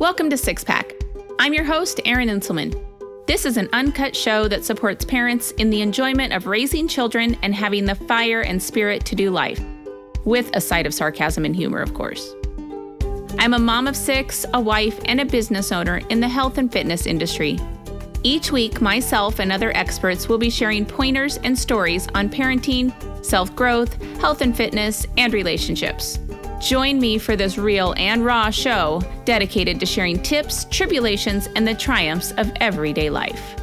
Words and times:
Welcome 0.00 0.30
to 0.30 0.38
Six 0.38 0.64
Pack. 0.64 0.94
I'm 1.38 1.52
your 1.52 1.64
host, 1.64 2.00
Erin 2.06 2.30
Inselman. 2.30 2.74
This 3.26 3.44
is 3.44 3.58
an 3.58 3.68
uncut 3.74 4.16
show 4.16 4.48
that 4.48 4.64
supports 4.64 5.04
parents 5.04 5.50
in 5.58 5.68
the 5.68 5.82
enjoyment 5.82 6.32
of 6.32 6.46
raising 6.46 6.88
children 6.88 7.36
and 7.42 7.54
having 7.54 7.84
the 7.84 7.94
fire 7.94 8.40
and 8.40 8.62
spirit 8.62 9.04
to 9.04 9.14
do 9.14 9.30
life, 9.30 9.60
with 10.24 10.48
a 10.56 10.60
side 10.62 10.86
of 10.86 10.94
sarcasm 10.94 11.44
and 11.44 11.54
humor, 11.54 11.82
of 11.82 11.92
course. 11.92 12.34
I'm 13.38 13.52
a 13.52 13.58
mom 13.58 13.86
of 13.86 13.94
six, 13.94 14.46
a 14.54 14.60
wife, 14.60 14.98
and 15.04 15.20
a 15.20 15.26
business 15.26 15.70
owner 15.70 16.00
in 16.08 16.20
the 16.20 16.28
health 16.30 16.56
and 16.56 16.72
fitness 16.72 17.04
industry. 17.04 17.60
Each 18.22 18.50
week, 18.50 18.80
myself 18.80 19.38
and 19.38 19.52
other 19.52 19.70
experts 19.76 20.30
will 20.30 20.38
be 20.38 20.48
sharing 20.48 20.86
pointers 20.86 21.36
and 21.44 21.58
stories 21.58 22.08
on 22.14 22.30
parenting, 22.30 22.90
self 23.22 23.54
growth, 23.54 24.00
health 24.18 24.40
and 24.40 24.56
fitness, 24.56 25.06
and 25.18 25.34
relationships. 25.34 26.18
Join 26.60 27.00
me 27.00 27.16
for 27.16 27.36
this 27.36 27.56
real 27.56 27.94
and 27.96 28.22
raw 28.22 28.50
show 28.50 29.00
dedicated 29.24 29.80
to 29.80 29.86
sharing 29.86 30.22
tips, 30.22 30.66
tribulations, 30.66 31.48
and 31.56 31.66
the 31.66 31.74
triumphs 31.74 32.32
of 32.32 32.52
everyday 32.56 33.08
life. 33.08 33.58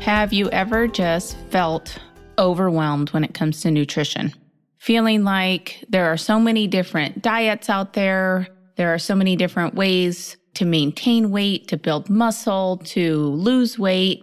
Have 0.00 0.34
you 0.34 0.50
ever 0.50 0.86
just 0.86 1.34
felt 1.48 1.98
overwhelmed 2.38 3.08
when 3.10 3.24
it 3.24 3.32
comes 3.32 3.62
to 3.62 3.70
nutrition? 3.70 4.34
Feeling 4.76 5.24
like 5.24 5.82
there 5.88 6.04
are 6.12 6.18
so 6.18 6.38
many 6.38 6.66
different 6.66 7.22
diets 7.22 7.70
out 7.70 7.94
there, 7.94 8.48
there 8.76 8.92
are 8.92 8.98
so 8.98 9.14
many 9.14 9.34
different 9.34 9.74
ways 9.74 10.36
to 10.54 10.66
maintain 10.66 11.30
weight, 11.30 11.68
to 11.68 11.78
build 11.78 12.10
muscle, 12.10 12.82
to 12.84 13.28
lose 13.28 13.78
weight, 13.78 14.22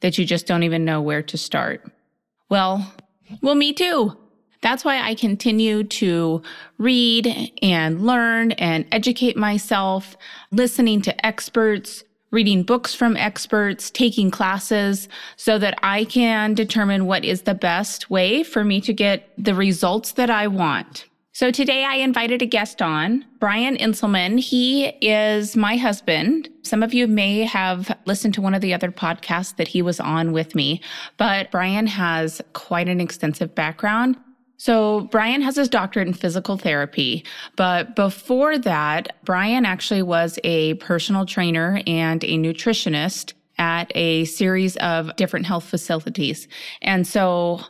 that 0.00 0.18
you 0.18 0.24
just 0.24 0.48
don't 0.48 0.64
even 0.64 0.84
know 0.84 1.00
where 1.00 1.22
to 1.22 1.38
start. 1.38 1.88
Well, 2.48 2.92
well, 3.40 3.54
me 3.54 3.72
too. 3.72 4.16
That's 4.62 4.84
why 4.84 5.00
I 5.00 5.14
continue 5.14 5.84
to 5.84 6.42
read 6.76 7.52
and 7.62 8.06
learn 8.06 8.52
and 8.52 8.86
educate 8.92 9.36
myself, 9.36 10.16
listening 10.52 11.00
to 11.02 11.26
experts, 11.26 12.04
reading 12.30 12.62
books 12.62 12.94
from 12.94 13.16
experts, 13.16 13.90
taking 13.90 14.30
classes 14.30 15.08
so 15.36 15.58
that 15.58 15.78
I 15.82 16.04
can 16.04 16.54
determine 16.54 17.06
what 17.06 17.24
is 17.24 17.42
the 17.42 17.54
best 17.54 18.10
way 18.10 18.42
for 18.42 18.62
me 18.62 18.80
to 18.82 18.92
get 18.92 19.30
the 19.36 19.54
results 19.54 20.12
that 20.12 20.30
I 20.30 20.46
want. 20.46 21.06
So 21.32 21.50
today 21.50 21.84
I 21.84 21.94
invited 21.94 22.42
a 22.42 22.46
guest 22.46 22.82
on, 22.82 23.24
Brian 23.38 23.76
Inselman. 23.76 24.38
He 24.38 24.88
is 25.00 25.56
my 25.56 25.76
husband. 25.76 26.50
Some 26.62 26.82
of 26.82 26.92
you 26.92 27.06
may 27.06 27.44
have 27.44 27.96
listened 28.04 28.34
to 28.34 28.42
one 28.42 28.52
of 28.52 28.60
the 28.60 28.74
other 28.74 28.92
podcasts 28.92 29.56
that 29.56 29.68
he 29.68 29.80
was 29.80 30.00
on 30.00 30.32
with 30.32 30.54
me, 30.54 30.82
but 31.16 31.50
Brian 31.50 31.86
has 31.86 32.42
quite 32.52 32.88
an 32.88 33.00
extensive 33.00 33.54
background. 33.54 34.16
So, 34.60 35.08
Brian 35.10 35.40
has 35.40 35.56
his 35.56 35.70
doctorate 35.70 36.06
in 36.06 36.12
physical 36.12 36.58
therapy, 36.58 37.24
but 37.56 37.96
before 37.96 38.58
that, 38.58 39.16
Brian 39.24 39.64
actually 39.64 40.02
was 40.02 40.38
a 40.44 40.74
personal 40.74 41.24
trainer 41.24 41.80
and 41.86 42.22
a 42.24 42.36
nutritionist 42.36 43.32
at 43.56 43.90
a 43.94 44.26
series 44.26 44.76
of 44.76 45.16
different 45.16 45.46
health 45.46 45.64
facilities. 45.64 46.46
And 46.82 47.06
so, 47.06 47.62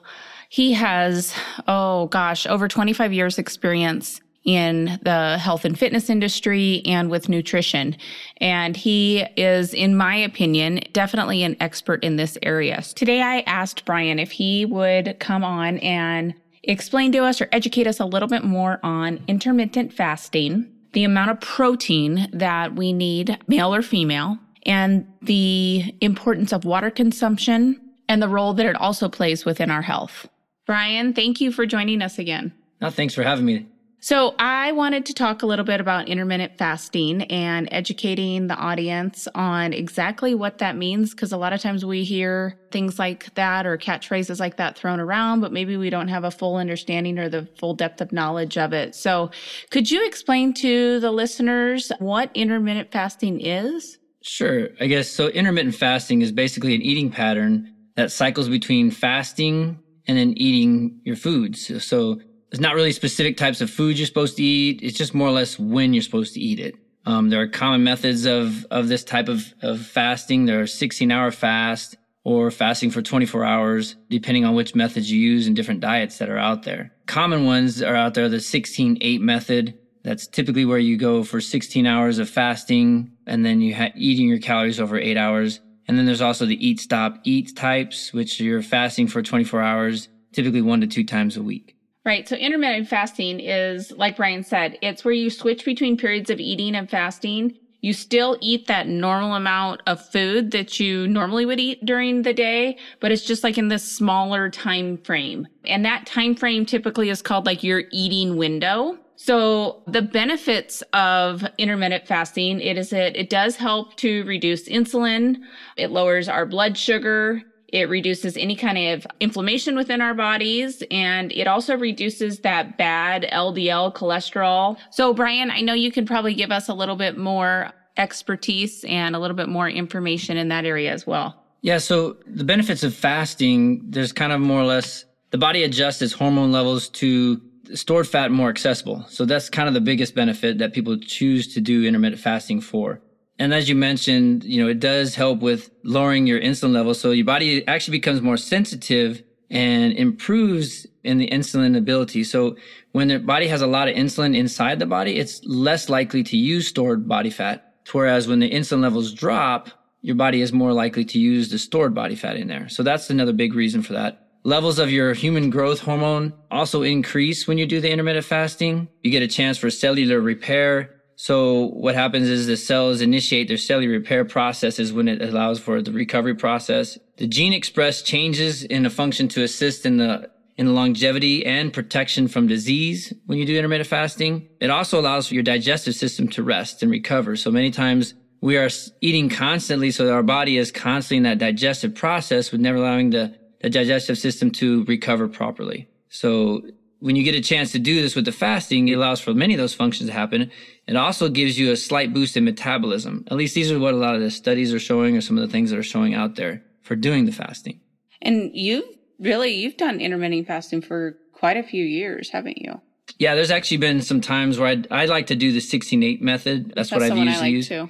he 0.48 0.72
has, 0.72 1.33
oh 1.68 2.08
gosh, 2.08 2.44
over 2.48 2.66
25 2.66 3.12
years 3.12 3.38
experience 3.38 4.20
in 4.42 4.98
the 5.02 5.38
health 5.38 5.64
and 5.64 5.78
fitness 5.78 6.11
industry 6.11 6.83
and 6.86 7.08
with 7.08 7.28
nutrition. 7.28 7.96
And 8.38 8.77
he 8.77 9.20
is, 9.36 9.74
in 9.74 9.96
my 9.96 10.16
opinion, 10.16 10.80
definitely 10.92 11.44
an 11.44 11.56
expert 11.61 12.02
in 12.02 12.16
this 12.16 12.36
area. 12.42 12.83
Today 12.83 13.22
I 13.22 13.41
asked 13.41 13.84
Brian 13.84 14.18
if 14.18 14.33
he 14.33 14.64
would 14.64 15.18
come 15.20 15.44
on 15.44 15.78
and 15.78 16.34
explain 16.62 17.12
to 17.12 17.25
us 17.25 17.41
or 17.41 17.48
educate 17.53 17.86
us 17.86 18.00
a 18.00 18.05
little 18.05 18.28
bit 18.28 18.44
more 18.44 18.80
on 18.83 19.22
intermittent 19.27 19.92
fasting, 19.92 20.70
the 20.92 21.05
amount 21.05 21.30
of 21.30 21.41
protein 21.41 22.28
that 22.33 22.75
we 22.75 22.92
need, 22.92 23.39
male 23.47 23.75
or 23.75 23.83
female, 23.83 24.39
and 24.64 25.06
the 25.22 25.94
importance 26.00 26.52
of 26.52 26.64
water 26.64 26.91
consumption 26.91 27.80
and 28.08 28.20
the 28.20 28.28
role 28.28 28.52
that 28.55 28.67
it 28.67 28.77
also 28.77 29.08
plays 29.08 29.44
within 29.44 29.70
our 29.70 29.83
health. 29.83 30.28
Brian, 30.67 31.14
thank 31.14 31.40
you 31.40 31.51
for 31.52 31.64
joining 31.64 32.02
us 32.02 32.18
again. 32.18 32.52
No, 32.80 32.90
thanks 32.90 33.14
for 33.14 33.23
having 33.23 33.45
me. 33.45 33.67
So, 34.02 34.34
I 34.38 34.72
wanted 34.72 35.05
to 35.06 35.14
talk 35.14 35.42
a 35.42 35.46
little 35.46 35.64
bit 35.64 35.80
about 35.80 36.08
intermittent 36.08 36.52
fasting 36.56 37.22
and 37.24 37.68
educating 37.70 38.46
the 38.46 38.55
audience 38.55 39.28
on 39.34 39.74
exactly 39.74 40.34
what 40.34 40.58
that 40.58 40.74
means. 40.74 41.11
Because 41.11 41.33
a 41.33 41.36
lot 41.36 41.52
of 41.52 41.61
times 41.61 41.84
we 41.84 42.05
hear 42.05 42.56
things 42.72 42.98
like 42.98 43.34
that 43.34 43.66
or 43.66 43.77
catchphrases 43.77 44.40
like 44.40 44.56
that 44.56 44.77
thrown 44.77 45.00
around, 45.00 45.40
but 45.40 45.52
maybe 45.52 45.77
we 45.77 45.90
don't 45.90 46.08
have 46.08 46.24
a 46.24 46.30
full 46.30 46.56
understanding 46.56 47.18
or 47.18 47.28
the 47.28 47.46
full 47.58 47.74
depth 47.74 48.00
of 48.00 48.11
knowledge 48.11 48.56
of 48.56 48.72
it. 48.72 48.94
So, 48.94 49.30
could 49.70 49.90
you 49.90 50.06
explain 50.06 50.55
to 50.55 50.98
the 51.00 51.11
listeners 51.11 51.92
what 51.98 52.30
intermittent 52.34 52.90
fasting 52.90 53.40
is? 53.40 53.98
Sure. 54.22 54.68
I 54.80 54.86
guess 54.86 55.11
so. 55.11 55.28
Intermittent 55.28 55.74
fasting 55.74 56.22
is 56.22 56.32
basically 56.32 56.74
an 56.74 56.82
eating 56.82 57.11
pattern 57.11 57.70
that 57.96 58.12
cycles 58.12 58.48
between 58.48 58.90
fasting 58.90 59.78
and 60.06 60.17
then 60.17 60.32
eating 60.36 61.00
your 61.05 61.17
foods. 61.17 61.84
So 61.84 62.20
there's 62.50 62.61
not 62.61 62.74
really 62.74 62.92
specific 62.92 63.36
types 63.36 63.61
of 63.61 63.70
foods 63.70 63.98
you're 63.98 64.06
supposed 64.06 64.36
to 64.36 64.42
eat. 64.42 64.80
It's 64.83 64.98
just 64.98 65.14
more 65.14 65.28
or 65.28 65.33
less 65.33 65.58
when 65.58 65.94
you're 65.94 66.02
supposed 66.02 66.34
to 66.34 66.40
eat 66.40 66.58
it. 66.58 66.74
Um, 67.06 67.30
there 67.30 67.40
are 67.40 67.48
common 67.48 67.84
methods 67.84 68.27
of, 68.27 68.66
of 68.70 68.88
this 68.88 69.05
type 69.05 69.28
of, 69.28 69.55
of 69.62 69.80
fasting. 69.86 70.46
There 70.46 70.61
are 70.61 70.66
16 70.66 71.11
hour 71.11 71.30
fast 71.30 71.96
or 72.24 72.50
fasting 72.50 72.90
for 72.90 73.02
24 73.02 73.44
hours, 73.44 73.96
depending 74.11 74.44
on 74.44 74.55
which 74.55 74.74
methods 74.74 75.11
you 75.11 75.18
use 75.18 75.46
and 75.46 75.56
different 75.56 75.80
diets 75.80 76.18
that 76.18 76.28
are 76.28 76.38
out 76.38 76.64
there. 76.64 76.92
Common 77.06 77.46
ones 77.46 77.83
are 77.83 77.94
out 77.94 78.14
there, 78.14 78.28
the 78.28 78.36
16-8 78.36 79.20
method. 79.20 79.78
That's 80.02 80.27
typically 80.27 80.64
where 80.64 80.78
you 80.78 80.96
go 80.96 81.22
for 81.22 81.40
16 81.40 81.86
hours 81.86 82.18
of 82.18 82.28
fasting 82.28 83.12
and 83.27 83.44
then 83.44 83.61
you 83.61 83.74
ha- 83.74 83.92
eating 83.94 84.28
your 84.28 84.38
calories 84.38 84.80
over 84.80 84.98
eight 84.98 85.17
hours. 85.17 85.61
And 85.88 85.96
then 85.98 86.06
there's 86.06 86.20
also 86.20 86.46
the 86.46 86.67
eat, 86.67 86.80
stop, 86.80 87.18
eat 87.24 87.56
types, 87.56 88.12
which 88.12 88.40
you're 88.40 88.62
fasting 88.62 89.08
for 89.08 89.22
24 89.22 89.62
hours, 89.62 90.08
typically 90.32 90.62
one 90.62 90.80
to 90.82 90.86
two 90.86 91.05
times 91.05 91.36
a 91.36 91.42
week. 91.42 91.77
Right. 92.05 92.27
So 92.27 92.34
intermittent 92.34 92.88
fasting 92.88 93.40
is, 93.40 93.92
like 93.92 94.16
Brian 94.16 94.42
said, 94.42 94.78
it's 94.80 95.05
where 95.05 95.12
you 95.12 95.28
switch 95.28 95.66
between 95.66 95.98
periods 95.98 96.30
of 96.30 96.40
eating 96.40 96.74
and 96.74 96.88
fasting. 96.88 97.58
You 97.83 97.92
still 97.92 98.38
eat 98.40 98.66
that 98.66 98.88
normal 98.88 99.34
amount 99.34 99.83
of 99.86 100.05
food 100.11 100.50
that 100.52 100.80
you 100.80 101.06
normally 101.08 101.46
would 101.46 101.61
eat 101.61 101.84
during 101.84 102.22
the 102.22 102.34
day, 102.34 102.78
but 103.00 103.11
it's 103.12 103.24
just 103.24 103.44
like 103.44 103.58
in 103.58 103.68
this 103.68 103.84
smaller 103.84 104.50
time 104.50 104.98
frame. 104.98 105.46
And 105.64 105.84
that 105.84 106.06
time 106.06 106.34
frame 106.34 106.66
typically 106.66 107.11
is 107.11 107.22
called 107.22 107.46
like 107.46 107.62
your 107.62 107.84
eating 107.92 108.36
window. 108.36 108.98
So 109.17 109.82
the 109.86 110.00
benefits 110.00 110.82
of 110.94 111.44
intermittent 111.58 112.06
fasting, 112.06 112.61
it 112.61 112.78
is 112.78 112.88
that 112.90 113.17
it 113.17 113.28
does 113.28 113.56
help 113.56 113.96
to 113.96 114.24
reduce 114.24 114.68
insulin. 114.68 115.36
It 115.77 115.90
lowers 115.90 116.28
our 116.28 116.46
blood 116.46 116.78
sugar. 116.78 117.42
It 117.73 117.89
reduces 117.89 118.36
any 118.36 118.57
kind 118.57 118.79
of 118.79 119.07
inflammation 119.20 119.77
within 119.77 120.01
our 120.01 120.14
bodies 120.14 120.83
and 120.91 121.33
it 121.33 121.47
also 121.47 121.77
reduces 121.77 122.41
that 122.41 122.77
bad 122.77 123.27
LDL 123.33 123.95
cholesterol. 123.95 124.77
So 124.91 125.14
Brian, 125.14 125.51
I 125.51 125.61
know 125.61 125.75
you 125.75 125.92
can 125.92 126.07
probably 126.07 126.35
give 126.35 126.51
us 126.51 126.69
a 126.69 126.75
little 126.75 126.97
bit 126.97 127.17
more 127.17 127.70
expertise 127.97 128.85
and 128.85 129.14
a 129.14 129.19
little 129.19 129.37
bit 129.37 129.49
more 129.49 129.69
information 129.69 130.37
in 130.37 130.49
that 130.49 130.64
area 130.64 130.93
as 130.93 131.06
well. 131.06 131.37
Yeah, 131.62 131.79
so 131.79 132.17
the 132.26 132.44
benefits 132.44 132.82
of 132.82 132.94
fasting, 132.94 133.82
there's 133.91 134.12
kind 134.12 134.32
of 134.32 134.41
more 134.41 134.61
or 134.61 134.64
less 134.64 135.05
the 135.31 135.38
body 135.38 135.62
adjusts 135.62 136.03
its 136.03 136.12
hormone 136.12 136.53
levels 136.53 136.88
to 136.88 137.41
stored 137.75 138.09
fat 138.09 138.31
more 138.31 138.49
accessible. 138.49 139.05
So 139.09 139.25
that's 139.25 139.49
kind 139.49 139.69
of 139.69 139.75
the 139.75 139.81
biggest 139.81 140.14
benefit 140.14 140.59
that 140.59 140.73
people 140.73 140.99
choose 140.99 141.55
to 141.55 141.61
do 141.61 141.85
intermittent 141.85 142.20
fasting 142.20 142.61
for. 142.61 143.00
And 143.40 143.55
as 143.55 143.70
you 143.70 143.75
mentioned, 143.75 144.44
you 144.44 144.62
know, 144.62 144.69
it 144.69 144.81
does 144.81 145.14
help 145.14 145.40
with 145.40 145.70
lowering 145.82 146.26
your 146.26 146.38
insulin 146.38 146.73
levels. 146.75 147.00
So 147.00 147.11
your 147.11 147.25
body 147.25 147.67
actually 147.67 147.96
becomes 147.96 148.20
more 148.20 148.37
sensitive 148.37 149.23
and 149.50 149.94
improves 149.94 150.87
in 151.05 151.17
the 151.17 151.26
insulin 151.28 151.75
ability. 151.75 152.23
So 152.25 152.56
when 152.93 153.08
the 153.08 153.19
body 153.19 153.49
has 153.49 153.62
a 153.62 153.67
lot 153.67 153.88
of 153.88 153.96
insulin 153.96 154.37
inside 154.37 154.79
the 154.79 154.84
body, 154.84 155.17
it's 155.17 155.43
less 155.46 155.88
likely 155.88 156.23
to 156.25 156.37
use 156.37 156.69
stored 156.69 157.08
body 157.08 157.31
fat. 157.31 157.76
Whereas 157.93 158.29
when 158.29 158.41
the 158.41 158.50
insulin 158.50 158.82
levels 158.82 159.15
drop, 159.15 159.70
your 160.03 160.17
body 160.17 160.43
is 160.43 160.53
more 160.53 160.75
likely 160.75 161.06
to 161.06 161.19
use 161.19 161.50
the 161.50 161.59
stored 161.59 161.94
body 161.94 162.17
fat 162.17 162.37
in 162.37 162.47
there. 162.47 162.69
So 162.69 162.82
that's 162.82 163.09
another 163.09 163.32
big 163.32 163.55
reason 163.55 163.81
for 163.81 163.94
that. 163.94 164.29
Levels 164.44 164.79
of 164.79 164.91
your 164.91 165.15
human 165.15 165.49
growth 165.49 165.81
hormone 165.81 166.35
also 166.50 166.82
increase 166.82 167.49
when 167.49 167.56
you 167.56 167.67
do 167.67 167.81
the 167.81 167.91
intermittent 167.91 168.26
fasting. 168.26 168.88
You 169.03 169.11
get 169.11 169.23
a 169.23 169.29
chance 169.29 169.56
for 169.56 169.70
cellular 169.70 170.20
repair. 170.20 171.00
So 171.22 171.67
what 171.72 171.94
happens 171.94 172.31
is 172.31 172.46
the 172.46 172.56
cells 172.56 173.02
initiate 173.02 173.49
their 173.49 173.58
cellular 173.58 173.93
repair 173.93 174.25
processes 174.25 174.90
when 174.90 175.06
it 175.06 175.20
allows 175.20 175.61
for 175.61 175.82
the 175.82 175.93
recovery 175.93 176.34
process. 176.34 176.99
The 177.19 177.26
gene 177.26 177.52
express 177.52 178.00
changes 178.00 178.62
in 178.62 178.87
a 178.87 178.90
function 178.90 179.28
to 179.28 179.43
assist 179.43 179.84
in 179.84 179.99
the 179.99 180.31
in 180.56 180.64
the 180.64 180.72
longevity 180.72 181.44
and 181.44 181.75
protection 181.75 182.26
from 182.26 182.46
disease 182.46 183.12
when 183.26 183.37
you 183.37 183.44
do 183.44 183.55
intermittent 183.55 183.87
fasting. 183.87 184.49
It 184.61 184.70
also 184.70 184.99
allows 184.99 185.28
for 185.28 185.34
your 185.34 185.43
digestive 185.43 185.94
system 185.94 186.26
to 186.28 186.43
rest 186.43 186.82
and 186.82 186.90
recover. 186.90 187.37
So 187.37 187.50
many 187.50 187.70
times 187.70 188.14
we 188.40 188.56
are 188.56 188.70
eating 189.02 189.28
constantly 189.28 189.90
so 189.90 190.06
that 190.06 190.14
our 190.14 190.22
body 190.22 190.56
is 190.56 190.72
constantly 190.72 191.19
in 191.19 191.25
that 191.25 191.37
digestive 191.37 191.94
process 191.94 192.50
with 192.50 192.62
never 192.62 192.78
allowing 192.78 193.11
the 193.11 193.37
the 193.61 193.69
digestive 193.69 194.17
system 194.17 194.50
to 194.52 194.84
recover 194.84 195.28
properly. 195.28 195.87
So 196.08 196.62
when 197.00 197.17
you 197.17 197.22
get 197.22 197.34
a 197.34 197.40
chance 197.40 197.72
to 197.72 197.78
do 197.78 198.00
this 198.00 198.14
with 198.14 198.26
the 198.26 198.32
fasting, 198.32 198.88
it 198.88 198.93
allows 198.93 199.20
for 199.20 199.34
many 199.34 199.55
of 199.55 199.58
those 199.58 199.75
functions 199.75 200.08
to 200.08 200.14
happen. 200.14 200.50
It 200.91 200.97
also 200.97 201.29
gives 201.29 201.57
you 201.57 201.71
a 201.71 201.77
slight 201.77 202.13
boost 202.13 202.37
in 202.37 202.45
metabolism. 202.45 203.25
At 203.31 203.37
least 203.37 203.55
these 203.55 203.71
are 203.71 203.79
what 203.79 203.95
a 203.95 203.97
lot 203.97 204.17
of 204.17 204.23
the 204.23 204.31
studies 204.31 204.75
are 204.75 204.81
showing, 204.81 205.17
or 205.17 205.21
some 205.21 205.39
of 205.39 205.47
the 205.47 205.53
things 205.53 205.71
that 205.71 205.79
are 205.79 205.85
showing 205.85 206.15
out 206.15 206.35
there 206.35 206.65
for 206.83 206.97
doing 206.97 207.27
the 207.27 207.33
fasting. 207.33 207.81
And 208.21 208.51
you 208.53 208.83
really, 209.21 209.53
you've 209.53 209.77
done 209.77 210.01
intermittent 210.01 210.49
fasting 210.49 210.83
for 210.83 211.17
quite 211.33 211.57
a 211.57 211.63
few 211.63 211.85
years, 211.85 212.31
haven't 212.31 212.59
you? 212.59 212.81
Yeah, 213.21 213.37
there's 213.37 213.53
actually 213.53 213.77
been 213.77 214.03
some 214.03 214.21
times 214.21 214.59
where 214.59 214.69
I'd, 214.69 214.89
I 214.91 215.05
like 215.05 215.29
to 215.29 215.37
do 215.37 215.53
the 215.53 215.61
16-8 215.61 216.21
method. 216.23 216.73
That's, 216.75 216.91
what 216.91 217.05
I've 217.05 217.17
used 217.17 217.39
I 217.39 217.41
like 217.41 217.53
use. 217.53 217.69
too. 217.69 217.89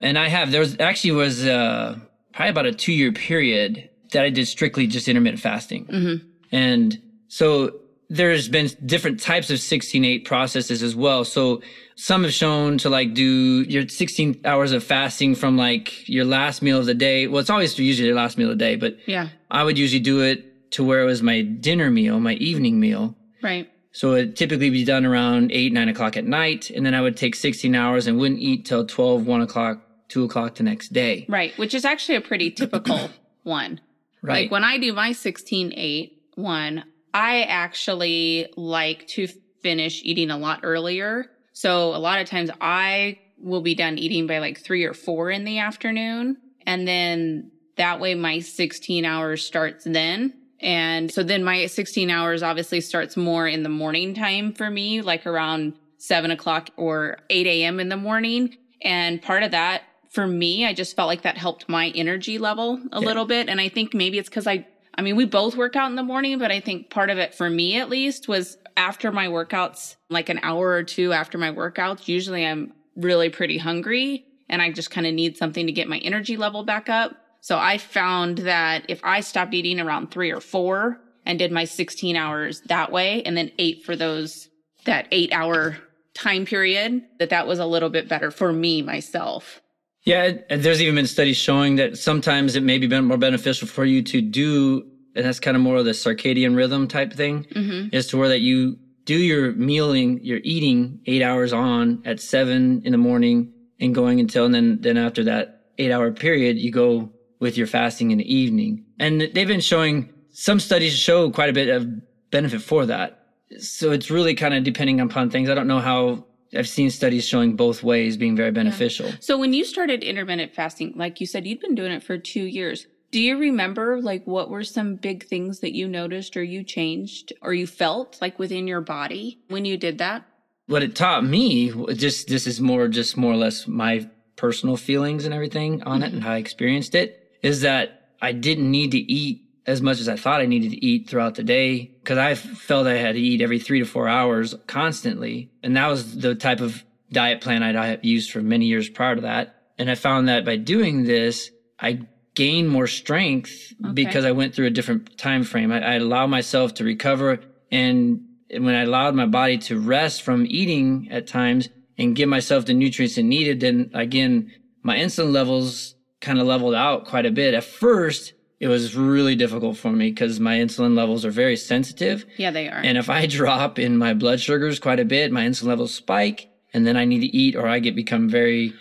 And 0.00 0.16
I 0.16 0.28
have. 0.28 0.52
There 0.52 0.60
was 0.60 0.78
actually 0.78 1.10
was 1.10 1.44
uh, 1.44 1.98
probably 2.32 2.50
about 2.50 2.66
a 2.66 2.72
two 2.72 2.92
year 2.92 3.10
period 3.10 3.90
that 4.12 4.24
I 4.24 4.30
did 4.30 4.46
strictly 4.46 4.86
just 4.86 5.08
intermittent 5.08 5.42
fasting. 5.42 5.86
Mm-hmm. 5.86 6.28
And 6.52 7.02
so 7.26 7.80
there's 8.10 8.48
been 8.48 8.68
different 8.86 9.20
types 9.20 9.50
of 9.50 9.58
16-8 9.58 10.24
processes 10.24 10.82
as 10.82 10.96
well. 10.96 11.24
So 11.24 11.60
some 11.96 12.24
have 12.24 12.32
shown 12.32 12.78
to 12.78 12.88
like 12.88 13.12
do 13.14 13.62
your 13.62 13.86
16 13.88 14.40
hours 14.44 14.72
of 14.72 14.82
fasting 14.82 15.34
from 15.34 15.56
like 15.58 16.08
your 16.08 16.24
last 16.24 16.62
meal 16.62 16.78
of 16.78 16.86
the 16.86 16.94
day. 16.94 17.26
Well, 17.26 17.40
it's 17.40 17.50
always 17.50 17.78
usually 17.78 18.08
your 18.08 18.16
last 18.16 18.38
meal 18.38 18.50
of 18.50 18.58
the 18.58 18.64
day, 18.64 18.76
but 18.76 18.96
Yeah, 19.06 19.28
I 19.50 19.62
would 19.64 19.76
usually 19.78 20.00
do 20.00 20.22
it 20.22 20.70
to 20.72 20.84
where 20.84 21.00
it 21.00 21.04
was 21.06 21.22
my 21.22 21.42
dinner 21.42 21.90
meal, 21.90 22.18
my 22.20 22.34
evening 22.34 22.80
meal. 22.80 23.14
right. 23.42 23.68
So 23.90 24.12
it 24.14 24.36
typically 24.36 24.70
be 24.70 24.84
done 24.84 25.04
around 25.04 25.50
eight, 25.50 25.72
nine 25.72 25.88
o'clock 25.88 26.16
at 26.16 26.24
night. 26.24 26.70
And 26.70 26.86
then 26.86 26.94
I 26.94 27.00
would 27.00 27.16
take 27.16 27.34
16 27.34 27.74
hours 27.74 28.06
and 28.06 28.16
wouldn't 28.18 28.38
eat 28.38 28.64
till 28.64 28.86
12, 28.86 29.26
one 29.26 29.40
o'clock, 29.40 29.80
two 30.08 30.22
o'clock 30.24 30.54
the 30.54 30.62
next 30.62 30.92
day. 30.92 31.26
Right, 31.28 31.56
which 31.58 31.74
is 31.74 31.84
actually 31.84 32.14
a 32.14 32.20
pretty 32.20 32.50
typical 32.52 33.10
one. 33.42 33.80
Right. 34.22 34.42
Like 34.42 34.50
when 34.52 34.62
I 34.62 34.78
do 34.78 34.92
my 34.92 35.12
16 35.12 35.72
8 35.74 36.12
one, 36.36 36.84
I 37.14 37.42
actually 37.42 38.52
like 38.56 39.06
to 39.08 39.28
finish 39.62 40.02
eating 40.04 40.30
a 40.30 40.38
lot 40.38 40.60
earlier. 40.62 41.26
So 41.52 41.94
a 41.94 41.98
lot 41.98 42.20
of 42.20 42.28
times 42.28 42.50
I 42.60 43.18
will 43.38 43.60
be 43.62 43.74
done 43.74 43.98
eating 43.98 44.26
by 44.26 44.38
like 44.38 44.58
three 44.60 44.84
or 44.84 44.94
four 44.94 45.30
in 45.30 45.44
the 45.44 45.58
afternoon. 45.58 46.36
And 46.66 46.86
then 46.86 47.50
that 47.76 48.00
way 48.00 48.14
my 48.14 48.40
16 48.40 49.04
hours 49.04 49.44
starts 49.44 49.84
then. 49.84 50.34
And 50.60 51.10
so 51.10 51.22
then 51.22 51.44
my 51.44 51.66
16 51.66 52.10
hours 52.10 52.42
obviously 52.42 52.80
starts 52.80 53.16
more 53.16 53.46
in 53.46 53.62
the 53.62 53.68
morning 53.68 54.14
time 54.14 54.52
for 54.52 54.68
me, 54.70 55.02
like 55.02 55.26
around 55.26 55.74
seven 55.98 56.30
o'clock 56.30 56.70
or 56.76 57.18
8 57.30 57.46
a.m. 57.46 57.78
in 57.80 57.88
the 57.88 57.96
morning. 57.96 58.56
And 58.82 59.20
part 59.22 59.42
of 59.44 59.52
that 59.52 59.82
for 60.10 60.26
me, 60.26 60.64
I 60.66 60.72
just 60.72 60.96
felt 60.96 61.06
like 61.06 61.22
that 61.22 61.36
helped 61.36 61.68
my 61.68 61.88
energy 61.94 62.38
level 62.38 62.80
a 62.92 63.00
Yeah. 63.00 63.06
little 63.06 63.24
bit. 63.24 63.48
And 63.48 63.60
I 63.60 63.68
think 63.68 63.94
maybe 63.94 64.18
it's 64.18 64.28
because 64.28 64.46
I, 64.46 64.66
I 64.98 65.00
mean, 65.00 65.14
we 65.14 65.26
both 65.26 65.56
work 65.56 65.76
out 65.76 65.88
in 65.90 65.94
the 65.94 66.02
morning, 66.02 66.40
but 66.40 66.50
I 66.50 66.58
think 66.58 66.90
part 66.90 67.08
of 67.08 67.18
it 67.18 67.32
for 67.32 67.48
me 67.48 67.78
at 67.78 67.88
least 67.88 68.26
was 68.26 68.58
after 68.76 69.12
my 69.12 69.28
workouts, 69.28 69.94
like 70.10 70.28
an 70.28 70.40
hour 70.42 70.70
or 70.70 70.82
two 70.82 71.12
after 71.12 71.38
my 71.38 71.52
workouts, 71.52 72.08
usually 72.08 72.44
I'm 72.44 72.72
really 72.96 73.30
pretty 73.30 73.58
hungry 73.58 74.26
and 74.48 74.60
I 74.60 74.72
just 74.72 74.90
kind 74.90 75.06
of 75.06 75.14
need 75.14 75.36
something 75.36 75.66
to 75.66 75.72
get 75.72 75.88
my 75.88 75.98
energy 75.98 76.36
level 76.36 76.64
back 76.64 76.88
up. 76.88 77.14
So 77.40 77.56
I 77.56 77.78
found 77.78 78.38
that 78.38 78.86
if 78.88 79.00
I 79.04 79.20
stopped 79.20 79.54
eating 79.54 79.78
around 79.78 80.10
three 80.10 80.32
or 80.32 80.40
four 80.40 81.00
and 81.24 81.38
did 81.38 81.52
my 81.52 81.64
16 81.64 82.16
hours 82.16 82.62
that 82.62 82.90
way 82.90 83.22
and 83.22 83.36
then 83.36 83.52
ate 83.56 83.84
for 83.84 83.94
those, 83.94 84.48
that 84.84 85.06
eight 85.12 85.32
hour 85.32 85.78
time 86.12 86.44
period, 86.44 87.04
that 87.20 87.30
that 87.30 87.46
was 87.46 87.60
a 87.60 87.66
little 87.66 87.90
bit 87.90 88.08
better 88.08 88.32
for 88.32 88.52
me 88.52 88.82
myself. 88.82 89.62
Yeah, 90.04 90.32
and 90.48 90.62
there's 90.62 90.80
even 90.80 90.94
been 90.94 91.06
studies 91.06 91.36
showing 91.36 91.76
that 91.76 91.98
sometimes 91.98 92.56
it 92.56 92.62
may 92.62 92.78
be 92.78 92.88
more 93.00 93.18
beneficial 93.18 93.68
for 93.68 93.84
you 93.84 94.02
to 94.02 94.20
do, 94.20 94.86
and 95.14 95.24
that's 95.26 95.40
kind 95.40 95.56
of 95.56 95.62
more 95.62 95.76
of 95.76 95.84
the 95.84 95.90
circadian 95.90 96.56
rhythm 96.56 96.88
type 96.88 97.12
thing, 97.12 97.44
Mm-hmm. 97.54 97.94
is 97.94 98.06
to 98.08 98.16
where 98.16 98.28
that 98.28 98.40
you 98.40 98.78
do 99.04 99.16
your 99.16 99.52
mealing, 99.52 100.20
your 100.22 100.40
eating 100.44 101.00
eight 101.06 101.22
hours 101.22 101.52
on 101.52 102.02
at 102.04 102.20
seven 102.20 102.82
in 102.84 102.92
the 102.92 102.98
morning 102.98 103.52
and 103.80 103.94
going 103.94 104.20
until, 104.20 104.44
and 104.44 104.54
then 104.54 104.78
then 104.80 104.96
after 104.96 105.24
that 105.24 105.64
eight 105.78 105.90
hour 105.92 106.10
period, 106.12 106.58
you 106.58 106.70
go 106.70 107.10
with 107.40 107.56
your 107.56 107.66
fasting 107.66 108.10
in 108.10 108.18
the 108.18 108.34
evening. 108.34 108.84
And 108.98 109.20
they've 109.20 109.46
been 109.46 109.60
showing 109.60 110.12
some 110.30 110.58
studies 110.60 110.96
show 110.96 111.30
quite 111.30 111.48
a 111.50 111.52
bit 111.52 111.68
of 111.68 111.86
benefit 112.30 112.60
for 112.62 112.86
that. 112.86 113.26
So 113.58 113.92
it's 113.92 114.10
really 114.10 114.34
kind 114.34 114.54
of 114.54 114.62
depending 114.64 115.00
upon 115.00 115.30
things. 115.30 115.48
I 115.48 115.54
don't 115.54 115.68
know 115.68 115.80
how. 115.80 116.24
I've 116.54 116.68
seen 116.68 116.90
studies 116.90 117.26
showing 117.26 117.56
both 117.56 117.82
ways 117.82 118.16
being 118.16 118.36
very 118.36 118.50
beneficial. 118.50 119.10
So 119.20 119.36
when 119.36 119.52
you 119.52 119.64
started 119.64 120.02
intermittent 120.02 120.54
fasting, 120.54 120.94
like 120.96 121.20
you 121.20 121.26
said, 121.26 121.46
you'd 121.46 121.60
been 121.60 121.74
doing 121.74 121.92
it 121.92 122.02
for 122.02 122.16
two 122.18 122.44
years. 122.44 122.86
Do 123.10 123.20
you 123.20 123.38
remember 123.38 124.00
like 124.00 124.26
what 124.26 124.50
were 124.50 124.64
some 124.64 124.96
big 124.96 125.26
things 125.26 125.60
that 125.60 125.74
you 125.74 125.88
noticed 125.88 126.36
or 126.36 126.42
you 126.42 126.62
changed 126.62 127.32
or 127.42 127.54
you 127.54 127.66
felt 127.66 128.18
like 128.20 128.38
within 128.38 128.66
your 128.66 128.80
body 128.80 129.40
when 129.48 129.64
you 129.64 129.76
did 129.76 129.98
that? 129.98 130.24
what 130.68 130.82
it 130.82 130.94
taught 130.94 131.24
me 131.24 131.72
just 131.94 132.28
this 132.28 132.46
is 132.46 132.60
more 132.60 132.86
just 132.86 133.16
more 133.16 133.32
or 133.32 133.36
less 133.36 133.66
my 133.66 134.08
personal 134.36 134.76
feelings 134.76 135.24
and 135.24 135.34
everything 135.34 135.82
on 135.82 136.02
it 136.02 136.06
mm-hmm. 136.06 136.16
and 136.16 136.24
how 136.24 136.32
I 136.32 136.36
experienced 136.36 136.94
it 136.94 137.32
is 137.42 137.62
that 137.62 138.10
I 138.22 138.32
didn't 138.32 138.70
need 138.70 138.92
to 138.92 138.98
eat 138.98 139.42
as 139.66 139.82
much 139.82 139.98
as 139.98 140.08
I 140.08 140.16
thought 140.16 140.40
I 140.40 140.46
needed 140.46 140.70
to 140.70 140.84
eat 140.84 141.08
throughout 141.08 141.34
the 141.34 141.42
day 141.42 141.92
because 142.08 142.16
I 142.16 142.34
felt 142.36 142.86
I 142.86 142.94
had 142.94 143.16
to 143.16 143.20
eat 143.20 143.42
every 143.42 143.58
three 143.58 143.80
to 143.80 143.84
four 143.84 144.08
hours 144.08 144.54
constantly. 144.66 145.50
And 145.62 145.76
that 145.76 145.88
was 145.88 146.16
the 146.16 146.34
type 146.34 146.62
of 146.62 146.82
diet 147.12 147.42
plan 147.42 147.62
I'd 147.62 147.76
I 147.76 147.86
had 147.86 148.02
used 148.02 148.30
for 148.30 148.40
many 148.40 148.64
years 148.64 148.88
prior 148.88 149.16
to 149.16 149.20
that. 149.20 149.60
And 149.76 149.90
I 149.90 149.94
found 149.94 150.26
that 150.26 150.42
by 150.46 150.56
doing 150.56 151.04
this, 151.04 151.50
I 151.78 152.06
gained 152.34 152.70
more 152.70 152.86
strength 152.86 153.74
Okay. 153.84 153.92
because 153.92 154.24
I 154.24 154.32
went 154.32 154.54
through 154.54 154.68
a 154.68 154.70
different 154.70 155.18
time 155.18 155.44
frame. 155.44 155.70
I, 155.70 155.82
I 155.82 155.94
allowed 155.96 156.28
myself 156.28 156.72
to 156.74 156.84
recover 156.84 157.40
and 157.70 158.22
when 158.50 158.74
I 158.74 158.84
allowed 158.84 159.14
my 159.14 159.26
body 159.26 159.58
to 159.58 159.78
rest 159.78 160.22
from 160.22 160.46
eating 160.48 161.08
at 161.10 161.26
times 161.26 161.68
and 161.98 162.16
give 162.16 162.30
myself 162.30 162.64
the 162.64 162.72
nutrients 162.72 163.18
it 163.18 163.24
needed, 163.24 163.60
then 163.60 163.90
again, 163.92 164.50
my 164.82 164.96
insulin 164.96 165.30
levels 165.30 165.94
kind 166.22 166.40
of 166.40 166.46
leveled 166.46 166.74
out 166.74 167.04
quite 167.04 167.26
a 167.26 167.30
bit. 167.30 167.52
At 167.52 167.64
first, 167.64 168.32
it 168.60 168.68
was 168.68 168.96
really 168.96 169.36
difficult 169.36 169.76
for 169.76 169.92
me 169.92 170.10
because 170.10 170.40
my 170.40 170.56
insulin 170.56 170.96
levels 170.96 171.24
are 171.24 171.30
very 171.30 171.56
sensitive. 171.56 172.24
Yeah, 172.36 172.50
they 172.50 172.68
are. 172.68 172.80
And 172.82 172.98
if 172.98 173.08
I 173.08 173.26
drop 173.40 173.78
in 173.78 173.96
my 173.96 174.14
blood 174.14 174.40
sugars 174.40 174.78
quite 174.78 175.00
a 175.00 175.04
bit, 175.04 175.30
my 175.32 175.44
insulin 175.44 175.66
levels 175.68 175.94
spike 175.94 176.50
and 176.74 176.86
then 176.86 176.96
I 176.96 177.04
need 177.04 177.20
to 177.20 177.26
eat 177.36 177.56
or 177.56 177.66
I 177.68 177.78
get 177.78 177.94
become 177.94 178.28
very, 178.28 178.74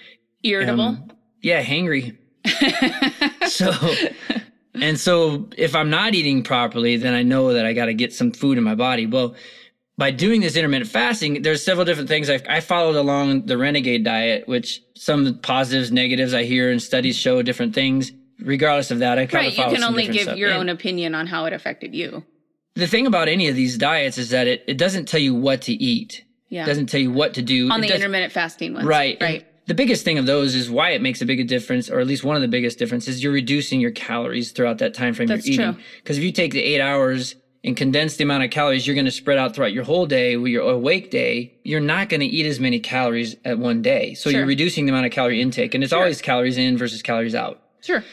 Irritable. 0.43 0.81
um, 0.81 1.11
yeah, 1.41 1.63
hangry. 1.63 2.17
So, 3.47 3.71
and 4.73 4.99
so 4.99 5.47
if 5.57 5.73
I'm 5.73 5.89
not 5.89 6.13
eating 6.13 6.43
properly, 6.43 6.97
then 6.97 7.13
I 7.13 7.23
know 7.23 7.53
that 7.53 7.65
I 7.65 7.71
got 7.71 7.85
to 7.85 7.93
get 7.93 8.13
some 8.13 8.31
food 8.33 8.57
in 8.57 8.63
my 8.65 8.75
body. 8.75 9.05
Well, 9.05 9.35
by 9.97 10.11
doing 10.11 10.41
this 10.41 10.57
intermittent 10.57 10.91
fasting, 10.91 11.41
there's 11.41 11.63
several 11.63 11.85
different 11.85 12.09
things. 12.09 12.29
I, 12.29 12.41
I 12.49 12.59
followed 12.59 12.97
along 12.97 13.45
the 13.45 13.57
renegade 13.57 14.03
diet, 14.03 14.47
which 14.47 14.81
some 14.95 15.39
positives, 15.39 15.91
negatives 15.91 16.33
I 16.33 16.43
hear 16.43 16.69
and 16.69 16.81
studies 16.81 17.17
show 17.17 17.41
different 17.41 17.73
things. 17.73 18.11
Regardless 18.39 18.91
of 18.91 18.99
that, 18.99 19.17
I 19.17 19.25
kind 19.25 19.45
right. 19.45 19.51
of 19.51 19.57
You 19.71 19.75
can 19.77 19.83
only 19.83 20.07
give 20.07 20.23
stuff. 20.23 20.37
your 20.37 20.49
And 20.51 20.59
own 20.59 20.69
opinion 20.69 21.15
on 21.15 21.27
how 21.27 21.45
it 21.45 21.53
affected 21.53 21.95
you. 21.95 22.23
The 22.75 22.87
thing 22.87 23.07
about 23.07 23.27
any 23.27 23.47
of 23.47 23.55
these 23.55 23.77
diets 23.77 24.17
is 24.17 24.29
that 24.29 24.47
it, 24.47 24.63
it 24.67 24.77
doesn't 24.77 25.07
tell 25.07 25.19
you 25.19 25.33
what 25.33 25.61
to 25.63 25.73
eat. 25.73 26.23
Yeah. 26.49 26.63
It 26.63 26.67
doesn't 26.67 26.87
tell 26.87 26.99
you 27.01 27.11
what 27.11 27.33
to 27.33 27.41
do. 27.41 27.69
on 27.71 27.83
It 27.83 27.87
the 27.87 27.95
intermittent 27.95 28.31
fasting 28.31 28.73
ones. 28.73 28.85
Right. 28.85 29.17
Right. 29.19 29.41
And 29.41 29.45
the 29.65 29.73
biggest 29.73 30.05
thing 30.05 30.17
of 30.17 30.25
those 30.27 30.53
is 30.55 30.69
why 30.69 30.91
it 30.91 31.01
makes 31.01 31.21
a 31.21 31.25
big 31.25 31.45
difference, 31.47 31.89
or 31.89 31.99
at 31.99 32.07
least 32.07 32.23
one 32.23 32.35
of 32.35 32.41
the 32.41 32.47
biggest 32.47 32.77
differences, 32.77 33.21
you're 33.23 33.33
reducing 33.33 33.81
your 33.81 33.91
calories 33.91 34.51
throughout 34.51 34.77
that 34.77 34.93
time 34.93 35.13
frame 35.13 35.27
That's 35.27 35.45
you're 35.47 35.55
eating. 35.61 35.73
true. 35.73 35.83
Because 36.03 36.17
if 36.19 36.23
you 36.23 36.31
take 36.31 36.53
the 36.53 36.63
eight 36.63 36.79
hours 36.79 37.35
and 37.63 37.75
condense 37.75 38.15
the 38.15 38.23
amount 38.23 38.43
of 38.43 38.49
calories 38.51 38.85
you're 38.87 38.93
going 38.95 39.05
to 39.05 39.11
spread 39.11 39.37
out 39.39 39.55
throughout 39.55 39.73
your 39.73 39.83
whole 39.83 40.05
day 40.05 40.37
your 40.37 40.69
awake 40.69 41.09
day, 41.11 41.55
you're 41.63 41.81
not 41.81 42.07
going 42.07 42.21
to 42.21 42.25
eat 42.27 42.45
as 42.45 42.59
many 42.59 42.79
calories 42.79 43.35
at 43.43 43.57
one 43.59 43.81
day. 43.81 44.13
So 44.13 44.29
Sure. 44.29 44.39
you're 44.39 44.47
reducing 44.47 44.85
the 44.85 44.91
amount 44.91 45.07
of 45.07 45.11
calorie 45.11 45.41
intake, 45.41 45.73
and 45.73 45.83
it's 45.83 45.89
Sure. 45.89 45.99
always 45.99 46.21
calories 46.21 46.57
in 46.57 46.77
versus 46.77 47.01
calories 47.01 47.35
out. 47.35 47.61
Sure. 47.87 48.03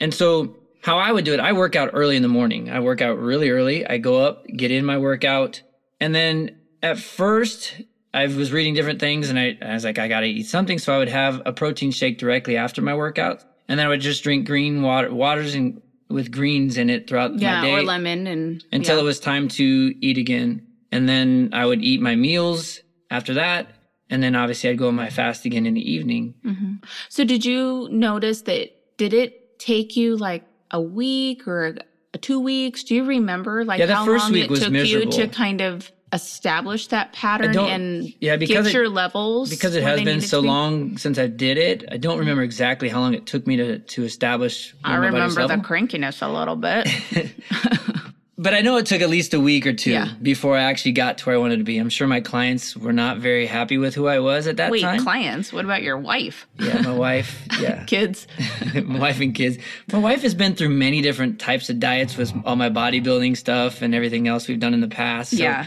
And 0.00 0.12
so 0.14 0.56
how 0.82 0.96
I 0.98 1.12
would 1.12 1.24
do 1.24 1.34
it, 1.34 1.40
I 1.40 1.52
work 1.52 1.76
out 1.76 1.90
early 1.92 2.16
in 2.16 2.22
the 2.22 2.28
morning. 2.28 2.70
I 2.70 2.80
work 2.80 3.00
out 3.02 3.18
really 3.18 3.50
early. 3.50 3.86
I 3.86 3.98
go 3.98 4.16
up, 4.26 4.46
get 4.46 4.70
in 4.70 4.84
my 4.84 4.96
workout. 4.98 5.62
And 6.00 6.14
then 6.14 6.56
at 6.82 6.98
first, 6.98 7.74
I 8.14 8.26
was 8.26 8.52
reading 8.52 8.74
different 8.74 9.00
things 9.00 9.28
and 9.28 9.38
I, 9.38 9.58
I 9.60 9.74
was 9.74 9.84
like, 9.84 9.98
I 9.98 10.08
got 10.08 10.20
to 10.20 10.26
eat 10.26 10.44
something. 10.46 10.78
So 10.78 10.94
I 10.94 10.98
would 10.98 11.08
have 11.10 11.42
a 11.44 11.52
protein 11.52 11.90
shake 11.90 12.18
directly 12.18 12.56
after 12.56 12.80
my 12.80 12.94
workout. 12.94 13.44
And 13.68 13.78
then 13.78 13.86
I 13.86 13.90
would 13.90 14.00
just 14.00 14.22
drink 14.22 14.46
green 14.46 14.80
water, 14.82 15.12
waters 15.12 15.54
and 15.54 15.82
with 16.08 16.30
greens 16.32 16.78
in 16.78 16.88
it 16.88 17.06
throughout 17.06 17.34
my 17.34 17.40
Yeah. 17.42 17.60
day 17.60 17.74
Or 17.74 17.82
lemon 17.82 18.26
and 18.26 18.64
until 18.72 18.96
yeah. 18.96 19.02
it 19.02 19.04
was 19.04 19.20
time 19.20 19.48
to 19.48 19.94
eat 20.00 20.16
again. 20.16 20.66
And 20.90 21.06
then 21.06 21.50
I 21.52 21.66
would 21.66 21.82
eat 21.82 22.00
my 22.00 22.14
meals 22.16 22.80
after 23.10 23.34
that. 23.34 23.66
And 24.08 24.22
then 24.22 24.34
obviously 24.34 24.70
I'd 24.70 24.78
go 24.78 24.88
on 24.88 24.94
my 24.94 25.10
fast 25.10 25.44
again 25.44 25.66
in 25.66 25.74
the 25.74 25.92
evening. 25.92 26.32
Mhm. 26.46 26.82
So 27.10 27.24
did 27.24 27.44
you 27.44 27.88
notice 27.92 28.40
that 28.42 28.70
did 28.98 29.14
it 29.14 29.58
take 29.58 29.96
you 29.96 30.16
like 30.16 30.44
a 30.70 30.80
week 30.80 31.48
or 31.48 31.76
two 32.20 32.38
weeks? 32.40 32.84
Do 32.84 32.94
you 32.94 33.04
remember 33.04 33.64
like 33.64 33.78
Yeah, 33.78 33.86
how 33.86 34.06
long 34.06 34.36
it 34.36 34.48
took 34.48 34.70
miserable. 34.70 35.06
you 35.06 35.10
to 35.12 35.28
kind 35.28 35.62
of 35.62 35.90
establish 36.12 36.86
that 36.88 37.12
pattern 37.12 37.56
and 37.58 38.12
Yeah, 38.20 38.36
because 38.36 38.64
get 38.64 38.66
it- 38.66 38.74
your 38.74 38.88
levels? 38.88 39.50
because 39.50 39.74
it 39.74 39.82
has 39.82 40.02
been 40.02 40.20
so 40.20 40.42
be? 40.42 40.48
long 40.48 40.98
since 40.98 41.18
I 41.18 41.26
did 41.26 41.58
it, 41.58 41.84
I 41.90 41.96
don't 41.96 42.12
mm-hmm. 42.12 42.20
remember 42.20 42.42
exactly 42.42 42.88
how 42.88 43.00
long 43.00 43.14
it 43.14 43.24
took 43.26 43.46
me 43.46 43.56
to 43.56 43.78
to 43.78 44.04
establish. 44.04 44.74
I 44.84 44.96
remember 44.96 45.46
the 45.46 45.56
crankiness 45.56 46.20
a 46.22 46.28
little 46.28 46.56
bit. 46.56 46.88
but 48.38 48.54
I 48.54 48.60
know 48.60 48.76
it 48.76 48.86
took 48.86 49.00
at 49.02 49.10
least 49.10 49.34
a 49.34 49.40
week 49.40 49.66
or 49.66 49.72
two 49.72 49.90
Yeah. 49.90 50.12
before 50.22 50.56
I 50.56 50.62
actually 50.62 50.92
got 50.92 51.18
to 51.18 51.26
where 51.26 51.34
I 51.34 51.38
wanted 51.38 51.58
to 51.58 51.64
be. 51.64 51.76
I'm 51.78 51.88
sure 51.90 52.06
my 52.06 52.20
clients 52.20 52.76
were 52.76 52.92
not 52.92 53.18
very 53.18 53.46
happy 53.46 53.76
with 53.78 53.94
who 53.94 54.06
I 54.06 54.20
was 54.20 54.46
at 54.46 54.56
that 54.58 54.70
Wait, 54.70 54.80
time. 54.82 54.98
Wait, 54.98 55.02
clients? 55.02 55.52
What 55.52 55.64
about 55.64 55.82
your 55.82 55.98
wife? 55.98 56.46
yeah, 56.58 56.80
my 56.82 56.92
wife. 56.92 57.42
Yeah. 57.60 57.84
Kids? 57.84 58.26
my 58.84 58.98
wife 59.00 59.20
and 59.20 59.34
kids. 59.34 59.58
My 59.92 59.98
wife 59.98 60.22
has 60.22 60.32
been 60.34 60.54
through 60.54 60.68
many 60.70 61.02
different 61.02 61.40
types 61.40 61.68
of 61.68 61.80
diets 61.80 62.16
with 62.16 62.32
all 62.44 62.54
my 62.56 62.70
bodybuilding 62.70 63.36
stuff 63.36 63.82
and 63.82 63.94
everything 63.94 64.28
else 64.28 64.46
we've 64.46 64.60
done 64.60 64.74
in 64.74 64.80
the 64.80 64.86
past. 64.88 65.32
So 65.32 65.42
Yeah. 65.42 65.66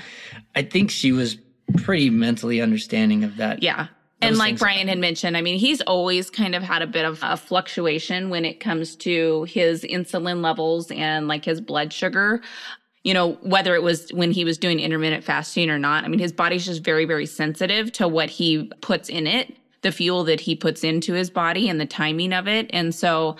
I 0.55 0.61
think 0.61 0.89
she 0.89 1.11
was 1.11 1.37
pretty 1.77 2.09
mentally 2.09 2.61
understanding 2.61 3.23
of 3.25 3.35
that. 3.37 3.61
Yeah. 3.61 3.87
And 4.21 4.37
like 4.37 4.59
Brian 4.59 4.87
had 4.87 4.99
mentioned, 4.99 5.35
I 5.35 5.41
mean, 5.41 5.57
he's 5.57 5.81
always 5.81 6.29
kind 6.29 6.55
of 6.55 6.63
had 6.63 6.81
a 6.81 6.87
bit 6.87 7.05
of 7.05 7.19
a 7.21 7.35
fluctuation 7.35 8.29
when 8.29 8.45
it 8.45 8.59
comes 8.59 8.95
to 8.97 9.43
his 9.45 9.83
insulin 9.83 10.41
levels 10.41 10.91
and 10.91 11.27
like 11.27 11.45
his 11.45 11.59
blood 11.59 11.91
sugar. 11.91 12.41
You 13.03 13.15
know, 13.15 13.31
whether 13.41 13.73
it 13.73 13.81
was 13.81 14.11
when 14.13 14.31
he 14.31 14.45
was 14.45 14.59
doing 14.59 14.79
intermittent 14.79 15.23
fasting 15.23 15.71
or 15.71 15.79
not. 15.79 16.03
I 16.03 16.07
mean, 16.07 16.19
his 16.19 16.31
body's 16.31 16.67
just 16.67 16.83
very, 16.83 17.05
very 17.05 17.25
sensitive 17.25 17.91
to 17.93 18.07
what 18.07 18.29
he 18.29 18.71
puts 18.81 19.09
in 19.09 19.25
it, 19.25 19.57
the 19.81 19.91
fuel 19.91 20.23
that 20.25 20.39
he 20.39 20.55
puts 20.55 20.83
into 20.83 21.13
his 21.13 21.31
body 21.31 21.67
and 21.67 21.81
the 21.81 21.87
timing 21.87 22.31
of 22.31 22.47
it. 22.47 22.69
And 22.71 22.93
so, 22.93 23.37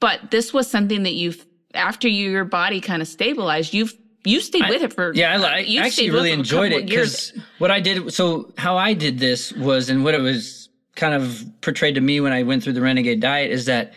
but 0.00 0.32
this 0.32 0.52
was 0.52 0.68
something 0.68 1.04
that 1.04 1.14
you've, 1.14 1.46
after 1.72 2.08
you, 2.08 2.30
your 2.30 2.44
body 2.44 2.80
kind 2.80 3.00
of 3.00 3.06
stabilized, 3.06 3.72
you've, 3.72 3.94
you 4.26 4.40
stayed 4.40 4.68
with 4.68 4.82
it 4.82 4.92
for 4.92 5.12
Yeah, 5.14 5.32
I, 5.32 5.36
li- 5.38 5.44
I 5.46 5.58
you 5.60 5.80
actually 5.80 6.10
really 6.10 6.30
it 6.30 6.34
for 6.34 6.36
a 6.36 6.38
enjoyed 6.40 6.72
it 6.72 6.86
because 6.86 7.32
what 7.58 7.70
I 7.70 7.80
did. 7.80 8.12
So 8.12 8.52
how 8.58 8.76
I 8.76 8.92
did 8.92 9.18
this 9.18 9.52
was, 9.52 9.88
and 9.88 10.04
what 10.04 10.14
it 10.14 10.20
was 10.20 10.68
kind 10.94 11.14
of 11.14 11.44
portrayed 11.60 11.94
to 11.94 12.00
me 12.00 12.20
when 12.20 12.32
I 12.32 12.42
went 12.42 12.62
through 12.62 12.72
the 12.74 12.80
Renegade 12.80 13.20
diet 13.20 13.50
is 13.50 13.66
that 13.66 13.92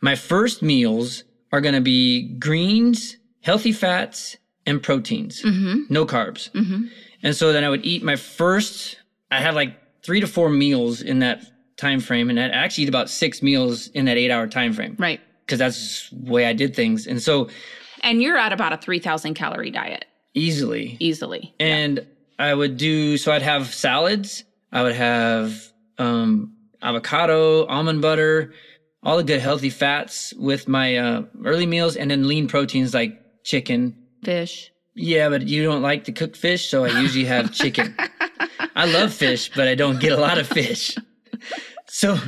my 0.00 0.14
first 0.14 0.62
meals 0.62 1.24
are 1.52 1.60
going 1.60 1.74
to 1.74 1.80
be 1.80 2.28
greens, 2.38 3.16
healthy 3.42 3.72
fats, 3.72 4.36
and 4.66 4.82
proteins, 4.82 5.42
Mm-hmm. 5.42 5.92
no 5.92 6.06
carbs. 6.06 6.50
And 7.22 7.34
so 7.36 7.52
then 7.52 7.64
I 7.64 7.68
would 7.70 7.84
eat 7.84 8.02
my 8.02 8.16
first. 8.16 8.96
I 9.30 9.40
had 9.40 9.54
like 9.54 9.76
three 10.04 10.20
to 10.20 10.26
four 10.26 10.48
meals 10.50 11.00
in 11.02 11.18
that 11.20 11.42
time 11.76 12.00
frame, 12.00 12.30
and 12.30 12.38
I'd 12.38 12.50
actually 12.50 12.84
eat 12.84 12.88
about 12.88 13.08
six 13.10 13.42
meals 13.42 13.88
in 13.88 14.04
that 14.06 14.16
eight-hour 14.16 14.46
time 14.48 14.72
frame 14.72 14.94
Right. 14.98 15.20
because 15.46 15.58
that's 15.58 16.10
the 16.10 16.30
way 16.30 16.44
I 16.46 16.52
did 16.52 16.74
things. 16.76 17.06
And 17.06 17.20
so 17.22 17.48
And 18.04 18.22
you're 18.22 18.36
at 18.36 18.52
about 18.52 18.72
a 18.72 18.76
3,000 18.76 19.34
calorie 19.34 19.70
diet 19.70 20.04
easily, 20.34 20.96
easily. 21.00 21.54
and 21.58 22.06
I 22.38 22.52
would 22.52 22.76
do 22.76 23.16
so 23.16 23.32
I'd 23.32 23.42
have 23.42 23.72
salads, 23.72 24.44
I 24.72 24.82
would 24.82 24.94
have 24.94 25.72
um, 25.98 26.52
avocado, 26.82 27.64
almond 27.66 28.02
butter, 28.02 28.52
all 29.02 29.16
the 29.16 29.24
good 29.24 29.40
healthy 29.40 29.70
fats 29.70 30.34
with 30.34 30.68
my 30.68 30.96
uh, 30.96 31.22
early 31.44 31.66
meals, 31.66 31.96
and 31.96 32.10
then 32.10 32.26
lean 32.28 32.48
proteins 32.48 32.92
like 32.94 33.18
chicken. 33.44 33.96
Fish. 34.22 34.70
Yeah, 34.94 35.28
but 35.28 35.46
you 35.46 35.62
don't 35.64 35.82
like 35.82 36.04
to 36.04 36.12
cook 36.12 36.36
fish, 36.36 36.68
so 36.68 36.84
I 36.84 37.00
usually 37.00 37.24
have 37.24 37.52
chicken. 37.52 37.96
I 38.76 38.86
love 38.86 39.12
fish, 39.14 39.50
but 39.54 39.68
I 39.68 39.74
don't 39.74 40.00
get 40.00 40.12
a 40.12 40.20
lot 40.20 40.38
of 40.38 40.46
fish. 40.46 40.96
So 41.86 42.18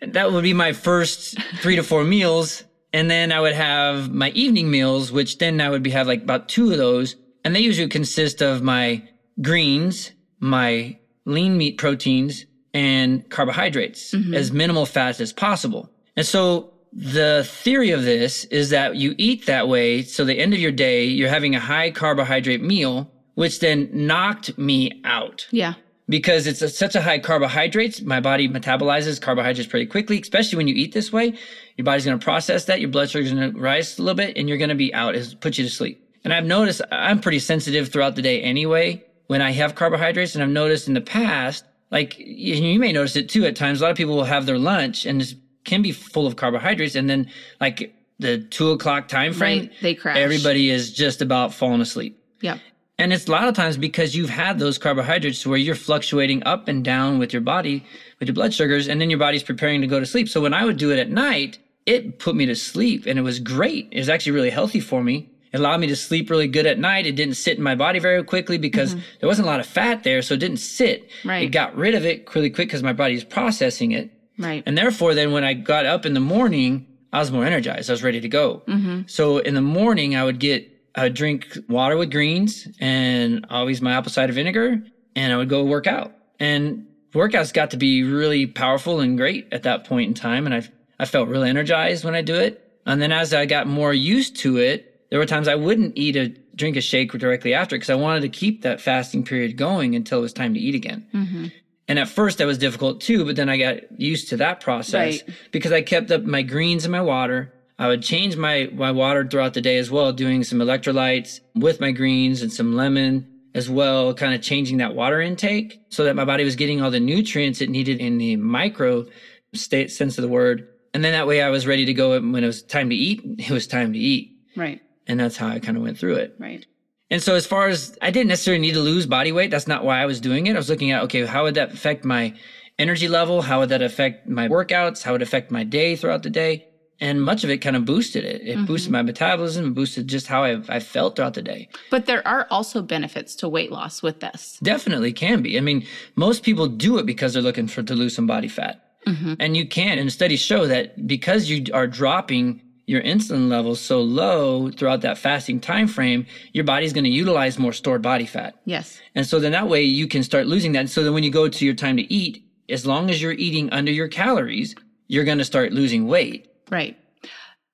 that 0.00 0.30
would 0.32 0.42
be 0.42 0.52
my 0.52 0.72
first 0.72 1.36
three 1.60 1.76
to 1.76 1.82
four 1.82 2.04
meals. 2.04 2.62
And 2.92 3.10
then 3.10 3.32
I 3.32 3.40
would 3.40 3.54
have 3.54 4.12
my 4.12 4.30
evening 4.30 4.70
meals, 4.70 5.12
which 5.12 5.38
then 5.38 5.60
I 5.60 5.70
would 5.70 5.82
be 5.82 5.90
have 5.90 6.06
like 6.06 6.22
about 6.22 6.48
two 6.48 6.72
of 6.72 6.78
those. 6.78 7.16
And 7.44 7.54
they 7.54 7.60
usually 7.60 7.88
consist 7.88 8.42
of 8.42 8.62
my 8.62 9.08
greens, 9.40 10.12
my 10.40 10.98
lean 11.24 11.56
meat 11.56 11.78
proteins, 11.78 12.46
and 12.74 13.28
carbohydrates, 13.30 14.12
mm-hmm. 14.12 14.34
as 14.34 14.52
minimal 14.52 14.86
fats 14.86 15.20
as 15.20 15.32
possible. 15.32 15.90
And 16.16 16.26
so 16.26 16.72
the 16.92 17.46
theory 17.48 17.90
of 17.90 18.04
this 18.04 18.44
is 18.46 18.70
that 18.70 18.96
you 18.96 19.14
eat 19.18 19.46
that 19.46 19.68
way. 19.68 20.02
So 20.02 20.24
the 20.24 20.38
end 20.38 20.52
of 20.52 20.60
your 20.60 20.72
day, 20.72 21.04
you're 21.04 21.28
having 21.28 21.54
a 21.54 21.60
high 21.60 21.90
carbohydrate 21.90 22.62
meal, 22.62 23.10
which 23.34 23.60
then 23.60 23.88
knocked 23.92 24.58
me 24.58 25.00
out 25.04 25.46
Yeah. 25.50 25.74
Because 26.10 26.46
it's 26.46 26.60
a, 26.60 26.68
such 26.68 26.94
a 26.94 27.00
high 27.00 27.18
carbohydrates. 27.18 28.02
My 28.02 28.20
body 28.20 28.48
metabolizes 28.48 29.20
carbohydrates 29.20 29.68
pretty 29.70 29.86
quickly, 29.86 30.20
especially 30.20 30.58
when 30.58 30.68
you 30.68 30.74
eat 30.74 30.92
this 30.92 31.10
way. 31.12 31.32
Your 31.76 31.84
body's 31.86 32.04
going 32.04 32.18
to 32.18 32.22
process 32.22 32.66
that. 32.66 32.80
Your 32.80 32.90
blood 32.90 33.08
sugar's 33.08 33.32
going 33.32 33.52
to 33.54 33.58
rise 33.58 33.98
a 33.98 34.02
little 34.02 34.16
bit, 34.16 34.36
and 34.36 34.48
you're 34.48 34.58
going 34.58 34.68
to 34.68 34.74
be 34.74 34.92
out. 34.92 35.14
It 35.14 35.40
put 35.40 35.56
you 35.56 35.64
to 35.64 35.70
sleep. 35.70 36.04
And 36.24 36.34
I've 36.34 36.44
noticed 36.44 36.82
I'm 36.92 37.20
pretty 37.20 37.38
sensitive 37.38 37.88
throughout 37.90 38.16
the 38.16 38.22
day 38.22 38.42
anyway 38.42 39.02
when 39.28 39.40
I 39.40 39.52
have 39.52 39.74
carbohydrates. 39.74 40.34
And 40.34 40.44
I've 40.44 40.50
noticed 40.50 40.86
in 40.88 40.92
the 40.94 41.00
past, 41.00 41.64
like 41.90 42.18
you, 42.18 42.56
you 42.56 42.78
may 42.78 42.92
notice 42.92 43.16
it 43.16 43.30
too 43.30 43.46
at 43.46 43.56
times. 43.56 43.80
A 43.80 43.84
lot 43.84 43.90
of 43.90 43.96
people 43.96 44.16
will 44.16 44.24
have 44.24 44.44
their 44.44 44.58
lunch 44.58 45.06
and 45.06 45.22
it 45.22 45.34
can 45.64 45.80
be 45.80 45.92
full 45.92 46.26
of 46.26 46.36
carbohydrates, 46.36 46.94
and 46.94 47.08
then 47.08 47.30
like 47.60 47.94
the 48.18 48.38
two 48.38 48.70
o'clock 48.72 49.08
time 49.08 49.32
frame, 49.32 49.60
Right. 49.60 49.72
They 49.80 49.94
crash. 49.94 50.16
everybody 50.18 50.68
is 50.70 50.92
just 50.92 51.22
about 51.22 51.54
falling 51.54 51.80
asleep. 51.80 52.18
Yeah. 52.42 52.58
And 53.00 53.12
it's 53.12 53.26
a 53.26 53.30
lot 53.30 53.48
of 53.48 53.54
times 53.54 53.76
because 53.76 54.14
you've 54.14 54.30
had 54.30 54.58
those 54.58 54.76
carbohydrates 54.76 55.46
where 55.46 55.58
you're 55.58 55.74
fluctuating 55.74 56.42
up 56.44 56.68
and 56.68 56.84
down 56.84 57.18
with 57.18 57.32
your 57.32 57.42
body, 57.42 57.84
with 58.18 58.28
your 58.28 58.34
blood 58.34 58.52
sugars, 58.52 58.88
and 58.88 59.00
then 59.00 59.08
your 59.08 59.18
body's 59.18 59.42
preparing 59.42 59.80
to 59.80 59.86
go 59.86 59.98
to 59.98 60.06
sleep. 60.06 60.28
So 60.28 60.40
when 60.40 60.52
I 60.52 60.64
would 60.64 60.76
do 60.76 60.92
it 60.92 60.98
at 60.98 61.10
night, 61.10 61.58
it 61.86 62.18
put 62.18 62.36
me 62.36 62.46
to 62.46 62.54
sleep 62.54 63.06
and 63.06 63.18
it 63.18 63.22
was 63.22 63.40
great. 63.40 63.88
It 63.90 63.98
was 63.98 64.08
actually 64.08 64.32
really 64.32 64.50
healthy 64.50 64.80
for 64.80 65.02
me. 65.02 65.30
It 65.52 65.58
allowed 65.58 65.80
me 65.80 65.88
to 65.88 65.96
sleep 65.96 66.30
really 66.30 66.46
good 66.46 66.66
at 66.66 66.78
night. 66.78 67.06
It 67.06 67.16
didn't 67.16 67.34
sit 67.34 67.56
in 67.56 67.64
my 67.64 67.74
body 67.74 67.98
very 67.98 68.22
quickly 68.22 68.58
because 68.58 68.94
mm-hmm. 68.94 69.04
there 69.18 69.28
wasn't 69.28 69.48
a 69.48 69.50
lot 69.50 69.60
of 69.60 69.66
fat 69.66 70.04
there. 70.04 70.22
So 70.22 70.34
it 70.34 70.40
didn't 70.40 70.58
sit. 70.58 71.10
Right. 71.24 71.44
It 71.44 71.48
got 71.48 71.74
rid 71.74 71.94
of 71.94 72.04
it 72.04 72.32
really 72.34 72.50
quick 72.50 72.68
because 72.68 72.82
my 72.82 72.92
body 72.92 73.14
is 73.14 73.24
processing 73.24 73.92
it. 73.92 74.12
Right. 74.38 74.62
And 74.66 74.78
therefore, 74.78 75.14
then 75.14 75.32
when 75.32 75.42
I 75.42 75.54
got 75.54 75.86
up 75.86 76.06
in 76.06 76.14
the 76.14 76.20
morning, 76.20 76.86
I 77.12 77.18
was 77.18 77.32
more 77.32 77.44
energized. 77.44 77.90
I 77.90 77.94
was 77.94 78.02
ready 78.02 78.20
to 78.20 78.28
go. 78.28 78.62
Mm-hmm. 78.68 79.02
So 79.06 79.38
in 79.38 79.54
the 79.54 79.60
morning, 79.60 80.14
I 80.14 80.22
would 80.24 80.38
get, 80.38 80.68
I 80.94 81.04
would 81.04 81.14
drink 81.14 81.56
water 81.68 81.96
with 81.96 82.10
greens 82.10 82.66
and 82.80 83.46
always 83.50 83.80
my 83.80 83.92
apple 83.92 84.10
cider 84.10 84.32
vinegar, 84.32 84.82
and 85.14 85.32
I 85.32 85.36
would 85.36 85.48
go 85.48 85.64
work 85.64 85.86
out. 85.86 86.12
And 86.38 86.86
workouts 87.12 87.52
got 87.52 87.70
to 87.72 87.76
be 87.76 88.02
really 88.02 88.46
powerful 88.46 89.00
and 89.00 89.16
great 89.16 89.48
at 89.52 89.62
that 89.64 89.84
point 89.84 90.08
in 90.08 90.14
time. 90.14 90.46
And 90.46 90.54
I, 90.54 90.68
I 90.98 91.04
felt 91.06 91.28
really 91.28 91.48
energized 91.48 92.04
when 92.04 92.14
I 92.14 92.22
do 92.22 92.34
it. 92.34 92.66
And 92.86 93.00
then 93.00 93.12
as 93.12 93.32
I 93.34 93.46
got 93.46 93.66
more 93.66 93.92
used 93.92 94.36
to 94.40 94.56
it, 94.56 95.08
there 95.10 95.18
were 95.18 95.26
times 95.26 95.48
I 95.48 95.54
wouldn't 95.54 95.96
eat 95.96 96.16
a 96.16 96.28
drink 96.56 96.76
a 96.76 96.80
shake 96.80 97.12
directly 97.12 97.54
after 97.54 97.76
because 97.76 97.90
I 97.90 97.94
wanted 97.94 98.20
to 98.22 98.28
keep 98.28 98.62
that 98.62 98.80
fasting 98.80 99.24
period 99.24 99.56
going 99.56 99.94
until 99.94 100.18
it 100.18 100.22
was 100.22 100.32
time 100.32 100.54
to 100.54 100.60
eat 100.60 100.74
again. 100.74 101.06
Mm-hmm. 101.14 101.46
And 101.88 101.98
at 101.98 102.08
first 102.08 102.38
that 102.38 102.46
was 102.46 102.58
difficult 102.58 103.00
too, 103.00 103.24
but 103.24 103.34
then 103.36 103.48
I 103.48 103.56
got 103.56 104.00
used 104.00 104.28
to 104.28 104.36
that 104.38 104.60
process 104.60 105.22
Right. 105.22 105.36
because 105.50 105.72
I 105.72 105.82
kept 105.82 106.10
up 106.10 106.22
my 106.22 106.42
greens 106.42 106.84
and 106.84 106.92
my 106.92 107.00
water. 107.00 107.52
I 107.80 107.88
would 107.88 108.02
change 108.02 108.36
my, 108.36 108.68
my 108.74 108.92
water 108.92 109.26
throughout 109.26 109.54
the 109.54 109.62
day 109.62 109.78
as 109.78 109.90
well, 109.90 110.12
doing 110.12 110.44
some 110.44 110.58
electrolytes 110.58 111.40
with 111.54 111.80
my 111.80 111.92
greens 111.92 112.42
and 112.42 112.52
some 112.52 112.76
lemon 112.76 113.26
as 113.54 113.70
well, 113.70 114.12
kind 114.12 114.34
of 114.34 114.42
changing 114.42 114.76
that 114.76 114.94
water 114.94 115.18
intake 115.18 115.80
so 115.88 116.04
that 116.04 116.14
my 116.14 116.26
body 116.26 116.44
was 116.44 116.56
getting 116.56 116.82
all 116.82 116.90
the 116.90 117.00
nutrients 117.00 117.62
it 117.62 117.70
needed 117.70 117.98
in 117.98 118.18
the 118.18 118.36
micro 118.36 119.06
state 119.54 119.90
sense 119.90 120.18
of 120.18 120.22
the 120.22 120.28
word. 120.28 120.68
And 120.92 121.02
then 121.02 121.12
that 121.12 121.26
way 121.26 121.40
I 121.40 121.48
was 121.48 121.66
ready 121.66 121.86
to 121.86 121.94
go 121.94 122.20
when 122.20 122.44
it 122.44 122.46
was 122.46 122.62
time 122.62 122.90
to 122.90 122.94
eat, 122.94 123.22
it 123.38 123.50
was 123.50 123.66
time 123.66 123.94
to 123.94 123.98
eat. 123.98 124.36
Right. 124.54 124.82
And 125.06 125.18
that's 125.18 125.38
how 125.38 125.48
I 125.48 125.58
kind 125.58 125.78
of 125.78 125.82
went 125.82 125.96
through 125.96 126.16
it. 126.16 126.36
Right. 126.38 126.66
And 127.10 127.22
so, 127.22 127.34
as 127.34 127.46
far 127.46 127.68
as 127.68 127.98
I 128.02 128.10
didn't 128.10 128.28
necessarily 128.28 128.60
need 128.60 128.74
to 128.74 128.80
lose 128.80 129.06
body 129.06 129.32
weight, 129.32 129.50
that's 129.50 129.66
not 129.66 129.84
why 129.84 130.00
I 130.00 130.06
was 130.06 130.20
doing 130.20 130.46
it. 130.46 130.54
I 130.54 130.58
was 130.58 130.68
looking 130.68 130.92
at, 130.92 131.02
okay, 131.04 131.24
how 131.24 131.44
would 131.44 131.54
that 131.54 131.72
affect 131.72 132.04
my 132.04 132.34
energy 132.78 133.08
level? 133.08 133.42
How 133.42 133.60
would 133.60 133.70
that 133.70 133.82
affect 133.82 134.28
my 134.28 134.48
workouts? 134.48 135.02
How 135.02 135.12
would 135.12 135.22
it 135.22 135.26
affect 135.26 135.50
my 135.50 135.64
day 135.64 135.96
throughout 135.96 136.22
the 136.22 136.30
day? 136.30 136.66
And 137.00 137.22
much 137.22 137.44
of 137.44 137.50
it 137.50 137.58
kind 137.58 137.76
of 137.76 137.86
boosted 137.86 138.24
it. 138.24 138.42
It 138.46 138.66
boosted 138.66 138.88
mm-hmm. 138.88 138.98
my 138.98 139.02
metabolism, 139.02 139.72
boosted 139.72 140.06
just 140.06 140.26
how 140.26 140.44
I, 140.44 140.60
I 140.68 140.80
felt 140.80 141.16
throughout 141.16 141.34
the 141.34 141.42
day. 141.42 141.68
But 141.90 142.04
there 142.04 142.26
are 142.28 142.46
also 142.50 142.82
benefits 142.82 143.34
to 143.36 143.48
weight 143.48 143.72
loss 143.72 144.02
with 144.02 144.20
this. 144.20 144.58
Definitely 144.62 145.14
can 145.14 145.40
be. 145.40 145.56
I 145.56 145.62
mean, 145.62 145.86
most 146.16 146.42
people 146.42 146.66
do 146.66 146.98
it 146.98 147.06
because 147.06 147.32
they're 147.32 147.42
looking 147.42 147.68
for 147.68 147.82
to 147.82 147.94
lose 147.94 148.14
some 148.14 148.26
body 148.26 148.48
fat. 148.48 148.84
Mm-hmm. 149.06 149.34
And 149.40 149.56
you 149.56 149.66
can. 149.66 149.98
And 149.98 150.12
studies 150.12 150.40
show 150.40 150.66
that 150.66 151.06
because 151.06 151.48
you 151.48 151.64
are 151.72 151.86
dropping 151.86 152.60
your 152.84 153.00
insulin 153.02 153.48
levels 153.48 153.80
so 153.80 154.00
low 154.00 154.68
throughout 154.70 155.00
that 155.02 155.16
fasting 155.16 155.60
time 155.60 155.86
frame, 155.86 156.26
your 156.52 156.64
body's 156.64 156.92
going 156.92 157.04
to 157.04 157.10
utilize 157.10 157.58
more 157.58 157.72
stored 157.72 158.02
body 158.02 158.26
fat. 158.26 158.56
Yes. 158.64 159.00
And 159.14 159.24
so 159.24 159.38
then 159.38 159.52
that 159.52 159.68
way 159.68 159.82
you 159.82 160.06
can 160.08 160.22
start 160.22 160.48
losing 160.48 160.72
that. 160.72 160.90
So 160.90 161.04
then 161.04 161.14
when 161.14 161.22
you 161.22 161.30
go 161.30 161.48
to 161.48 161.64
your 161.64 161.74
time 161.74 161.96
to 161.96 162.12
eat, 162.12 162.44
as 162.68 162.84
long 162.84 163.08
as 163.08 163.22
you're 163.22 163.32
eating 163.32 163.70
under 163.70 163.92
your 163.92 164.08
calories, 164.08 164.74
you're 165.06 165.24
going 165.24 165.38
to 165.38 165.44
start 165.44 165.72
losing 165.72 166.08
weight. 166.08 166.49
Right. 166.70 166.96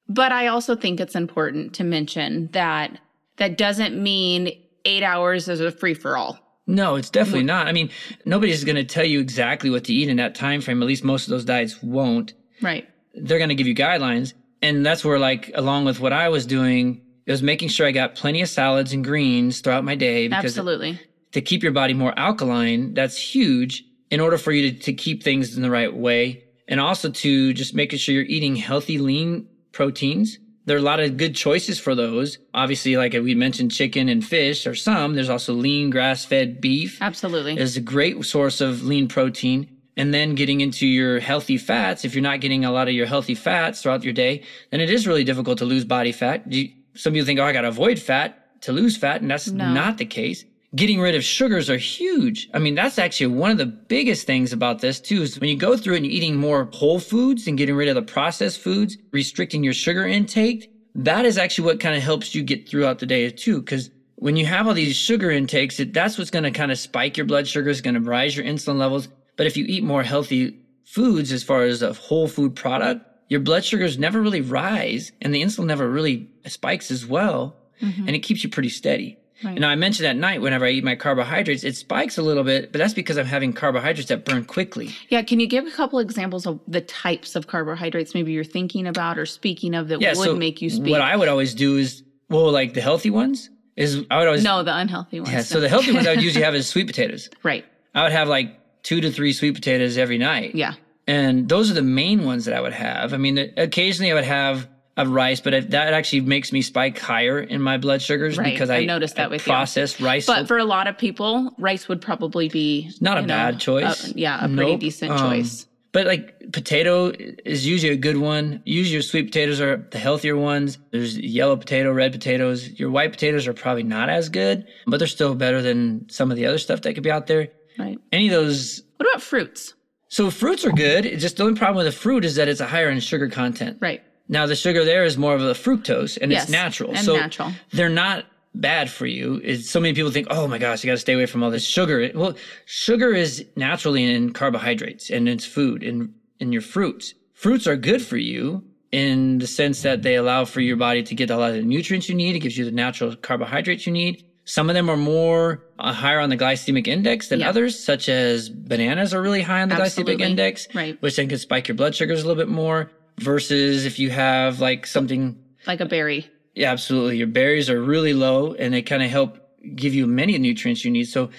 But 0.09 0.33
I 0.33 0.47
also 0.47 0.77
think 0.77 1.01
it's 1.01 1.15
important 1.15 1.75
to 1.75 1.85
mention 1.85 2.49
that 2.53 2.99
that 3.37 3.59
doesn't 3.59 4.01
mean 4.01 4.53
eight 4.85 5.03
hours 5.03 5.49
is 5.49 5.61
a 5.61 5.71
free 5.71 5.95
for 5.95 6.17
all. 6.17 6.39
No, 6.67 6.97
it's 6.97 7.11
definitely 7.11 7.45
not. 7.45 7.69
I 7.69 7.73
mean, 7.73 7.91
nobody's 8.25 8.65
going 8.65 8.77
to 8.77 8.85
tell 8.85 9.05
you 9.05 9.21
exactly 9.21 9.71
what 9.71 9.85
to 9.85 9.93
eat 9.93 10.09
in 10.09 10.17
that 10.17 10.35
time 10.35 10.61
frame. 10.61 10.83
At 10.83 10.89
least 10.89 11.05
most 11.05 11.25
of 11.25 11.31
those 11.31 11.45
diets 11.45 11.81
won't. 11.83 12.35
Right. 12.61 12.89
They're 13.15 13.39
going 13.39 13.51
to 13.51 13.55
give 13.55 13.69
you 13.69 13.75
guidelines. 13.75 14.35
And 14.63 14.85
that's 14.85 15.05
where, 15.05 15.19
like, 15.19 15.51
along 15.55 15.85
with 15.85 16.01
what 16.01 16.13
I 16.13 16.29
was 16.29 16.45
doing, 16.45 17.03
it 17.25 17.31
was 17.31 17.43
making 17.43 17.69
sure 17.69 17.87
I 17.87 17.93
got 17.93 18.15
plenty 18.15 18.43
of 18.43 18.49
salads 18.49 18.93
and 18.93 19.05
greens 19.05 19.61
throughout 19.61 19.85
my 19.85 19.95
day 19.95 20.29
because 20.29 20.45
Absolutely. 20.45 21.01
to 21.33 21.41
keep 21.41 21.63
your 21.63 21.73
body 21.73 21.95
more 21.95 22.19
alkaline, 22.19 22.95
that's 22.95 23.17
huge 23.17 23.85
in 24.11 24.21
order 24.21 24.39
for 24.39 24.51
you 24.53 24.73
to, 24.73 24.79
to 24.79 24.93
keep 24.93 25.23
things 25.23 25.57
in 25.57 25.63
the 25.63 25.71
right 25.71 25.95
way. 25.95 26.45
And 26.69 26.81
also 26.81 27.11
to 27.11 27.53
just 27.53 27.75
making 27.75 27.99
sure 27.99 28.15
you're 28.15 28.25
eating 28.25 28.57
healthy, 28.57 28.99
lean 28.99 29.49
proteins 29.73 30.39
There 30.65 30.77
are 30.77 30.81
a 30.81 30.83
lot 30.83 30.99
of 30.99 31.17
good 31.17 31.37
choices 31.37 31.79
for 31.79 31.95
those. 31.95 32.39
Obviously, 32.53 32.97
like 32.97 33.13
we 33.13 33.35
mentioned, 33.37 33.71
chicken 33.71 34.09
and 34.09 34.25
fish 34.25 34.67
are 34.67 34.75
some. 34.75 35.15
There's 35.15 35.31
also 35.31 35.53
lean 35.55 35.91
grass 35.91 36.25
fed 36.25 36.61
beef. 36.61 36.99
Absolutely. 37.01 37.57
Is 37.57 37.77
a 37.77 37.81
great 37.81 38.25
source 38.25 38.61
of 38.61 38.83
lean 38.83 39.07
protein. 39.07 39.69
And 39.97 40.13
then 40.13 40.35
getting 40.35 40.61
into 40.61 40.87
your 40.87 41.21
healthy 41.21 41.57
fats, 41.57 42.05
if 42.05 42.15
you're 42.15 42.23
not 42.31 42.41
getting 42.41 42.65
a 42.65 42.73
lot 42.73 42.89
of 42.89 42.95
your 42.95 43.07
healthy 43.07 43.35
fats 43.37 43.81
throughout 43.81 44.03
your 44.03 44.13
day, 44.13 44.43
then 44.71 44.81
it 44.81 44.91
is 44.91 45.07
really 45.07 45.25
difficult 45.25 45.59
to 45.59 45.65
lose 45.65 45.85
body 45.85 46.13
fat. 46.13 46.51
You, 46.53 46.69
some 46.95 47.13
people 47.13 47.27
think, 47.27 47.39
oh, 47.39 47.45
I 47.45 47.53
got 47.53 47.63
to 47.63 47.69
avoid 47.69 47.99
fat 47.99 48.61
to 48.63 48.73
lose 48.73 48.97
fat. 48.97 49.21
And 49.23 49.31
that's 49.31 49.47
No. 49.49 49.73
not 49.73 49.99
the 49.99 50.05
case. 50.05 50.45
Getting 50.77 51.01
rid 51.01 51.15
of 51.15 51.25
sugars 51.25 51.71
are 51.71 51.79
huge. 51.79 52.49
I 52.53 52.59
mean, 52.59 52.75
that's 52.75 52.99
actually 52.99 53.29
one 53.29 53.51
of 53.51 53.57
the 53.57 53.67
biggest 53.67 54.27
things 54.27 54.53
about 54.53 54.81
this 54.81 55.01
too, 55.01 55.23
is 55.23 55.41
when 55.41 55.49
you 55.49 55.57
go 55.57 55.77
through 55.77 55.95
it 55.95 55.99
and 55.99 56.07
you're 56.07 56.15
eating 56.15 56.37
more 56.37 56.69
whole 56.73 57.01
foods 57.01 57.47
and 57.47 57.57
getting 57.57 57.75
rid 57.75 57.89
of 57.89 57.95
the 57.95 58.03
processed 58.03 58.61
foods, 58.61 58.99
restricting 59.11 59.65
your 59.65 59.73
sugar 59.73 60.07
intake, 60.07 60.71
that 60.95 61.25
is 61.25 61.39
actually 61.39 61.65
what 61.65 61.81
kind 61.81 61.97
of 61.97 62.03
helps 62.03 62.35
you 62.35 62.43
get 62.43 62.69
throughout 62.69 62.99
the 62.99 63.07
day 63.07 63.31
too. 63.31 63.63
Cause 63.63 63.91
when 64.17 64.37
you 64.37 64.45
have 64.47 64.67
all 64.67 64.75
these 64.75 64.97
sugar 64.97 65.31
intakes, 65.31 65.81
it, 65.81 65.95
that's 65.95 66.19
what's 66.19 66.31
going 66.31 66.45
to 66.45 66.51
kind 66.51 66.71
of 66.71 66.79
spike 66.79 67.17
your 67.17 67.27
blood 67.27 67.49
sugar, 67.49 67.71
is 67.71 67.81
going 67.81 67.95
to 67.95 68.01
rise 68.01 68.37
your 68.37 68.45
insulin 68.45 68.77
levels. 68.77 69.09
But 69.37 69.47
if 69.47 69.57
you 69.57 69.65
eat 69.67 69.83
more 69.83 70.03
healthy 70.03 70.59
foods 70.85 71.33
as 71.33 71.43
far 71.43 71.63
as 71.63 71.83
a 71.83 71.93
whole 71.95 72.29
food 72.29 72.55
product, 72.55 73.07
your 73.29 73.41
blood 73.41 73.65
sugars 73.65 73.99
never 73.99 74.21
really 74.21 74.41
rise 74.41 75.13
and 75.23 75.35
the 75.35 75.43
insulin 75.43 75.67
never 75.67 75.89
really 75.89 76.29
spikes 76.47 76.91
as 76.91 77.07
well. 77.07 77.57
Mm-hmm. 77.81 78.07
And 78.07 78.17
it 78.17 78.21
keeps 78.21 78.45
you 78.45 78.51
pretty 78.51 78.69
steady. 78.69 79.19
Right. 79.45 79.59
Now 79.59 79.69
I 79.69 79.75
mentioned 79.75 80.07
at 80.07 80.17
night 80.17 80.41
whenever 80.41 80.65
I 80.65 80.71
eat 80.71 80.83
my 80.85 80.95
carbohydrates, 80.97 81.63
it 81.63 81.77
spikes 81.77 82.17
a 82.17 82.23
little 82.23 82.43
bit, 82.45 82.73
but 82.73 82.79
that's 82.79 82.95
because 82.95 83.19
I'm 83.19 83.27
having 83.27 83.53
carbohydrates 83.53 84.09
that 84.09 84.25
burn 84.25 84.45
quickly. 84.45 84.95
Yeah, 85.11 85.23
can 85.23 85.41
you 85.41 85.47
give 85.47 85.67
a 85.67 85.71
couple 85.71 85.99
examples 85.99 86.47
of 86.47 86.59
the 86.67 86.81
types 86.81 87.37
of 87.37 87.47
carbohydrates 87.47 88.15
maybe 88.15 88.33
you're 88.33 88.45
thinking 88.45 88.87
about 88.87 89.19
or 89.19 89.27
speaking 89.27 89.75
of 89.75 89.89
that 89.89 90.01
Yeah, 90.01 90.15
would 90.17 90.25
so 90.25 90.37
make 90.37 90.63
you 90.63 90.71
speak? 90.71 90.91
what 90.91 91.01
I 91.03 91.17
would 91.17 91.29
always 91.29 91.55
do 91.55 91.77
is, 91.77 92.03
well, 92.31 92.51
like 92.51 92.73
the 92.75 92.81
healthy 92.81 93.11
ones 93.11 93.51
is 93.77 94.05
I 94.11 94.19
would 94.19 94.27
always 94.27 94.43
no, 94.43 94.63
the 94.63 94.75
unhealthy 94.77 95.21
ones. 95.21 95.33
yeah. 95.33 95.43
So 95.43 95.61
the 95.61 95.69
healthy 95.69 95.93
ones 95.93 96.07
I 96.07 96.15
would 96.15 96.23
usually 96.23 96.45
have 96.45 96.55
is 96.61 96.67
sweet 96.67 96.87
potatoes. 96.87 97.29
right. 97.43 97.65
I 97.95 98.03
would 98.05 98.13
have 98.13 98.29
like 98.29 98.59
two 98.83 99.01
to 99.03 99.11
three 99.11 99.33
sweet 99.35 99.55
potatoes 99.55 99.99
every 99.99 100.17
night. 100.19 100.55
Yeah. 100.55 100.75
And 101.07 101.49
those 101.49 101.71
are 101.71 101.75
the 101.75 101.83
main 101.83 102.25
ones 102.25 102.47
that 102.47 102.55
I 102.55 102.61
would 102.61 102.73
have. 102.73 103.13
I 103.13 103.17
mean, 103.19 103.53
occasionally 103.59 104.11
I 104.11 104.15
would 104.15 104.25
have 104.25 104.69
a 104.97 105.07
rice, 105.07 105.41
but 105.41 105.53
it, 105.55 105.71
that 105.71 105.93
actually 105.93 106.23
makes 106.23 106.53
me 106.53 106.63
spike 106.63 106.99
higher 106.99 107.39
in 107.41 107.61
my 107.61 107.77
blood 107.77 108.01
sugars 108.01 108.39
Right. 108.39 108.53
because 108.53 108.71
I 108.71 108.79
I, 108.79 108.85
noticed 108.87 109.17
that 109.17 109.27
I 109.27 109.29
with 109.29 109.47
you. 109.47 109.53
processed 109.53 110.01
rice. 110.01 110.27
But 110.27 110.49
for 110.49 110.57
a 110.59 110.65
lot 110.65 110.87
of 110.87 110.97
people, 110.97 111.55
rice 111.59 111.87
would 111.89 112.01
probably 112.01 112.49
be 112.49 112.91
not 113.01 113.19
a 113.19 113.23
know, 113.23 113.29
bad 113.29 113.61
choice. 113.61 114.11
a- 114.13 114.19
yeah, 114.19 114.45
a 114.45 114.49
pretty 114.49 114.77
decent 114.77 115.13
Um, 115.13 115.19
choice. 115.19 115.67
But 115.93 116.07
like 116.07 116.53
potato 116.53 117.11
is 117.45 117.67
usually 117.67 117.93
a 117.93 117.97
good 117.97 118.19
one. 118.19 118.61
Usually 118.67 118.93
your 118.95 119.03
sweet 119.03 119.27
potatoes 119.27 119.61
are 119.63 119.87
the 119.91 119.99
healthier 119.99 120.37
ones. 120.37 120.77
There's 120.91 121.17
yellow 121.19 121.57
potato, 121.57 121.91
red 121.93 122.13
potatoes. 122.13 122.69
Your 122.79 122.91
white 122.91 123.13
potatoes 123.13 123.47
are 123.47 123.55
probably 123.55 123.83
not 123.83 124.11
as 124.11 124.29
good, 124.29 124.67
but 124.87 124.99
they're 124.99 125.07
still 125.09 125.35
better 125.35 125.63
than 125.63 126.07
some 126.11 126.31
of 126.31 126.37
the 126.37 126.45
other 126.47 126.59
stuff 126.59 126.83
that 126.83 126.93
could 126.95 127.03
be 127.03 127.11
out 127.11 127.27
there. 127.29 127.49
Right. 127.79 127.99
Any 128.13 128.27
of 128.29 128.33
those. 128.33 128.83
What 128.99 129.09
about 129.11 129.23
fruits? 129.23 129.73
So 130.09 130.31
fruits 130.31 130.65
are 130.67 130.71
good. 130.73 131.05
It's 131.07 131.23
just 131.23 131.39
the 131.39 131.45
only 131.45 131.59
problem 131.59 131.79
with 131.85 131.87
a 131.93 131.97
fruit 131.97 132.25
is 132.27 132.35
that 132.37 132.47
it's 132.49 132.61
a 132.61 132.67
higher 132.67 132.89
in 132.91 133.01
sugar 133.01 133.29
content. 133.29 133.79
Right. 133.81 134.03
Now 134.29 134.47
the 134.47 134.57
sugar 134.57 134.85
there 134.85 135.05
is 135.05 135.17
more 135.17 135.35
of 135.35 135.43
a 135.43 135.53
fructose 135.55 136.19
and 136.21 136.33
Yes, 136.33 136.45
it's 136.45 136.53
natural. 136.53 136.91
and 136.91 136.99
so 137.05 137.17
natural. 137.17 137.53
they're 137.73 137.89
not 137.89 138.25
bad 138.55 138.91
for 138.91 139.07
you. 139.07 139.41
It's, 139.45 139.69
so 139.71 139.79
many 139.81 139.95
people 139.95 140.11
think, 140.11 140.27
oh 140.31 140.49
my 140.49 140.59
gosh, 140.59 140.83
you 140.83 140.89
got 140.89 140.95
to 140.95 140.99
stay 140.99 141.13
away 141.13 141.27
from 141.27 141.43
all 141.43 141.51
this 141.51 141.65
sugar. 141.65 142.11
Well, 142.15 142.35
sugar 142.65 143.13
is 143.13 143.45
naturally 143.55 144.05
in 144.15 144.33
carbohydrates 144.33 145.11
and 145.11 145.29
it's 145.29 145.45
food 145.45 145.83
and 145.83 146.13
in 146.41 146.53
your 146.53 146.63
fruits. 146.63 147.15
Fruits 147.35 147.67
are 147.67 147.77
good 147.77 148.01
for 148.03 148.17
you 148.17 148.65
in 148.93 149.39
the 149.39 149.47
sense 149.47 149.83
that 149.83 150.03
they 150.03 150.15
allow 150.15 150.45
for 150.47 150.61
your 150.61 150.77
body 150.77 151.03
to 151.03 151.15
get 151.15 151.29
a 151.31 151.37
lot 151.37 151.51
of 151.51 151.57
the 151.57 151.63
nutrients 151.63 152.09
you 152.09 152.15
need. 152.15 152.35
It 152.35 152.39
gives 152.41 152.57
you 152.57 152.65
the 152.65 152.71
natural 152.71 153.15
carbohydrates 153.15 153.87
you 153.87 153.93
need. 153.93 154.25
Some 154.49 154.71
of 154.71 154.75
them 154.75 154.89
are 154.89 154.97
more 154.97 155.65
uh, 155.79 155.93
higher 155.93 156.21
on 156.21 156.31
the 156.31 156.37
glycemic 156.37 156.87
index 156.87 157.29
than 157.29 157.41
Yeah. 157.41 157.49
others, 157.49 157.79
such 157.79 158.09
as 158.09 158.49
bananas 158.49 159.13
are 159.13 159.21
really 159.21 159.43
high 159.43 159.61
on 159.61 159.69
the 159.69 159.75
Absolutely. 159.75 160.17
glycemic 160.17 160.21
index, 160.31 160.69
Right. 160.73 160.97
which 161.03 161.17
then 161.17 161.29
can 161.29 161.39
spike 161.39 161.67
your 161.69 161.75
blood 161.75 161.95
sugars 161.97 162.23
a 162.23 162.27
little 162.27 162.41
bit 162.43 162.49
more. 162.51 162.91
Versus 163.19 163.87
if 163.87 163.99
you 163.99 164.11
have 164.11 164.61
like 164.61 164.87
something 164.87 165.39
Like 165.67 165.81
a 165.81 165.87
berry. 165.87 166.29
yeah, 166.55 166.71
absolutely. 166.73 167.17
Your 167.17 167.27
berries 167.29 167.71
are 167.71 167.81
really 167.83 168.13
low 168.13 168.53
and 168.55 168.75
they 168.75 168.83
kind 168.83 169.03
of 169.03 169.11
help 169.11 169.39
give 169.75 169.95
you 169.95 170.07
many 170.07 170.37
nutrients 170.39 170.85
you 170.85 170.91
need. 170.91 171.05
So 171.05 171.31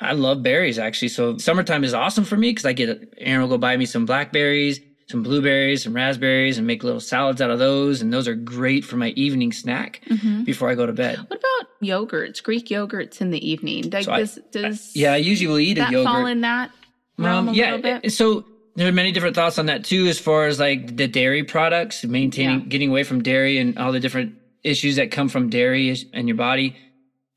I 0.00 0.12
love 0.12 0.42
berries 0.42 0.78
actually. 0.78 1.08
So 1.08 1.36
summertime 1.36 1.84
is 1.84 1.92
awesome 1.94 2.24
for 2.24 2.36
me 2.36 2.50
because 2.50 2.64
I 2.64 2.72
get 2.72 3.14
Erin 3.18 3.42
will 3.42 3.48
go 3.48 3.58
buy 3.58 3.76
me 3.76 3.84
some 3.84 4.06
blackberries, 4.06 4.80
some 5.08 5.22
blueberries, 5.22 5.82
some 5.84 5.92
raspberries, 5.92 6.56
and 6.56 6.66
make 6.66 6.82
little 6.82 7.00
salads 7.00 7.42
out 7.42 7.50
of 7.50 7.58
those. 7.58 8.00
And 8.00 8.10
those 8.12 8.26
are 8.26 8.34
great 8.34 8.84
for 8.84 8.96
my 8.96 9.08
evening 9.10 9.52
snack 9.52 10.00
Mm-hmm. 10.08 10.44
before 10.44 10.70
I 10.70 10.74
go 10.74 10.86
to 10.86 10.92
bed. 10.94 11.18
What 11.18 11.38
about 11.38 11.68
yogurts? 11.82 12.42
Greek 12.42 12.68
yogurts 12.68 13.20
in 13.20 13.30
the 13.30 13.46
evening. 13.46 13.90
Like 13.90 14.04
So 14.04 14.12
I- 14.12 14.18
does 14.20 14.38
does 14.52 14.96
Yeah, 14.96 15.12
I 15.12 15.16
usually 15.16 15.48
will 15.48 15.58
eat 15.58 15.76
a 15.78 15.82
yogurt. 15.90 16.04
fall 16.06 16.24
in 16.26 16.40
that 16.40 16.70
Um, 17.18 17.52
yeah. 17.52 17.98
So 18.08 18.46
there 18.80 18.88
are 18.88 18.92
many 18.92 19.12
different 19.12 19.36
thoughts 19.36 19.58
on 19.58 19.66
that 19.66 19.84
too, 19.84 20.06
as 20.06 20.18
far 20.18 20.46
as 20.46 20.58
like 20.58 20.96
the 20.96 21.06
dairy 21.06 21.44
products, 21.44 22.02
maintaining, 22.02 22.60
Yeah. 22.60 22.66
getting 22.66 22.88
away 22.88 23.02
from 23.02 23.22
dairy 23.22 23.58
and 23.58 23.76
all 23.76 23.92
the 23.92 24.00
different 24.00 24.36
issues 24.64 24.96
that 24.96 25.10
come 25.10 25.28
from 25.28 25.50
dairy 25.50 25.94
in 26.14 26.26
your 26.26 26.36
body. 26.38 26.74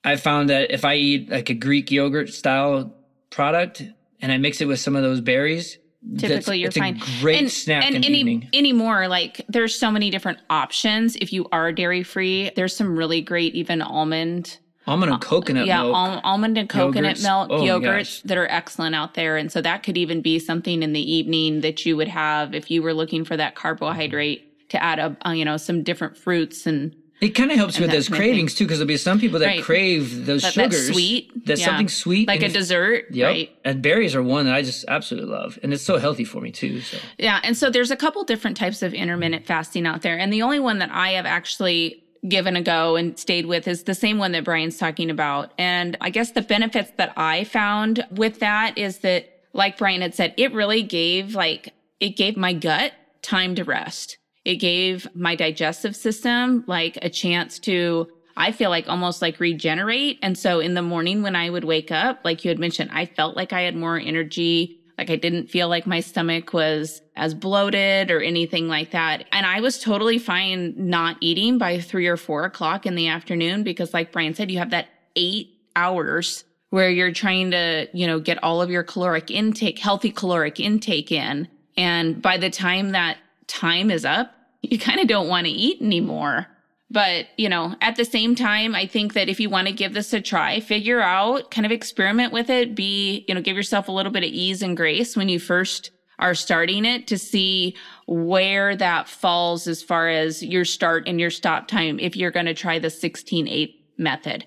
I 0.05 0.15
found 0.15 0.49
that 0.49 0.71
if 0.71 0.85
I 0.85 0.95
eat 0.95 1.29
like 1.29 1.49
a 1.49 1.53
Greek 1.53 1.91
yogurt 1.91 2.29
style 2.29 2.95
product 3.29 3.83
and 4.21 4.31
I 4.31 4.37
mix 4.37 4.61
it 4.61 4.67
with 4.69 4.79
some 4.79 4.95
of 4.95 5.03
those 5.03 5.19
berries, 5.19 5.77
Typically, 6.17 6.59
you're 6.59 6.67
it's 6.69 6.77
fine. 6.77 6.95
a 6.97 7.21
great 7.21 7.39
and, 7.39 7.51
snack 7.51 7.85
and 7.85 8.03
any, 8.03 8.19
evening. 8.19 8.49
anymore, 8.53 9.07
like 9.09 9.45
there's 9.49 9.73
so 9.73 9.89
many 9.91 10.09
different 10.09 10.37
options. 10.49 11.15
If 11.17 11.31
you 11.33 11.47
are 11.51 11.71
dairy 11.73 12.03
free, 12.03 12.51
there's 12.57 12.75
some 12.75 12.97
really 12.97 13.21
great 13.21 13.53
even 13.55 13.81
almond 13.81 14.59
Almond 14.85 15.11
and 15.13 15.21
coconut 15.21 15.63
uh, 15.63 15.65
yeah, 15.65 15.81
milk. 15.83 15.95
al- 15.95 16.21
almond 16.23 16.57
and 16.57 16.67
coconut 16.69 17.15
Yogurts. 17.17 17.23
milk 17.23 17.47
Oh 17.51 17.61
yogurts 17.61 18.21
that 18.23 18.37
are 18.37 18.47
excellent 18.49 18.95
out 18.95 19.13
there. 19.13 19.37
And 19.37 19.51
so 19.51 19.61
that 19.61 19.83
could 19.83 19.97
even 19.97 20.21
be 20.21 20.39
something 20.39 20.83
in 20.83 20.93
the 20.93 21.11
evening 21.13 21.61
that 21.61 21.85
you 21.85 21.95
would 21.95 22.09
have 22.09 22.53
if 22.53 22.69
you 22.69 22.81
were 22.81 22.93
looking 22.93 23.23
for 23.25 23.37
that 23.37 23.55
carbohydrate 23.55 24.69
to 24.69 24.83
add 24.83 24.99
up, 24.99 25.15
uh, 25.25 25.31
you 25.31 25.45
know, 25.45 25.57
some 25.57 25.83
different 25.83 26.17
fruits 26.17 26.65
and 26.65 26.95
It 27.21 27.29
kind 27.29 27.51
of 27.51 27.57
helps 27.57 27.79
with 27.79 27.91
those 27.91 28.09
kind 28.09 28.15
of 28.19 28.23
thing. 28.23 28.31
cravings 28.31 28.55
too, 28.55 28.65
because 28.65 28.79
there'll 28.79 28.87
be 28.87 28.97
some 28.97 29.17
people 29.19 29.39
that 29.39 29.45
Right. 29.45 29.63
crave 29.63 30.25
those 30.25 30.41
that, 30.41 30.51
sugars. 30.53 30.87
sweet. 30.91 31.31
That's 31.45 31.61
yeah. 31.61 31.67
something 31.67 31.87
sweet. 31.87 32.27
Like 32.27 32.41
a 32.41 32.47
if- 32.47 32.53
dessert, 32.53 33.05
Yep. 33.11 33.27
right? 33.27 33.49
And 33.63 33.81
berries 33.81 34.15
are 34.15 34.23
one 34.23 34.45
that 34.47 34.55
I 34.55 34.61
just 34.63 34.83
absolutely 34.89 35.29
love. 35.31 35.57
And 35.63 35.71
it's 35.73 35.83
so 35.83 35.97
healthy 35.97 36.25
for 36.25 36.41
me 36.41 36.51
too. 36.51 36.81
So 36.81 36.97
Yeah, 37.17 37.39
and 37.43 37.55
so 37.55 37.69
there's 37.69 37.91
a 37.91 37.95
couple 37.95 38.23
different 38.25 38.57
types 38.57 38.81
of 38.81 38.93
intermittent 38.93 39.45
fasting 39.45 39.85
out 39.87 40.01
there, 40.01 40.17
and 40.19 40.33
the 40.33 40.41
only 40.41 40.59
one 40.59 40.79
that 40.79 40.89
I 40.91 41.11
have 41.11 41.25
actually 41.25 42.02
given 42.27 42.55
a 42.55 42.61
go 42.61 42.95
and 42.95 43.17
stayed 43.17 43.45
with 43.45 43.67
is 43.67 43.83
the 43.83 43.95
same 43.95 44.17
one 44.17 44.31
that 44.31 44.43
Brian's 44.43 44.77
talking 44.77 45.09
about. 45.09 45.51
And 45.57 45.97
I 46.01 46.09
guess 46.09 46.31
the 46.31 46.41
benefits 46.41 46.91
that 46.97 47.13
I 47.17 47.43
found 47.43 48.05
with 48.11 48.39
that 48.39 48.77
is 48.77 48.99
that, 48.99 49.29
like 49.53 49.77
Brian 49.77 50.01
had 50.01 50.15
said, 50.15 50.33
it 50.37 50.53
really 50.53 50.81
gave 50.81 51.35
like 51.35 51.73
it 51.99 52.17
gave 52.17 52.35
my 52.35 52.53
gut 52.53 52.93
time 53.21 53.55
to 53.55 53.63
rest. 53.63 54.17
It 54.45 54.55
gave 54.55 55.07
my 55.15 55.35
digestive 55.35 55.95
system 55.95 56.63
like 56.67 56.97
a 57.01 57.09
chance 57.09 57.59
to 57.59 58.07
I 58.35 58.51
feel 58.51 58.71
like 58.71 58.89
almost 58.89 59.21
like 59.21 59.39
regenerate. 59.39 60.17
And 60.23 60.35
so 60.35 60.59
in 60.59 60.73
the 60.73 60.81
morning 60.81 61.21
when 61.21 61.35
I 61.35 61.51
would 61.51 61.63
wake 61.63 61.91
up, 61.91 62.21
like 62.23 62.43
you 62.43 62.49
had 62.49 62.57
mentioned, 62.57 62.89
I 62.91 63.05
felt 63.05 63.35
like 63.35 63.53
I 63.53 63.61
had 63.61 63.75
more 63.75 63.99
energy. 63.99 64.79
Like 64.97 65.11
I 65.11 65.17
didn't 65.17 65.51
feel 65.51 65.69
like 65.69 65.85
my 65.85 65.99
stomach 65.99 66.51
was 66.51 67.02
as 67.15 67.33
bloated 67.33 68.09
or 68.09 68.21
anything 68.21 68.67
like 68.67 68.91
that. 68.91 69.25
And 69.31 69.45
I 69.45 69.61
was 69.61 69.79
totally 69.79 70.17
fine 70.17 70.73
not 70.75 71.17
eating 71.21 71.57
by 71.57 71.79
three 71.79 72.07
or 72.07 72.17
four 72.17 72.43
o'clock 72.43 72.85
in 72.85 72.95
the 72.95 73.07
afternoon 73.07 73.63
because, 73.63 73.93
like 73.93 74.11
Brian 74.11 74.33
said, 74.33 74.49
you 74.49 74.57
have 74.57 74.71
that 74.71 74.87
eight 75.15 75.49
hours 75.75 76.43
where 76.69 76.89
you're 76.89 77.11
trying 77.11 77.51
to, 77.51 77.87
you 77.93 78.07
know, 78.07 78.19
get 78.19 78.43
all 78.43 78.61
of 78.61 78.71
your 78.71 78.83
caloric 78.83 79.29
intake, 79.29 79.77
healthy 79.77 80.11
caloric 80.11 80.59
intake 80.59 81.11
in. 81.11 81.47
And 81.77 82.21
by 82.21 82.37
the 82.37 82.49
time 82.49 82.91
that 82.91 83.17
time 83.47 83.91
is 83.91 84.05
up, 84.05 84.33
you 84.61 84.79
kind 84.79 84.99
of 84.99 85.07
don't 85.07 85.27
want 85.27 85.45
to 85.45 85.51
eat 85.51 85.81
anymore. 85.81 86.47
But, 86.89 87.25
you 87.37 87.49
know, 87.49 87.75
at 87.81 87.95
the 87.95 88.05
same 88.05 88.35
time, 88.35 88.75
I 88.75 88.85
think 88.85 89.13
that 89.13 89.27
if 89.27 89.39
you 89.39 89.49
want 89.49 89.67
to 89.67 89.73
give 89.73 89.93
this 89.93 90.13
a 90.13 90.21
try, 90.21 90.59
figure 90.59 91.01
out, 91.01 91.49
kind 91.49 91.65
of 91.65 91.71
experiment 91.71 92.31
with 92.31 92.51
it, 92.51 92.75
be, 92.75 93.25
you 93.27 93.33
know, 93.33 93.41
give 93.41 93.55
yourself 93.55 93.87
a 93.87 93.91
little 93.91 94.11
bit 94.11 94.23
of 94.23 94.29
ease 94.29 94.61
and 94.61 94.77
grace 94.77 95.17
when 95.17 95.27
you 95.27 95.39
first 95.39 95.89
are 96.23 96.33
starting 96.33 96.85
it 96.85 97.05
to 97.07 97.17
see 97.17 97.75
where 98.07 98.75
that 98.77 99.09
falls 99.09 99.67
as 99.67 99.83
far 99.83 100.07
as 100.07 100.41
your 100.41 100.63
start 100.65 101.03
and 101.05 101.19
your 101.19 101.29
stop 101.29 101.67
time 101.67 101.99
if 101.99 102.15
you're 102.15 102.31
going 102.31 102.45
to 102.45 102.53
try 102.53 102.79
the 102.79 102.89
16 102.89 103.47
8 103.47 103.75
method. 103.97 104.45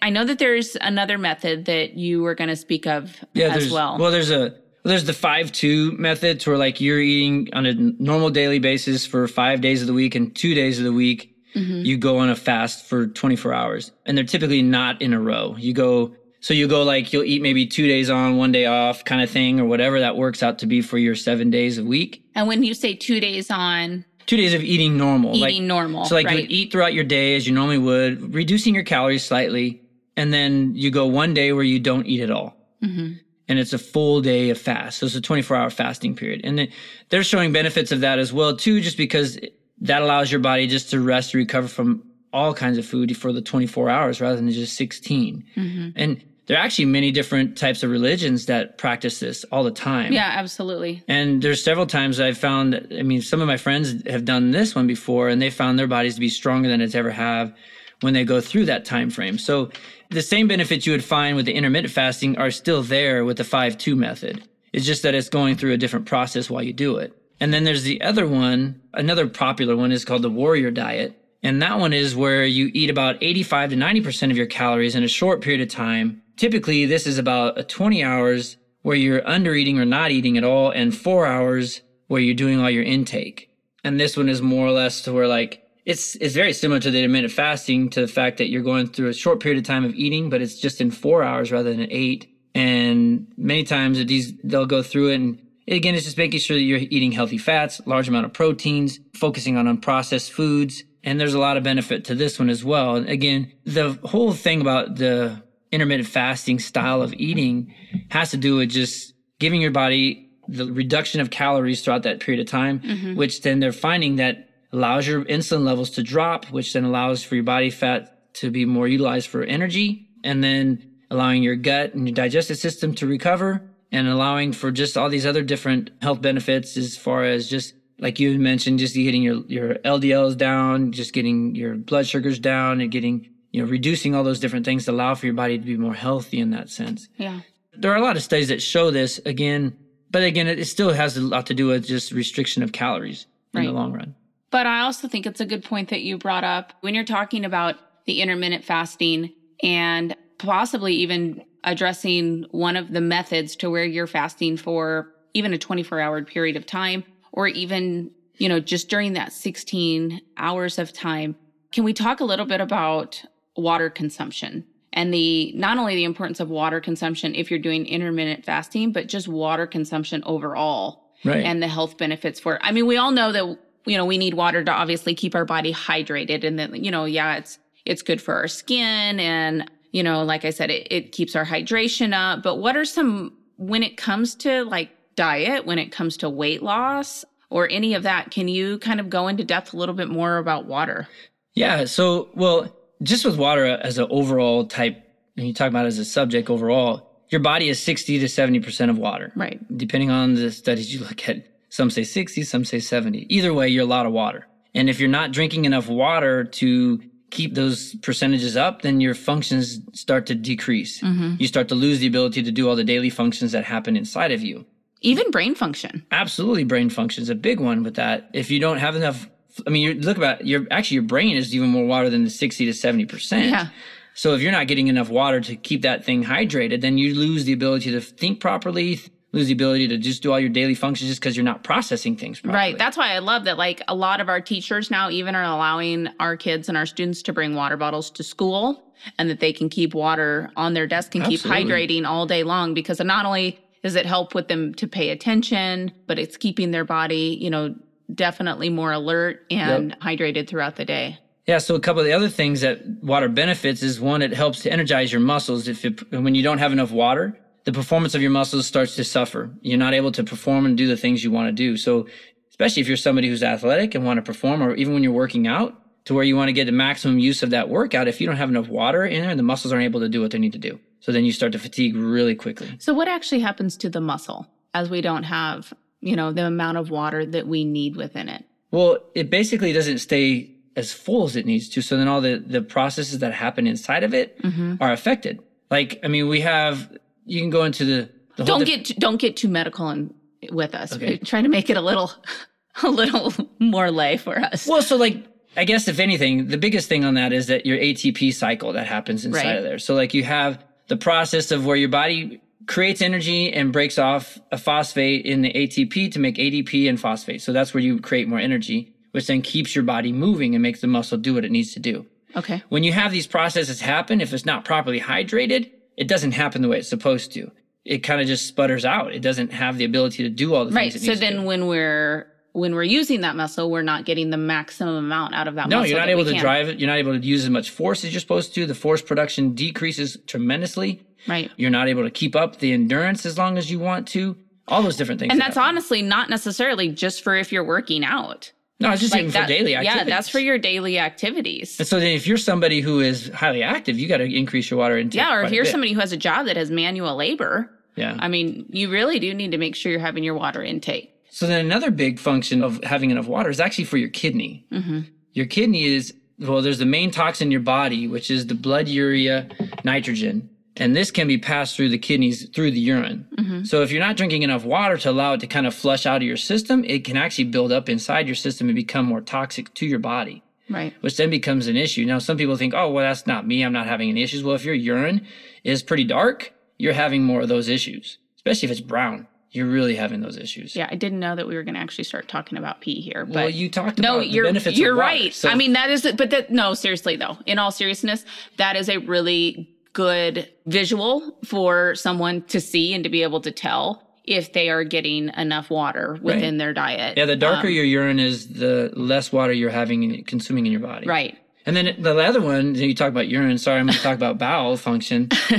I 0.00 0.10
know 0.10 0.24
that 0.24 0.38
there's 0.40 0.74
another 0.80 1.18
method 1.18 1.66
that 1.66 1.94
you 1.94 2.22
were 2.22 2.34
going 2.34 2.48
to 2.48 2.56
speak 2.56 2.86
of 2.86 3.14
yeah, 3.34 3.54
as 3.54 3.70
well. 3.70 3.98
Well, 3.98 4.10
there's 4.10 4.30
a 4.30 4.56
there's 4.84 5.04
the 5.04 5.12
five 5.12 5.52
two 5.52 5.92
method 5.92 6.40
to 6.40 6.50
where 6.50 6.58
like 6.58 6.80
you're 6.80 6.98
eating 6.98 7.48
on 7.52 7.66
a 7.66 7.74
normal 7.74 8.30
daily 8.30 8.58
basis 8.58 9.06
for 9.06 9.28
five 9.28 9.60
days 9.60 9.80
of 9.80 9.86
the 9.86 9.92
week 9.92 10.14
and 10.16 10.34
two 10.34 10.54
days 10.54 10.78
of 10.78 10.84
the 10.84 10.92
week 10.92 11.28
Mhm. 11.54 11.84
you 11.84 11.98
go 11.98 12.16
on 12.16 12.30
a 12.30 12.34
fast 12.34 12.86
for 12.86 13.06
24 13.06 13.52
hours 13.52 13.92
and 14.06 14.16
they're 14.16 14.24
typically 14.24 14.62
not 14.62 15.02
in 15.02 15.12
a 15.12 15.20
row 15.20 15.54
you 15.58 15.74
go 15.74 16.16
so 16.42 16.52
you 16.52 16.68
go 16.68 16.82
like 16.82 17.12
you'll 17.12 17.24
eat 17.24 17.40
maybe 17.40 17.66
two 17.66 17.86
days 17.86 18.10
on 18.10 18.36
one 18.36 18.52
day 18.52 18.66
off 18.66 19.04
kind 19.04 19.22
of 19.22 19.30
thing 19.30 19.58
or 19.58 19.64
whatever 19.64 20.00
that 20.00 20.16
works 20.16 20.42
out 20.42 20.58
to 20.58 20.66
be 20.66 20.82
for 20.82 20.98
your 20.98 21.14
seven 21.14 21.48
days 21.50 21.78
a 21.78 21.84
week 21.84 22.22
And 22.34 22.46
when 22.46 22.62
you 22.62 22.74
say 22.74 22.94
two 22.94 23.18
days 23.20 23.50
on, 23.50 24.04
two 24.26 24.36
days 24.36 24.54
of 24.54 24.62
eating 24.62 24.96
normal. 24.96 25.34
Eating 25.36 25.66
normal, 25.66 26.04
So 26.04 26.14
like 26.14 26.24
you 26.24 26.28
right. 26.28 26.40
would 26.42 26.50
eat 26.50 26.72
throughout 26.72 26.94
your 26.94 27.04
day 27.04 27.34
as 27.36 27.46
you 27.46 27.52
normally 27.54 27.78
would, 27.78 28.34
reducing 28.34 28.74
your 28.74 28.84
calories 28.84 29.24
slightly, 29.24 29.82
and 30.16 30.32
then 30.32 30.74
you 30.74 30.90
go 30.90 31.06
one 31.06 31.34
day 31.34 31.52
where 31.52 31.64
you 31.64 31.78
don't 31.80 32.06
eat 32.06 32.20
at 32.20 32.30
all. 32.30 32.56
Mm-hmm. 32.82 33.14
And 33.48 33.58
it's 33.58 33.72
a 33.72 33.78
full 33.78 34.20
day 34.20 34.50
of 34.50 34.58
fast. 34.58 34.98
So 34.98 35.06
it's 35.06 35.14
a 35.14 35.20
24 35.20 35.56
hour 35.56 35.70
fasting 35.70 36.14
period. 36.14 36.40
And 36.44 36.56
then 36.58 36.68
they're 37.08 37.24
showing 37.24 37.52
benefits 37.52 37.92
of 37.92 38.00
that 38.00 38.18
as 38.18 38.32
well, 38.32 38.56
too, 38.56 38.80
just 38.80 38.96
because 38.96 39.38
that 39.80 40.02
allows 40.02 40.30
your 40.30 40.40
body 40.40 40.66
just 40.66 40.90
to 40.90 41.00
rest 41.00 41.34
and 41.34 41.40
recover 41.40 41.68
from 41.68 42.02
all 42.32 42.54
kinds 42.54 42.78
of 42.78 42.86
food 42.86 43.14
for 43.16 43.32
the 43.32 43.42
24 43.42 43.90
hours 43.90 44.20
rather 44.20 44.36
than 44.36 44.50
just 44.50 44.76
16. 44.76 45.44
Mm-hmm. 45.56 45.90
And 45.96 46.24
there 46.46 46.56
are 46.58 46.60
actually 46.64 46.86
many 46.86 47.12
different 47.12 47.56
types 47.56 47.82
of 47.82 47.90
religions 47.90 48.46
that 48.46 48.76
practice 48.78 49.20
this 49.20 49.44
all 49.52 49.62
the 49.62 49.70
time. 49.70 50.12
Yeah, 50.12 50.30
absolutely. 50.34 51.02
And 51.06 51.40
there's 51.40 51.62
several 51.62 51.86
times 51.86 52.20
I've 52.20 52.38
found, 52.38 52.88
I 52.96 53.02
mean, 53.02 53.22
some 53.22 53.40
of 53.40 53.46
my 53.46 53.56
friends 53.56 54.02
have 54.08 54.24
done 54.24 54.50
this 54.50 54.74
one 54.74 54.86
before 54.86 55.28
and 55.28 55.40
they 55.40 55.50
found 55.50 55.78
their 55.78 55.86
bodies 55.86 56.14
to 56.14 56.20
be 56.20 56.28
stronger 56.28 56.68
than 56.68 56.80
it's 56.80 56.94
ever 56.94 57.10
have 57.10 57.54
when 58.00 58.12
they 58.12 58.24
go 58.24 58.40
through 58.40 58.66
that 58.66 58.84
time 58.84 59.10
frame. 59.10 59.38
So 59.38 59.70
the 60.10 60.22
same 60.22 60.48
benefits 60.48 60.84
you 60.84 60.92
would 60.92 61.04
find 61.04 61.36
with 61.36 61.46
the 61.46 61.54
intermittent 61.54 61.92
fasting 61.92 62.36
are 62.36 62.50
still 62.50 62.82
there 62.82 63.24
with 63.24 63.36
the 63.36 63.44
5-2 63.44 63.96
method. 63.96 64.42
It's 64.72 64.86
just 64.86 65.02
that 65.04 65.14
it's 65.14 65.28
going 65.28 65.56
through 65.56 65.72
a 65.72 65.76
different 65.76 66.06
process 66.06 66.50
while 66.50 66.62
you 66.62 66.72
do 66.72 66.96
it. 66.96 67.16
And 67.38 67.52
then 67.52 67.64
there's 67.64 67.84
the 67.84 68.02
other 68.02 68.26
one, 68.26 68.80
another 68.94 69.28
popular 69.28 69.76
one 69.76 69.92
is 69.92 70.04
called 70.04 70.22
the 70.22 70.30
warrior 70.30 70.70
diet. 70.70 71.18
And 71.42 71.60
that 71.60 71.78
one 71.78 71.92
is 71.92 72.14
where 72.14 72.44
you 72.44 72.70
eat 72.72 72.88
about 72.88 73.16
85 73.20 73.70
to 73.70 73.76
90% 73.76 74.30
of 74.30 74.36
your 74.36 74.46
calories 74.46 74.94
in 74.94 75.02
a 75.02 75.08
short 75.08 75.40
period 75.40 75.60
of 75.60 75.68
time. 75.68 76.21
Typically, 76.36 76.86
this 76.86 77.06
is 77.06 77.18
about 77.18 77.58
a 77.58 77.64
20 77.64 78.02
hours 78.02 78.56
where 78.82 78.96
you're 78.96 79.26
under 79.26 79.54
eating 79.54 79.78
or 79.78 79.84
not 79.84 80.10
eating 80.10 80.36
at 80.36 80.44
all, 80.44 80.70
and 80.70 80.96
four 80.96 81.26
hours 81.26 81.82
where 82.08 82.20
you're 82.20 82.34
doing 82.34 82.60
all 82.60 82.70
your 82.70 82.82
intake. 82.82 83.48
And 83.84 83.98
this 83.98 84.16
one 84.16 84.28
is 84.28 84.42
more 84.42 84.66
or 84.66 84.72
less 84.72 85.02
to 85.02 85.12
where 85.12 85.28
like 85.28 85.62
it's 85.84 86.14
it's 86.16 86.34
very 86.34 86.52
similar 86.52 86.80
to 86.80 86.90
the 86.90 86.98
intermittent 86.98 87.32
fasting 87.32 87.90
to 87.90 88.00
the 88.00 88.08
fact 88.08 88.38
that 88.38 88.48
you're 88.48 88.62
going 88.62 88.86
through 88.86 89.08
a 89.08 89.14
short 89.14 89.40
period 89.40 89.58
of 89.58 89.64
time 89.64 89.84
of 89.84 89.94
eating, 89.94 90.30
but 90.30 90.40
it's 90.40 90.60
just 90.60 90.80
in 90.80 90.90
four 90.90 91.22
hours 91.24 91.50
rather 91.50 91.74
than 91.74 91.88
eight. 91.90 92.28
And 92.54 93.32
many 93.36 93.64
times 93.64 94.04
these 94.04 94.34
they'll 94.44 94.66
go 94.66 94.82
through 94.82 95.08
it 95.08 95.14
and 95.16 95.38
again 95.66 95.94
it's 95.94 96.04
just 96.04 96.18
making 96.18 96.40
sure 96.40 96.56
that 96.56 96.62
you're 96.62 96.78
eating 96.78 97.12
healthy 97.12 97.38
fats, 97.38 97.80
large 97.86 98.08
amount 98.08 98.26
of 98.26 98.32
proteins, 98.32 99.00
focusing 99.14 99.56
on 99.56 99.66
unprocessed 99.66 100.30
foods. 100.30 100.84
And 101.02 101.18
there's 101.18 101.34
a 101.34 101.40
lot 101.40 101.56
of 101.56 101.64
benefit 101.64 102.04
to 102.04 102.14
this 102.14 102.38
one 102.38 102.48
as 102.48 102.64
well. 102.64 102.94
And 102.94 103.08
again, 103.08 103.52
the 103.64 103.98
whole 104.04 104.32
thing 104.32 104.60
about 104.60 104.96
the 104.96 105.42
intermittent 105.72 106.08
fasting 106.08 106.58
style 106.58 107.02
of 107.02 107.12
eating 107.14 107.74
has 108.10 108.30
to 108.30 108.36
do 108.36 108.56
with 108.56 108.70
just 108.70 109.14
giving 109.40 109.60
your 109.60 109.70
body 109.70 110.30
the 110.48 110.70
reduction 110.72 111.20
of 111.20 111.30
calories 111.30 111.82
throughout 111.82 112.02
that 112.02 112.20
period 112.20 112.40
of 112.40 112.46
time, 112.50 112.80
mm-hmm. 112.80 113.16
which 113.16 113.42
then 113.42 113.60
they're 113.60 113.72
finding 113.72 114.16
that 114.16 114.48
allows 114.72 115.06
your 115.06 115.24
insulin 115.24 115.64
levels 115.64 115.90
to 115.90 116.02
drop, 116.02 116.46
which 116.46 116.72
then 116.72 116.84
allows 116.84 117.22
for 117.22 117.34
your 117.34 117.44
body 117.44 117.70
fat 117.70 118.32
to 118.34 118.50
be 118.50 118.64
more 118.64 118.88
utilized 118.88 119.28
for 119.28 119.42
energy, 119.42 120.08
and 120.24 120.42
then 120.42 120.90
allowing 121.10 121.42
your 121.42 121.56
gut 121.56 121.94
and 121.94 122.06
your 122.06 122.14
digestive 122.14 122.56
system 122.56 122.94
to 122.94 123.06
recover, 123.06 123.62
and 123.90 124.08
allowing 124.08 124.52
for 124.52 124.70
just 124.70 124.96
all 124.96 125.08
these 125.08 125.26
other 125.26 125.42
different 125.42 125.90
health 126.00 126.22
benefits 126.22 126.76
as 126.76 126.96
far 126.96 127.24
as 127.24 127.48
just 127.48 127.74
like 127.98 128.18
you 128.18 128.36
mentioned, 128.38 128.80
just 128.80 128.94
getting 128.94 129.22
your, 129.22 129.44
your 129.46 129.74
LDLs 129.76 130.36
down, 130.36 130.90
just 130.90 131.12
getting 131.12 131.54
your 131.54 131.76
blood 131.76 132.06
sugars 132.06 132.40
down, 132.40 132.80
and 132.80 132.90
getting 132.90 133.31
you 133.52 133.62
know 133.62 133.68
reducing 133.68 134.14
all 134.14 134.24
those 134.24 134.40
different 134.40 134.64
things 134.64 134.84
to 134.86 134.90
allow 134.90 135.14
for 135.14 135.26
your 135.26 135.34
body 135.34 135.58
to 135.58 135.64
be 135.64 135.76
more 135.76 135.94
healthy 135.94 136.40
in 136.40 136.50
that 136.50 136.68
sense 136.70 137.08
Yeah. 137.18 137.40
there 137.74 137.92
are 137.92 137.96
a 137.96 138.02
lot 138.02 138.16
of 138.16 138.22
studies 138.22 138.48
that 138.48 138.60
show 138.62 138.90
this 138.90 139.18
again, 139.24 139.76
but 140.10 140.22
again, 140.22 140.46
it, 140.46 140.64
still 140.66 140.92
has 140.92 141.16
a 141.16 141.20
lot 141.22 141.46
to 141.46 141.54
do 141.54 141.68
with 141.68 141.86
just 141.86 142.12
restriction 142.12 142.62
of 142.62 142.72
calories 142.72 143.26
in 143.54 143.64
the 143.64 143.72
long 143.72 143.92
run. 143.92 144.14
But 144.50 144.66
I 144.66 144.80
also 144.80 145.08
think 145.08 145.24
it's 145.26 145.40
a 145.40 145.46
good 145.46 145.64
point 145.64 145.88
that 145.88 146.02
you 146.02 146.18
brought 146.18 146.44
up 146.44 146.74
when 146.82 146.94
you're 146.94 147.04
talking 147.04 147.44
about 147.46 147.76
the 148.04 148.20
intermittent 148.20 148.64
fasting 148.64 149.32
and 149.62 150.14
possibly 150.38 150.92
even 150.94 151.42
addressing 151.64 152.44
one 152.50 152.76
of 152.76 152.92
the 152.92 153.00
methods 153.00 153.56
to 153.56 153.70
where 153.70 153.84
you're 153.84 154.06
fasting 154.06 154.56
for 154.58 155.08
even 155.32 155.54
a 155.54 155.58
24 155.58 156.00
hour 156.00 156.22
period 156.24 156.56
of 156.56 156.66
time 156.66 157.04
or 157.32 157.46
even, 157.48 158.10
you 158.36 158.48
know, 158.50 158.60
just 158.60 158.90
during 158.90 159.14
that 159.14 159.32
16 159.32 160.20
hours 160.36 160.78
of 160.78 160.92
time. 160.92 161.36
Can 161.70 161.84
we 161.84 161.94
talk 161.94 162.20
a 162.20 162.24
little 162.24 162.44
bit 162.44 162.60
about 162.60 163.22
water 163.56 163.90
consumption 163.90 164.64
and 164.92 165.12
the 165.12 165.52
not 165.54 165.78
only 165.78 165.94
the 165.94 166.04
importance 166.04 166.40
of 166.40 166.48
water 166.50 166.80
consumption 166.80 167.34
if 167.34 167.50
you're 167.50 167.60
doing 167.60 167.86
intermittent 167.86 168.44
fasting, 168.44 168.92
but 168.92 169.06
just 169.08 169.28
water 169.28 169.66
consumption 169.66 170.22
overall 170.24 171.00
Right. 171.24 171.44
and 171.44 171.62
the 171.62 171.68
health 171.68 171.96
benefits 171.98 172.40
for 172.40 172.56
it. 172.56 172.60
I 172.64 172.72
mean, 172.72 172.86
we 172.86 172.96
all 172.96 173.12
know 173.12 173.30
that 173.30 173.58
you 173.86 173.96
know 173.96 174.04
we 174.04 174.18
need 174.18 174.34
water 174.34 174.64
to 174.64 174.72
obviously 174.72 175.14
keep 175.14 175.34
our 175.36 175.44
body 175.44 175.72
hydrated, 175.72 176.42
and 176.44 176.58
then 176.58 176.74
you 176.84 176.90
know, 176.90 177.04
yeah, 177.04 177.36
it's 177.36 177.58
it's 177.84 178.02
good 178.02 178.20
for 178.20 178.34
our 178.34 178.48
skin, 178.48 179.20
and 179.20 179.70
you 179.92 180.02
know, 180.02 180.24
like 180.24 180.44
I 180.44 180.50
said, 180.50 180.70
it, 180.70 180.88
it 180.90 181.12
keeps 181.12 181.36
our 181.36 181.44
hydration 181.46 182.12
up. 182.12 182.42
But 182.42 182.56
what 182.56 182.76
are 182.76 182.84
some 182.84 183.34
when 183.56 183.82
it 183.84 183.96
comes 183.96 184.34
to 184.36 184.64
like 184.64 184.90
diet, 185.14 185.64
when 185.64 185.78
it 185.78 185.92
comes 185.92 186.16
to 186.18 186.28
weight 186.30 186.60
loss 186.62 187.24
or 187.50 187.68
any 187.70 187.94
of 187.94 188.02
that? 188.02 188.30
Can 188.32 188.48
you 188.48 188.78
kind 188.80 188.98
of 188.98 189.08
go 189.08 189.28
into 189.28 189.44
depth 189.44 189.74
a 189.74 189.76
little 189.76 189.94
bit 189.94 190.08
more 190.08 190.38
about 190.38 190.66
water? 190.66 191.06
yeah. 191.54 191.84
So, 191.84 192.30
well, 192.34 192.74
just 193.02 193.24
with 193.24 193.36
water 193.36 193.66
as 193.66 193.98
an 193.98 194.06
overall 194.10 194.66
type, 194.66 195.02
when 195.34 195.46
you 195.46 195.54
talk 195.54 195.68
about 195.68 195.84
it 195.84 195.88
as 195.88 195.98
a 195.98 196.04
subject 196.04 196.50
overall, 196.50 197.10
your 197.28 197.40
body 197.40 197.68
is 197.68 197.82
60 197.82 198.18
to 198.18 198.26
70% 198.26 198.90
of 198.90 198.98
water. 198.98 199.32
Right. 199.34 199.60
Depending 199.76 200.10
on 200.10 200.34
the 200.34 200.50
studies 200.50 200.92
you 200.92 201.00
look 201.00 201.28
at, 201.28 201.46
some 201.70 201.90
say 201.90 202.04
60, 202.04 202.42
some 202.42 202.64
say 202.64 202.80
70. 202.80 203.26
Either 203.34 203.54
way, 203.54 203.68
you're 203.68 203.84
a 203.84 203.86
lot 203.86 204.04
of 204.04 204.12
water. 204.12 204.46
And 204.74 204.90
if 204.90 205.00
you're 205.00 205.08
not 205.08 205.32
drinking 205.32 205.64
enough 205.64 205.88
water 205.88 206.44
to 206.44 207.00
keep 207.30 207.54
those 207.54 207.94
percentages 207.96 208.56
up, 208.56 208.82
then 208.82 209.00
your 209.00 209.14
functions 209.14 209.80
start 209.94 210.26
to 210.26 210.34
decrease. 210.34 211.00
Mm-hmm. 211.00 211.36
You 211.38 211.48
start 211.48 211.68
to 211.68 211.74
lose 211.74 212.00
the 212.00 212.06
ability 212.06 212.42
to 212.42 212.52
do 212.52 212.68
all 212.68 212.76
the 212.76 212.84
daily 212.84 213.10
functions 213.10 213.52
that 213.52 213.64
happen 213.64 213.96
inside 213.96 214.32
of 214.32 214.42
you. 214.42 214.66
Even 215.00 215.30
brain 215.30 215.54
function. 215.54 216.06
Absolutely, 216.12 216.64
brain 216.64 216.90
function 216.90 217.22
is 217.22 217.30
a 217.30 217.34
big 217.34 217.58
one 217.58 217.82
with 217.82 217.94
that. 217.94 218.30
If 218.34 218.50
you 218.50 218.60
don't 218.60 218.78
have 218.78 218.94
enough, 218.94 219.28
I 219.66 219.70
mean, 219.70 219.82
you 219.82 219.94
look 219.94 220.16
about 220.16 220.46
your 220.46 220.66
actually 220.70 220.96
your 220.96 221.04
brain 221.04 221.36
is 221.36 221.54
even 221.54 221.68
more 221.68 221.86
water 221.86 222.10
than 222.10 222.24
the 222.24 222.30
sixty 222.30 222.64
to 222.66 222.72
seventy 222.72 223.06
percent. 223.06 223.50
Yeah. 223.50 223.68
So 224.14 224.34
if 224.34 224.42
you're 224.42 224.52
not 224.52 224.66
getting 224.66 224.88
enough 224.88 225.08
water 225.08 225.40
to 225.40 225.56
keep 225.56 225.82
that 225.82 226.04
thing 226.04 226.24
hydrated, 226.24 226.80
then 226.80 226.98
you 226.98 227.14
lose 227.14 227.44
the 227.44 227.52
ability 227.52 227.90
to 227.92 228.00
think 228.00 228.40
properly, 228.40 229.00
lose 229.32 229.46
the 229.46 229.54
ability 229.54 229.88
to 229.88 229.96
just 229.96 230.22
do 230.22 230.32
all 230.32 230.38
your 230.38 230.50
daily 230.50 230.74
functions 230.74 231.08
just 231.08 231.20
because 231.20 231.34
you're 231.34 231.44
not 231.44 231.64
processing 231.64 232.16
things 232.16 232.40
properly. 232.40 232.58
Right. 232.58 232.78
That's 232.78 232.96
why 232.96 233.14
I 233.14 233.20
love 233.20 233.44
that. 233.44 233.56
Like 233.56 233.80
a 233.88 233.94
lot 233.94 234.20
of 234.20 234.28
our 234.28 234.40
teachers 234.40 234.90
now 234.90 235.08
even 235.08 235.34
are 235.34 235.42
allowing 235.42 236.08
our 236.20 236.36
kids 236.36 236.68
and 236.68 236.76
our 236.76 236.84
students 236.84 237.22
to 237.22 237.32
bring 237.32 237.54
water 237.54 237.76
bottles 237.76 238.10
to 238.10 238.22
school 238.22 238.84
and 239.18 239.30
that 239.30 239.40
they 239.40 239.52
can 239.52 239.68
keep 239.68 239.94
water 239.94 240.50
on 240.56 240.74
their 240.74 240.86
desk 240.86 241.14
and 241.14 241.24
keep 241.24 241.40
hydrating 241.40 242.06
all 242.06 242.26
day 242.26 242.42
long 242.42 242.74
because 242.74 243.00
not 243.00 243.24
only 243.24 243.58
does 243.82 243.96
it 243.96 244.06
help 244.06 244.34
with 244.34 244.48
them 244.48 244.74
to 244.74 244.86
pay 244.86 245.08
attention, 245.08 245.90
but 246.06 246.18
it's 246.18 246.36
keeping 246.36 246.70
their 246.70 246.84
body, 246.84 247.36
you 247.40 247.50
know, 247.50 247.74
definitely 248.12 248.70
more 248.70 248.92
alert 248.92 249.44
and 249.50 249.96
hydrated 250.00 250.48
throughout 250.48 250.76
the 250.76 250.84
day. 250.84 251.18
Yeah, 251.46 251.58
so 251.58 251.74
a 251.74 251.80
couple 251.80 252.00
of 252.00 252.06
the 252.06 252.12
other 252.12 252.28
things 252.28 252.60
that 252.60 252.86
water 253.02 253.28
benefits 253.28 253.82
is 253.82 254.00
one, 254.00 254.22
it 254.22 254.32
helps 254.32 254.60
to 254.62 254.72
energize 254.72 255.10
your 255.10 255.20
muscles. 255.20 255.66
If 255.66 255.84
it, 255.84 256.10
when 256.12 256.34
you 256.34 256.42
don't 256.42 256.58
have 256.58 256.72
enough 256.72 256.92
water, 256.92 257.38
the 257.64 257.72
performance 257.72 258.14
of 258.14 258.22
your 258.22 258.30
muscles 258.30 258.66
starts 258.66 258.94
to 258.96 259.04
suffer. 259.04 259.50
You're 259.60 259.78
not 259.78 259.94
able 259.94 260.12
to 260.12 260.22
perform 260.22 260.66
and 260.66 260.76
do 260.76 260.86
the 260.86 260.96
things 260.96 261.24
you 261.24 261.30
want 261.30 261.48
to 261.48 261.52
do. 261.52 261.76
So, 261.76 262.06
especially 262.50 262.82
if 262.82 262.88
you're 262.88 262.96
somebody 262.96 263.28
who's 263.28 263.42
athletic 263.42 263.94
and 263.94 264.04
want 264.04 264.18
to 264.18 264.22
perform, 264.22 264.62
or 264.62 264.74
even 264.74 264.94
when 264.94 265.02
you're 265.02 265.12
working 265.12 265.46
out, 265.46 265.78
to 266.04 266.14
where 266.14 266.24
you 266.24 266.36
want 266.36 266.48
to 266.48 266.52
get 266.52 266.66
the 266.66 266.72
maximum 266.72 267.18
use 267.18 267.42
of 267.42 267.50
that 267.50 267.68
workout, 267.68 268.08
if 268.08 268.20
you 268.20 268.26
don't 268.26 268.36
have 268.36 268.48
enough 268.48 268.68
water 268.68 269.04
in 269.04 269.22
there, 269.22 269.34
the 269.34 269.42
muscles 269.42 269.72
aren't 269.72 269.84
able 269.84 270.00
to 270.00 270.08
do 270.08 270.20
what 270.20 270.30
they 270.30 270.38
need 270.38 270.52
to 270.52 270.58
do. 270.58 270.78
So 271.00 271.12
then 271.12 271.24
you 271.24 271.32
start 271.32 271.52
to 271.52 271.58
fatigue 271.58 271.96
really 271.96 272.34
quickly. 272.34 272.76
So 272.78 272.94
what 272.94 273.08
actually 273.08 273.40
happens 273.40 273.76
to 273.78 273.90
the 273.90 274.00
muscle 274.00 274.46
as 274.74 274.90
we 274.90 275.00
don't 275.00 275.24
have, 275.24 275.72
you 276.02 276.16
know, 276.16 276.32
the 276.32 276.44
amount 276.44 276.76
of 276.76 276.90
water 276.90 277.24
that 277.24 277.46
we 277.46 277.64
need 277.64 277.96
within 277.96 278.28
it? 278.28 278.44
Well, 278.70 278.98
it 279.14 279.30
basically 279.30 279.72
doesn't 279.72 279.98
stay 279.98 280.50
as 280.76 280.92
full 280.92 281.24
as 281.24 281.36
it 281.36 281.46
needs 281.46 281.68
to. 281.70 281.80
So 281.82 281.96
then 281.96 282.08
all 282.08 282.20
the, 282.20 282.38
the 282.38 282.60
processes 282.60 283.20
that 283.20 283.32
happen 283.32 283.66
inside 283.66 284.02
of 284.02 284.12
it 284.12 284.38
mm-hmm. 284.42 284.74
are 284.80 284.92
affected. 284.92 285.40
Like, 285.70 286.00
I 286.04 286.08
mean, 286.08 286.28
we 286.28 286.40
have, 286.40 286.96
you 287.24 287.40
can 287.40 287.50
go 287.50 287.64
into 287.64 287.84
the, 287.84 288.10
the 288.36 288.44
don't 288.44 288.64
get 288.64 288.98
don't 288.98 289.18
get 289.18 289.36
too 289.36 289.48
medical 289.48 289.88
and 289.88 290.12
with 290.50 290.74
us. 290.74 290.92
Okay. 290.92 291.18
Try 291.18 291.42
to 291.42 291.48
make 291.48 291.70
it 291.70 291.76
a 291.76 291.80
little 291.80 292.10
a 292.82 292.88
little 292.88 293.32
more 293.58 293.90
lay 293.90 294.16
for 294.16 294.38
us. 294.38 294.66
Well, 294.66 294.82
so 294.82 294.96
like, 294.96 295.22
I 295.56 295.64
guess 295.64 295.86
if 295.86 295.98
anything, 295.98 296.48
the 296.48 296.56
biggest 296.56 296.88
thing 296.88 297.04
on 297.04 297.14
that 297.14 297.32
is 297.32 297.46
that 297.48 297.66
your 297.66 297.78
ATP 297.78 298.32
cycle 298.32 298.72
that 298.72 298.86
happens 298.86 299.24
inside 299.26 299.44
Right. 299.44 299.56
of 299.58 299.64
there. 299.64 299.78
So 299.78 299.94
like 299.94 300.14
you 300.14 300.24
have 300.24 300.64
the 300.88 300.96
process 300.96 301.50
of 301.50 301.66
where 301.66 301.76
your 301.76 301.90
body 301.90 302.40
creates 302.66 303.02
energy 303.02 303.52
and 303.52 303.72
breaks 303.72 303.98
off 303.98 304.38
a 304.50 304.58
phosphate 304.58 305.24
in 305.26 305.42
the 305.42 305.52
ATP 305.52 306.12
to 306.12 306.18
make 306.18 306.36
ADP 306.36 306.88
and 306.88 307.00
phosphate. 307.00 307.42
So 307.42 307.52
that's 307.52 307.74
where 307.74 307.82
you 307.82 308.00
create 308.00 308.28
more 308.28 308.38
energy, 308.38 308.92
which 309.12 309.26
then 309.26 309.42
keeps 309.42 309.74
your 309.74 309.84
body 309.84 310.12
moving 310.12 310.54
and 310.54 310.62
makes 310.62 310.80
the 310.80 310.86
muscle 310.86 311.18
do 311.18 311.34
what 311.34 311.44
it 311.44 311.50
needs 311.50 311.72
to 311.74 311.80
do. 311.80 312.06
Okay. 312.36 312.62
When 312.68 312.82
you 312.82 312.92
have 312.92 313.12
these 313.12 313.26
processes 313.26 313.80
happen, 313.80 314.20
if 314.20 314.32
it's 314.32 314.46
not 314.46 314.64
properly 314.64 315.00
hydrated, 315.00 315.70
it 315.96 316.08
doesn't 316.08 316.32
happen 316.32 316.62
the 316.62 316.68
way 316.68 316.78
it's 316.78 316.88
supposed 316.88 317.32
to. 317.32 317.50
It 317.84 317.98
kind 317.98 318.20
of 318.20 318.26
just 318.26 318.46
sputters 318.46 318.84
out. 318.84 319.12
It 319.12 319.20
doesn't 319.20 319.52
have 319.52 319.76
the 319.76 319.84
ability 319.84 320.22
to 320.22 320.28
do 320.28 320.54
all 320.54 320.64
the 320.64 320.70
Right. 320.72 320.92
things 320.92 321.02
it 321.06 321.14
So 321.14 321.14
then 321.20 321.44
when 321.44 321.66
we're 321.66 322.28
when 322.54 322.74
we're 322.74 322.82
using 322.82 323.22
that 323.22 323.34
muscle, 323.34 323.70
we're 323.70 323.80
not 323.80 324.04
getting 324.04 324.28
the 324.28 324.36
maximum 324.36 324.94
amount 324.96 325.32
out 325.34 325.48
of 325.48 325.54
that 325.54 325.70
No, 325.70 325.78
muscle. 325.78 325.88
you're 325.90 325.98
not 325.98 326.10
able 326.10 326.24
to 326.26 326.32
can. 326.32 326.40
drive 326.40 326.68
it. 326.68 326.78
You're 326.78 326.86
not 326.90 326.98
able 326.98 327.18
to 327.18 327.26
use 327.26 327.44
as 327.44 327.48
much 327.50 327.70
force 327.70 328.04
as 328.04 328.12
you're 328.12 328.20
supposed 328.20 328.54
to. 328.56 328.66
The 328.66 328.74
force 328.74 329.00
production 329.00 329.54
decreases 329.54 330.18
tremendously. 330.26 331.00
Right. 331.28 331.50
You're 331.56 331.70
not 331.70 331.88
able 331.88 332.02
to 332.04 332.10
keep 332.10 332.34
up 332.34 332.58
the 332.58 332.72
endurance 332.72 333.24
as 333.26 333.38
long 333.38 333.58
as 333.58 333.70
you 333.70 333.78
want 333.78 334.08
to. 334.08 334.36
All 334.68 334.82
those 334.82 334.96
different 334.96 335.18
things. 335.20 335.32
And 335.32 335.40
that 335.40 335.46
that's 335.46 335.56
happen. 335.56 335.70
honestly 335.70 336.02
not 336.02 336.30
necessarily 336.30 336.88
just 336.88 337.22
for 337.22 337.34
if 337.34 337.50
you're 337.52 337.64
working 337.64 338.04
out. 338.04 338.52
no, 338.80 338.90
it's 338.92 339.00
just 339.00 339.14
even 339.14 339.30
that- 339.32 339.42
for 339.42 339.48
daily 339.48 339.74
activities. 339.76 339.96
Yeah, 339.96 340.04
that's 340.16 340.28
for 340.28 340.38
your 340.38 340.58
daily 340.58 340.98
activities. 340.98 341.78
And 341.78 341.86
so 341.86 341.98
then, 342.00 342.08
if 342.14 342.26
you're 342.26 342.36
somebody 342.36 342.80
who 342.80 343.00
is 343.00 343.28
highly 343.30 343.62
active, 343.62 343.98
you 343.98 344.08
got 344.08 344.18
to 344.18 344.24
increase 344.24 344.70
your 344.70 344.78
water 344.78 344.98
intake. 344.98 345.18
Yeah, 345.18 345.34
or 345.34 345.42
if 345.42 345.52
you're 345.52 345.64
somebody 345.64 345.92
who 345.92 346.00
has 346.00 346.12
a 346.12 346.16
job 346.16 346.46
that 346.46 346.56
has 346.56 346.70
manual 346.70 347.14
labor, 347.16 347.70
Yeah. 347.96 348.16
I 348.18 348.28
mean, 348.28 348.66
you 348.70 348.90
really 348.90 349.18
do 349.18 349.34
need 349.34 349.50
to 349.50 349.58
make 349.58 349.74
sure 349.76 349.90
you're 349.92 350.00
having 350.00 350.24
your 350.24 350.34
water 350.34 350.62
intake. 350.62 351.10
So 351.30 351.46
then 351.46 351.64
another 351.64 351.90
big 351.90 352.18
function 352.18 352.62
of 352.62 352.82
having 352.84 353.10
enough 353.10 353.26
water 353.26 353.50
is 353.50 353.58
actually 353.60 353.84
for 353.84 353.96
your 353.98 354.08
kidney. 354.10 354.64
Mm-hmm. 354.72 355.00
Your 355.32 355.46
kidney 355.46 355.84
is 355.84 356.14
well, 356.38 356.60
there's 356.62 356.78
the 356.78 356.86
main 356.86 357.10
toxin 357.10 357.48
in 357.48 357.52
your 357.52 357.60
body, 357.60 358.08
which 358.08 358.30
is 358.30 358.46
the 358.48 358.54
blood 358.54 358.88
urea 358.88 359.48
nitrogen. 359.84 360.48
And 360.78 360.96
this 360.96 361.10
can 361.10 361.28
be 361.28 361.36
passed 361.36 361.76
through 361.76 361.90
the 361.90 361.98
kidneys 361.98 362.48
through 362.48 362.70
the 362.70 362.80
urine. 362.80 363.26
Mm-hmm. 363.36 363.64
So 363.64 363.82
if 363.82 363.90
you're 363.92 364.00
not 364.00 364.16
drinking 364.16 364.42
enough 364.42 364.64
water 364.64 364.96
to 364.98 365.10
allow 365.10 365.34
it 365.34 365.40
to 365.40 365.46
kind 365.46 365.66
of 365.66 365.74
flush 365.74 366.06
out 366.06 366.16
of 366.16 366.22
your 366.22 366.38
system, 366.38 366.82
it 366.84 367.04
can 367.04 367.16
actually 367.18 367.44
build 367.44 367.72
up 367.72 367.88
inside 367.90 368.26
your 368.26 368.34
system 368.34 368.68
and 368.68 368.76
become 368.76 369.04
more 369.04 369.20
toxic 369.20 369.72
to 369.74 369.86
your 369.86 369.98
body, 369.98 370.42
Right. 370.70 370.94
which 371.02 371.18
then 371.18 371.28
becomes 371.28 371.66
an 371.66 371.76
issue. 371.76 372.06
Now, 372.06 372.18
some 372.18 372.38
people 372.38 372.56
think, 372.56 372.72
oh, 372.74 372.90
well, 372.90 373.04
that's 373.04 373.26
not 373.26 373.46
me. 373.46 373.62
I'm 373.62 373.72
not 373.74 373.86
having 373.86 374.08
any 374.08 374.22
issues. 374.22 374.42
Well, 374.42 374.54
if 374.54 374.64
your 374.64 374.74
urine 374.74 375.26
is 375.62 375.82
pretty 375.82 376.04
dark, 376.04 376.52
you're 376.78 376.94
having 376.94 377.22
more 377.22 377.42
of 377.42 377.48
those 377.48 377.68
issues, 377.68 378.16
especially 378.36 378.66
if 378.66 378.72
it's 378.72 378.80
brown. 378.80 379.26
You're 379.50 379.66
really 379.66 379.96
having 379.96 380.22
those 380.22 380.38
issues. 380.38 380.74
Yeah, 380.74 380.88
I 380.90 380.94
didn't 380.94 381.20
know 381.20 381.36
that 381.36 381.46
we 381.46 381.54
were 381.54 381.62
going 381.62 381.74
to 381.74 381.80
actually 381.80 382.04
start 382.04 382.26
talking 382.26 382.56
about 382.56 382.80
pee 382.80 383.02
here. 383.02 383.26
But 383.26 383.34
Well, 383.34 383.50
you 383.50 383.68
talked 383.68 383.98
no, 383.98 384.14
about 384.14 384.20
the 384.20 384.28
you're 384.28 384.44
benefits 384.46 384.78
you're 384.78 384.92
of 384.92 384.96
water, 384.96 385.06
right. 385.08 385.34
so- 385.34 385.50
I 385.50 385.54
mean, 385.54 385.74
that 385.74 385.90
is, 385.90 386.10
but 386.16 386.30
that 386.30 386.50
no, 386.50 386.72
seriously 386.72 387.16
though. 387.16 387.36
In 387.44 387.58
all 387.58 387.70
seriousness, 387.70 388.24
that 388.56 388.76
is 388.76 388.88
a 388.88 388.96
really 388.96 389.68
good 389.92 390.48
visual 390.66 391.36
for 391.44 391.94
someone 391.94 392.42
to 392.42 392.60
see 392.60 392.94
and 392.94 393.04
to 393.04 393.10
be 393.10 393.22
able 393.22 393.40
to 393.42 393.50
tell 393.50 394.08
if 394.24 394.52
they 394.52 394.68
are 394.70 394.84
getting 394.84 395.30
enough 395.36 395.68
water 395.68 396.18
within 396.22 396.56
their 396.58 396.72
diet. 396.72 397.18
yeah, 397.18 397.24
the 397.24 397.36
darker 397.36 397.66
Um, 397.66 397.72
your 397.74 397.84
urine 397.84 398.20
is, 398.20 398.46
the 398.48 398.90
less 398.94 399.32
water 399.32 399.52
you're 399.52 399.70
having 399.70 400.04
and 400.04 400.26
consuming 400.26 400.66
in 400.66 400.72
your 400.72 400.80
body. 400.80 401.06
right. 401.06 401.36
And 401.64 401.76
then 401.76 401.94
the 402.02 402.18
other 402.18 402.40
one, 402.40 402.74
you 402.74 402.92
talk 402.92 403.08
about 403.08 403.28
urine. 403.28 403.56
Sorry, 403.56 403.78
I'm 403.78 403.86
going 403.86 403.96
to 403.96 404.02
talk 404.02 404.16
about 404.16 404.36
bowel 404.46 404.76
function. 404.76 405.28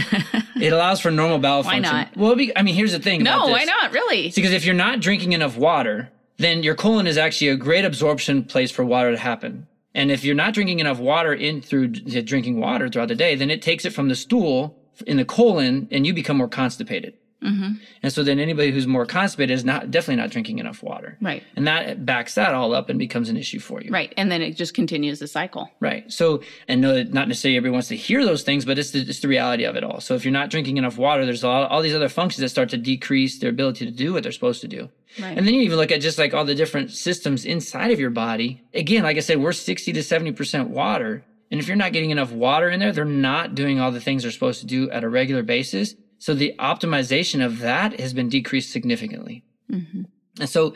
it 0.60 0.74
allows 0.74 1.00
for 1.00 1.12
normal 1.12 1.39
bowel 1.39 1.63
Why 1.63 1.76
function. 1.76 1.93
Why 1.93 2.04
not? 2.04 2.17
Well, 2.17 2.36
be, 2.36 2.56
I 2.58 2.62
mean, 2.62 2.76
here's 2.76 2.91
the 2.91 3.00
thing. 3.00 3.22
about 3.22 3.48
No, 3.48 3.52
why 3.54 3.63
not? 3.63 3.93
Really? 3.93 4.28
It's 4.28 4.36
because 4.36 4.52
if 4.52 4.65
you're 4.65 4.76
not 4.76 5.00
drinking 5.00 5.32
enough 5.32 5.56
water, 5.56 6.12
then 6.38 6.62
your 6.62 6.76
colon 6.76 7.08
is 7.08 7.17
actually 7.17 7.50
a 7.50 7.56
great 7.56 7.86
absorption 7.86 8.43
place 8.43 8.69
for 8.69 8.84
water 8.84 9.12
to 9.12 9.17
happen. 9.17 9.67
And 9.95 10.12
if 10.12 10.23
you're 10.23 10.36
not 10.36 10.53
drinking 10.53 10.79
enough 10.79 10.99
water 10.99 11.34
in 11.34 11.62
through 11.62 11.89
drinking 11.89 12.60
water 12.60 12.89
throughout 12.89 13.10
the 13.10 13.15
day, 13.15 13.36
then 13.36 13.51
it 13.51 13.62
takes 13.62 13.86
it 13.86 13.91
from 13.91 14.10
the 14.10 14.15
stool 14.15 14.77
in 15.06 15.17
the 15.17 15.25
colon 15.25 15.88
and 15.91 16.06
you 16.06 16.13
become 16.13 16.38
more 16.38 16.47
constipated. 16.47 17.13
Mm-hmm. 17.43 17.71
And 18.01 18.13
so 18.13 18.23
then 18.23 18.39
anybody 18.39 18.71
who's 18.71 18.88
more 18.88 19.06
constipated 19.06 19.53
is 19.53 19.65
not 19.65 19.91
definitely 19.91 20.21
not 20.21 20.29
drinking 20.29 20.60
enough 20.60 20.82
water. 20.82 21.17
Right. 21.21 21.43
And 21.56 21.67
that 21.67 22.06
backs 22.06 22.36
that 22.36 22.53
all 22.53 22.73
up 22.73 22.89
and 22.89 22.97
becomes 22.97 23.29
an 23.29 23.38
issue 23.38 23.60
for 23.60 23.82
you. 23.82 23.91
Right. 23.91 24.13
And 24.17 24.32
then 24.32 24.41
it 24.41 24.56
just 24.56 24.73
continues 24.73 25.19
the 25.19 25.27
cycle. 25.27 25.69
Right. 25.79 26.12
So, 26.12 26.41
and 26.67 26.84
that 26.84 27.13
not 27.13 27.27
necessarily 27.27 27.58
everyone 27.58 27.75
wants 27.75 27.89
to 27.89 27.95
hear 27.95 28.25
those 28.25 28.43
things, 28.43 28.65
but 28.65 28.79
it's 28.79 28.91
the, 28.91 29.01
it's 29.01 29.19
the 29.19 29.27
reality 29.27 29.65
of 29.65 29.75
it 29.75 29.84
all. 29.84 29.99
So 29.99 30.15
if 30.15 30.23
you're 30.23 30.32
not 30.32 30.49
drinking 30.49 30.77
enough 30.77 30.97
water, 30.97 31.25
there's 31.25 31.43
all, 31.43 31.65
all 31.65 31.82
these 31.82 31.95
other 31.95 32.10
functions 32.10 32.41
that 32.41 32.49
start 32.49 32.69
to 32.69 32.77
decrease 32.77 33.39
their 33.39 33.49
ability 33.49 33.86
to 33.86 33.91
do 33.91 34.13
what 34.13 34.23
they're 34.23 34.32
supposed 34.32 34.62
to 34.62 34.67
do. 34.67 34.89
Right. 35.19 35.38
And 35.38 35.45
then 35.45 35.53
you 35.53 35.62
even 35.62 35.77
look 35.77 35.91
at 35.91 36.01
just 36.01 36.17
like 36.17 36.34
all 36.34 36.45
the 36.45 36.56
different 36.56 36.91
systems 36.91 37.45
inside 37.45 37.91
of 37.91 37.99
your 37.99 38.10
body. 38.10 38.62
Again, 38.73 39.03
like 39.03 39.17
I 39.17 39.21
said, 39.21 39.39
we're 39.39 39.51
60 39.51 39.93
to 39.93 39.99
70% 39.99 40.69
water. 40.69 41.23
And 41.51 41.60
if 41.60 41.67
you're 41.67 41.77
not 41.77 41.93
getting 41.93 42.10
enough 42.10 42.32
water 42.32 42.69
in 42.69 42.79
there, 42.79 42.91
they're 42.91 43.06
not 43.06 43.53
doing 43.53 43.79
all 43.79 43.91
the 43.91 44.01
things 44.01 44.23
they're 44.23 44.32
supposed 44.32 44.62
to 44.62 44.65
do 44.65 44.89
at 44.89 45.03
a 45.03 45.10
regular 45.10 45.43
basis. 45.43 45.93
So 46.23 46.33
the 46.33 46.55
optimization 46.57 47.45
of 47.45 47.59
that 47.59 47.99
has 47.99 48.13
been 48.13 48.29
decreased 48.29 48.71
significantly. 48.71 49.43
Mhm. 49.69 50.05
And 50.39 50.47
so 50.47 50.73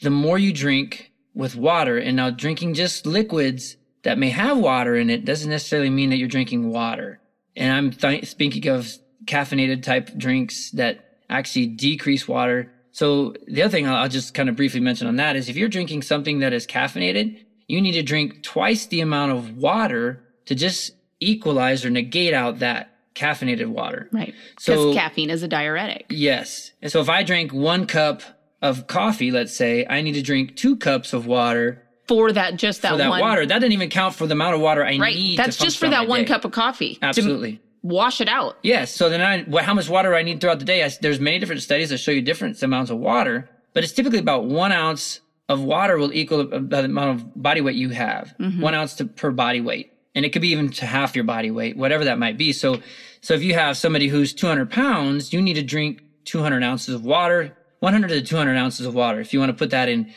the 0.00 0.10
more 0.10 0.40
you 0.40 0.52
drink 0.52 1.12
with 1.34 1.54
water, 1.54 1.98
and 1.98 2.16
now 2.16 2.30
drinking 2.30 2.74
just 2.74 3.06
liquids 3.06 3.76
that 4.02 4.18
may 4.18 4.30
have 4.30 4.58
water 4.58 4.96
in 4.96 5.08
it 5.08 5.24
doesn't 5.24 5.48
necessarily 5.48 5.88
mean 5.88 6.10
that 6.10 6.16
you're 6.16 6.26
drinking 6.26 6.70
water. 6.70 7.20
And 7.54 7.72
I'm 7.72 7.90
th- 7.92 8.26
speaking 8.26 8.66
of 8.66 8.92
caffeinated 9.24 9.84
type 9.84 10.18
drinks 10.18 10.72
that 10.72 11.18
actually 11.30 11.68
decrease 11.68 12.26
water. 12.26 12.72
So 12.90 13.34
the 13.46 13.62
other 13.62 13.70
thing 13.70 13.86
I'll, 13.86 13.94
I'll 13.94 14.08
just 14.08 14.34
kind 14.34 14.48
of 14.48 14.56
briefly 14.56 14.80
mention 14.80 15.06
on 15.06 15.14
that 15.14 15.36
is 15.36 15.48
if 15.48 15.56
you're 15.56 15.68
drinking 15.68 16.02
something 16.02 16.40
that 16.40 16.52
is 16.52 16.66
caffeinated, 16.66 17.38
you 17.68 17.80
need 17.80 17.92
to 17.92 18.02
drink 18.02 18.42
twice 18.42 18.86
the 18.86 19.00
amount 19.00 19.30
of 19.30 19.56
water 19.58 20.24
to 20.46 20.56
just 20.56 20.90
equalize 21.20 21.84
or 21.84 21.90
negate 21.90 22.34
out 22.34 22.58
that 22.58 22.91
caffeinated 23.14 23.66
water. 23.66 24.08
Right. 24.12 24.34
So- 24.58 24.92
caffeine 24.94 25.30
is 25.30 25.42
a 25.42 25.48
diuretic. 25.48 26.06
Yes. 26.10 26.72
And 26.82 26.90
so 26.90 27.00
if 27.00 27.08
I 27.08 27.22
drink 27.22 27.52
one 27.52 27.86
cup 27.86 28.22
of 28.60 28.86
coffee, 28.86 29.30
let's 29.30 29.54
say, 29.54 29.86
I 29.88 30.02
need 30.02 30.12
to 30.14 30.22
drink 30.22 30.56
two 30.56 30.76
cups 30.76 31.12
of 31.12 31.26
water 31.26 31.82
For 32.08 32.32
that, 32.32 32.56
just 32.56 32.82
that, 32.82 32.92
for 32.92 32.96
that 32.98 33.10
one. 33.10 33.20
water. 33.20 33.44
That 33.46 33.58
doesn't 33.60 33.72
even 33.72 33.90
count 33.90 34.14
for 34.14 34.26
the 34.26 34.32
amount 34.34 34.54
of 34.54 34.60
water 34.60 34.84
I 34.84 34.96
Right. 34.98 35.16
need. 35.16 35.38
That's 35.38 35.56
just 35.56 35.78
for 35.78 35.88
that 35.88 36.06
one 36.08 36.20
day. 36.20 36.26
cup 36.26 36.44
of 36.44 36.52
coffee. 36.52 36.98
Absolutely. 37.02 37.60
wash 37.82 38.20
it 38.20 38.28
out. 38.28 38.56
Yes. 38.62 38.94
So 38.94 39.08
then 39.08 39.20
I, 39.20 39.42
wh- 39.42 39.64
how 39.64 39.74
much 39.74 39.88
water 39.88 40.14
I 40.14 40.22
need 40.22 40.40
throughout 40.40 40.60
the 40.60 40.64
day? 40.64 40.84
I, 40.84 40.90
there's 41.00 41.18
many 41.18 41.38
different 41.40 41.62
studies 41.62 41.90
that 41.90 41.98
show 41.98 42.12
you 42.12 42.22
different 42.22 42.62
amounts 42.62 42.90
of 42.92 42.98
water, 42.98 43.50
but 43.74 43.82
it's 43.82 43.92
typically 43.92 44.20
about 44.20 44.44
one 44.44 44.70
ounce 44.70 45.20
of 45.48 45.60
water 45.64 45.98
will 45.98 46.12
equal 46.12 46.46
the 46.46 46.56
uh, 46.78 46.84
amount 46.84 47.20
of 47.20 47.42
body 47.42 47.60
weight 47.60 47.74
you 47.74 47.88
have. 47.88 48.34
Mm-hmm. 48.38 48.60
One 48.62 48.74
ounce 48.74 48.94
to, 48.94 49.04
per 49.06 49.32
body 49.32 49.60
weight. 49.60 49.91
And 50.14 50.24
it 50.24 50.32
could 50.32 50.42
be 50.42 50.48
even 50.48 50.70
to 50.72 50.86
half 50.86 51.14
your 51.16 51.24
body 51.24 51.50
weight, 51.50 51.76
whatever 51.76 52.04
that 52.04 52.18
might 52.18 52.36
be. 52.36 52.52
So, 52.52 52.80
so 53.22 53.34
if 53.34 53.42
you 53.42 53.54
have 53.54 53.76
somebody 53.76 54.08
who's 54.08 54.34
200 54.34 54.70
pounds, 54.70 55.32
you 55.32 55.40
need 55.40 55.54
to 55.54 55.62
drink 55.62 56.02
200 56.24 56.62
ounces 56.62 56.94
of 56.94 57.04
water, 57.04 57.56
100 57.80 58.08
to 58.08 58.22
200 58.22 58.56
ounces 58.56 58.84
of 58.86 58.94
water. 58.94 59.20
If 59.20 59.32
you 59.32 59.40
want 59.40 59.50
to 59.50 59.56
put 59.56 59.70
that 59.70 59.88
in, 59.88 60.12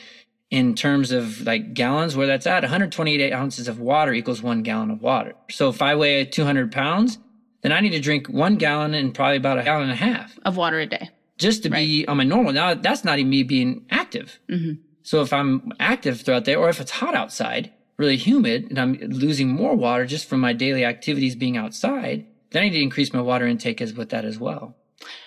in 0.50 0.74
terms 0.74 1.12
of 1.12 1.40
like 1.46 1.72
gallons, 1.72 2.14
where 2.14 2.26
that's 2.26 2.46
at, 2.46 2.62
128 2.62 3.32
ounces 3.32 3.68
of 3.68 3.80
water 3.80 4.12
equals 4.12 4.42
one 4.42 4.62
gallon 4.62 4.90
of 4.90 5.00
water. 5.00 5.34
So 5.50 5.68
if 5.70 5.80
I 5.80 5.94
weigh 5.94 6.26
200 6.26 6.70
pounds, 6.72 7.18
then 7.62 7.72
I 7.72 7.80
need 7.80 7.90
to 7.90 8.00
drink 8.00 8.26
one 8.28 8.56
gallon 8.56 8.92
and 8.94 9.14
probably 9.14 9.38
about 9.38 9.58
a 9.58 9.62
gallon 9.64 9.84
and 9.84 9.92
a 9.92 9.96
half 9.96 10.38
Of 10.44 10.56
water 10.58 10.78
a 10.78 10.86
day. 10.86 11.08
just 11.38 11.62
to 11.62 11.70
be 11.70 12.06
on 12.06 12.18
my 12.18 12.24
normal. 12.24 12.52
Now 12.52 12.74
that's 12.74 13.02
not 13.02 13.18
even 13.18 13.30
me 13.30 13.42
being 13.44 13.86
active. 13.90 14.38
Mhm. 14.50 14.78
So 15.02 15.22
if 15.22 15.32
I'm 15.32 15.72
active 15.80 16.20
throughout 16.20 16.44
the 16.44 16.52
day, 16.52 16.54
or 16.54 16.68
if 16.68 16.80
it's 16.80 16.90
hot 16.90 17.14
outside, 17.14 17.72
really 17.96 18.16
humid, 18.16 18.66
and 18.70 18.78
I'm 18.78 18.94
losing 18.94 19.48
more 19.48 19.74
water 19.74 20.06
just 20.06 20.28
from 20.28 20.40
my 20.40 20.52
daily 20.52 20.84
activities 20.84 21.34
being 21.34 21.56
outside, 21.56 22.26
then 22.50 22.62
I 22.62 22.68
need 22.68 22.76
to 22.76 22.82
increase 22.82 23.12
my 23.12 23.20
water 23.20 23.46
intake 23.46 23.80
as 23.80 23.94
with 23.94 24.10
that 24.10 24.24
as 24.24 24.38
well. 24.38 24.76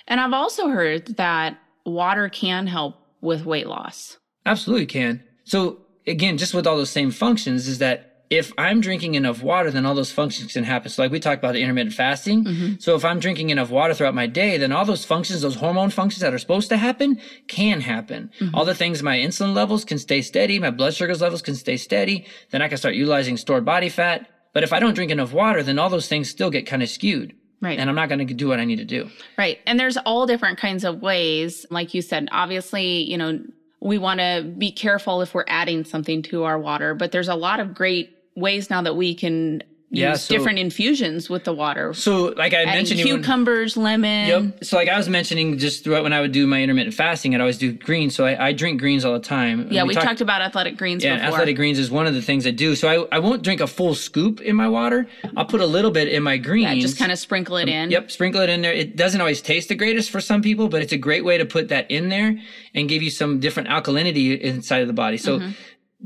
And 0.07 0.19
I've 0.19 0.33
also 0.33 0.67
heard 0.67 1.17
that 1.17 1.57
water 1.85 2.29
can 2.29 2.67
help 2.67 2.95
with 3.21 3.45
weight 3.45 3.67
loss. 3.67 4.17
Absolutely 4.45 4.85
can. 4.85 5.23
So 5.43 5.79
again, 6.07 6.37
just 6.37 6.53
with 6.53 6.67
all 6.67 6.77
those 6.77 6.89
same 6.89 7.11
functions, 7.11 7.67
is 7.67 7.79
that 7.79 8.08
if 8.29 8.53
I'm 8.59 8.79
drinking 8.79 9.15
enough 9.15 9.41
water, 9.41 9.71
then 9.71 9.85
all 9.85 9.95
those 9.95 10.11
functions 10.11 10.53
can 10.53 10.63
happen. 10.63 10.89
So 10.91 11.01
like 11.01 11.11
we 11.11 11.19
talked 11.19 11.39
about 11.39 11.53
the 11.53 11.61
intermittent 11.61 11.95
fasting. 11.95 12.45
Mm-hmm. 12.45 12.73
So 12.79 12.95
if 12.95 13.03
I'm 13.03 13.19
drinking 13.19 13.49
enough 13.49 13.71
water 13.71 13.95
throughout 13.95 14.13
my 14.13 14.27
day, 14.27 14.57
then 14.57 14.71
all 14.71 14.85
those 14.85 15.03
functions, 15.03 15.41
those 15.41 15.55
hormone 15.55 15.89
functions 15.89 16.21
that 16.21 16.33
are 16.33 16.37
supposed 16.37 16.69
to 16.69 16.77
happen 16.77 17.19
can 17.47 17.81
happen. 17.81 18.29
Mm-hmm. 18.39 18.53
All 18.53 18.65
the 18.65 18.75
things, 18.75 19.01
my 19.01 19.17
insulin 19.17 19.55
levels 19.55 19.83
can 19.83 19.97
stay 19.97 20.21
steady. 20.21 20.59
My 20.59 20.69
blood 20.69 20.93
sugars 20.93 21.21
levels 21.21 21.41
can 21.41 21.55
stay 21.55 21.77
steady. 21.77 22.27
Then 22.51 22.61
I 22.61 22.67
can 22.67 22.77
start 22.77 22.93
utilizing 22.93 23.35
stored 23.35 23.65
body 23.65 23.89
fat. 23.89 24.29
But 24.53 24.63
if 24.63 24.73
I 24.73 24.79
don't 24.79 24.93
drink 24.93 25.11
enough 25.11 25.33
water, 25.33 25.63
then 25.63 25.79
all 25.79 25.89
those 25.89 26.07
things 26.07 26.29
still 26.29 26.51
get 26.51 26.67
kind 26.67 26.83
of 26.83 26.89
skewed. 26.89 27.35
Right. 27.61 27.79
And 27.79 27.89
I'm 27.89 27.95
not 27.95 28.09
going 28.09 28.25
to 28.25 28.33
do 28.33 28.47
what 28.47 28.59
I 28.59 28.65
need 28.65 28.77
to 28.77 28.85
do. 28.85 29.09
Right. 29.37 29.59
And 29.65 29.79
there's 29.79 29.97
all 29.97 30.25
different 30.25 30.59
kinds 30.59 30.83
of 30.83 31.01
ways. 31.01 31.65
Like 31.69 31.93
you 31.93 32.01
said, 32.01 32.29
obviously, 32.31 33.03
you 33.09 33.17
know, 33.17 33.39
we 33.81 33.97
want 33.97 34.19
to 34.19 34.53
be 34.57 34.71
careful 34.71 35.21
if 35.21 35.33
we're 35.33 35.45
adding 35.47 35.83
something 35.83 36.21
to 36.23 36.43
our 36.43 36.59
water, 36.59 36.93
but 36.93 37.11
there's 37.11 37.27
a 37.27 37.35
lot 37.35 37.59
of 37.59 37.73
great 37.73 38.15
ways 38.39 38.69
now 38.69 38.81
that 38.81 38.95
we 38.95 39.13
can 39.15 39.61
use 39.91 39.99
Yeah, 40.01 40.13
so- 40.13 40.35
different 40.35 40.59
infusions 40.59 41.31
with 41.31 41.45
the 41.45 41.51
water. 41.53 41.95
So 41.95 42.25
like 42.37 42.53
I 42.53 42.63
mentioned, 42.65 42.99
cucumbers, 43.01 43.75
lemon. 43.75 44.27
Yep. 44.27 44.63
So 44.63 44.77
like 44.77 44.87
I 44.87 44.95
was 44.95 45.09
mentioning, 45.09 45.57
just 45.57 45.83
throughout 45.83 46.03
when 46.03 46.13
I 46.13 46.21
would 46.21 46.31
do 46.31 46.45
my 46.45 46.61
intermittent 46.61 46.93
fasting, 46.93 47.33
I'd 47.33 47.41
always 47.41 47.57
do 47.57 47.73
greens. 47.73 48.13
So 48.15 48.23
I, 48.23 48.49
I 48.49 48.53
drink 48.53 48.79
greens 48.79 49.03
all 49.03 49.13
the 49.13 49.19
time. 49.19 49.67
Yeah, 49.71 49.83
we, 49.85 49.95
talked- 49.95 50.05
talked 50.05 50.21
about 50.21 50.43
athletic 50.43 50.77
greens 50.77 51.03
Yeah, 51.03 51.15
before. 51.15 51.29
athletic 51.29 51.55
greens 51.55 51.79
is 51.79 51.89
one 51.89 52.05
of 52.05 52.13
the 52.13 52.21
things 52.21 52.45
I 52.45 52.51
do. 52.51 52.75
So 52.75 52.87
I, 52.87 53.15
I 53.15 53.17
won't 53.17 53.41
drink 53.41 53.61
a 53.61 53.67
full 53.67 53.95
scoop 53.95 54.41
in 54.41 54.55
my 54.55 54.69
water. 54.69 55.07
I'll 55.35 55.45
put 55.45 55.59
a 55.59 55.65
little 55.65 55.89
bit 55.89 56.07
in 56.07 56.21
my 56.21 56.37
greens. 56.37 56.75
yeah, 56.75 56.81
just 56.81 56.99
kind 56.99 57.11
of 57.11 57.17
sprinkle 57.17 57.57
it 57.57 57.67
in. 57.67 57.89
Yep, 57.89 58.11
sprinkle 58.11 58.41
it 58.41 58.49
in 58.51 58.61
there. 58.61 58.73
It 58.73 58.95
doesn't 58.95 59.19
always 59.19 59.41
taste 59.41 59.69
the 59.69 59.75
greatest 59.75 60.11
for 60.11 60.21
some 60.21 60.43
people, 60.43 60.69
but 60.69 60.83
it's 60.83 60.93
a 60.93 60.97
great 60.97 61.25
way 61.25 61.39
to 61.39 61.45
put 61.45 61.69
that 61.69 61.89
in 61.89 62.09
there 62.09 62.37
and 62.75 62.87
give 62.87 63.01
you 63.01 63.09
some 63.09 63.39
different 63.39 63.69
alkalinity 63.69 64.39
inside 64.39 64.81
of 64.83 64.87
the 64.87 64.93
body. 64.93 65.17
So 65.17 65.39
Mm-hmm. 65.39 65.51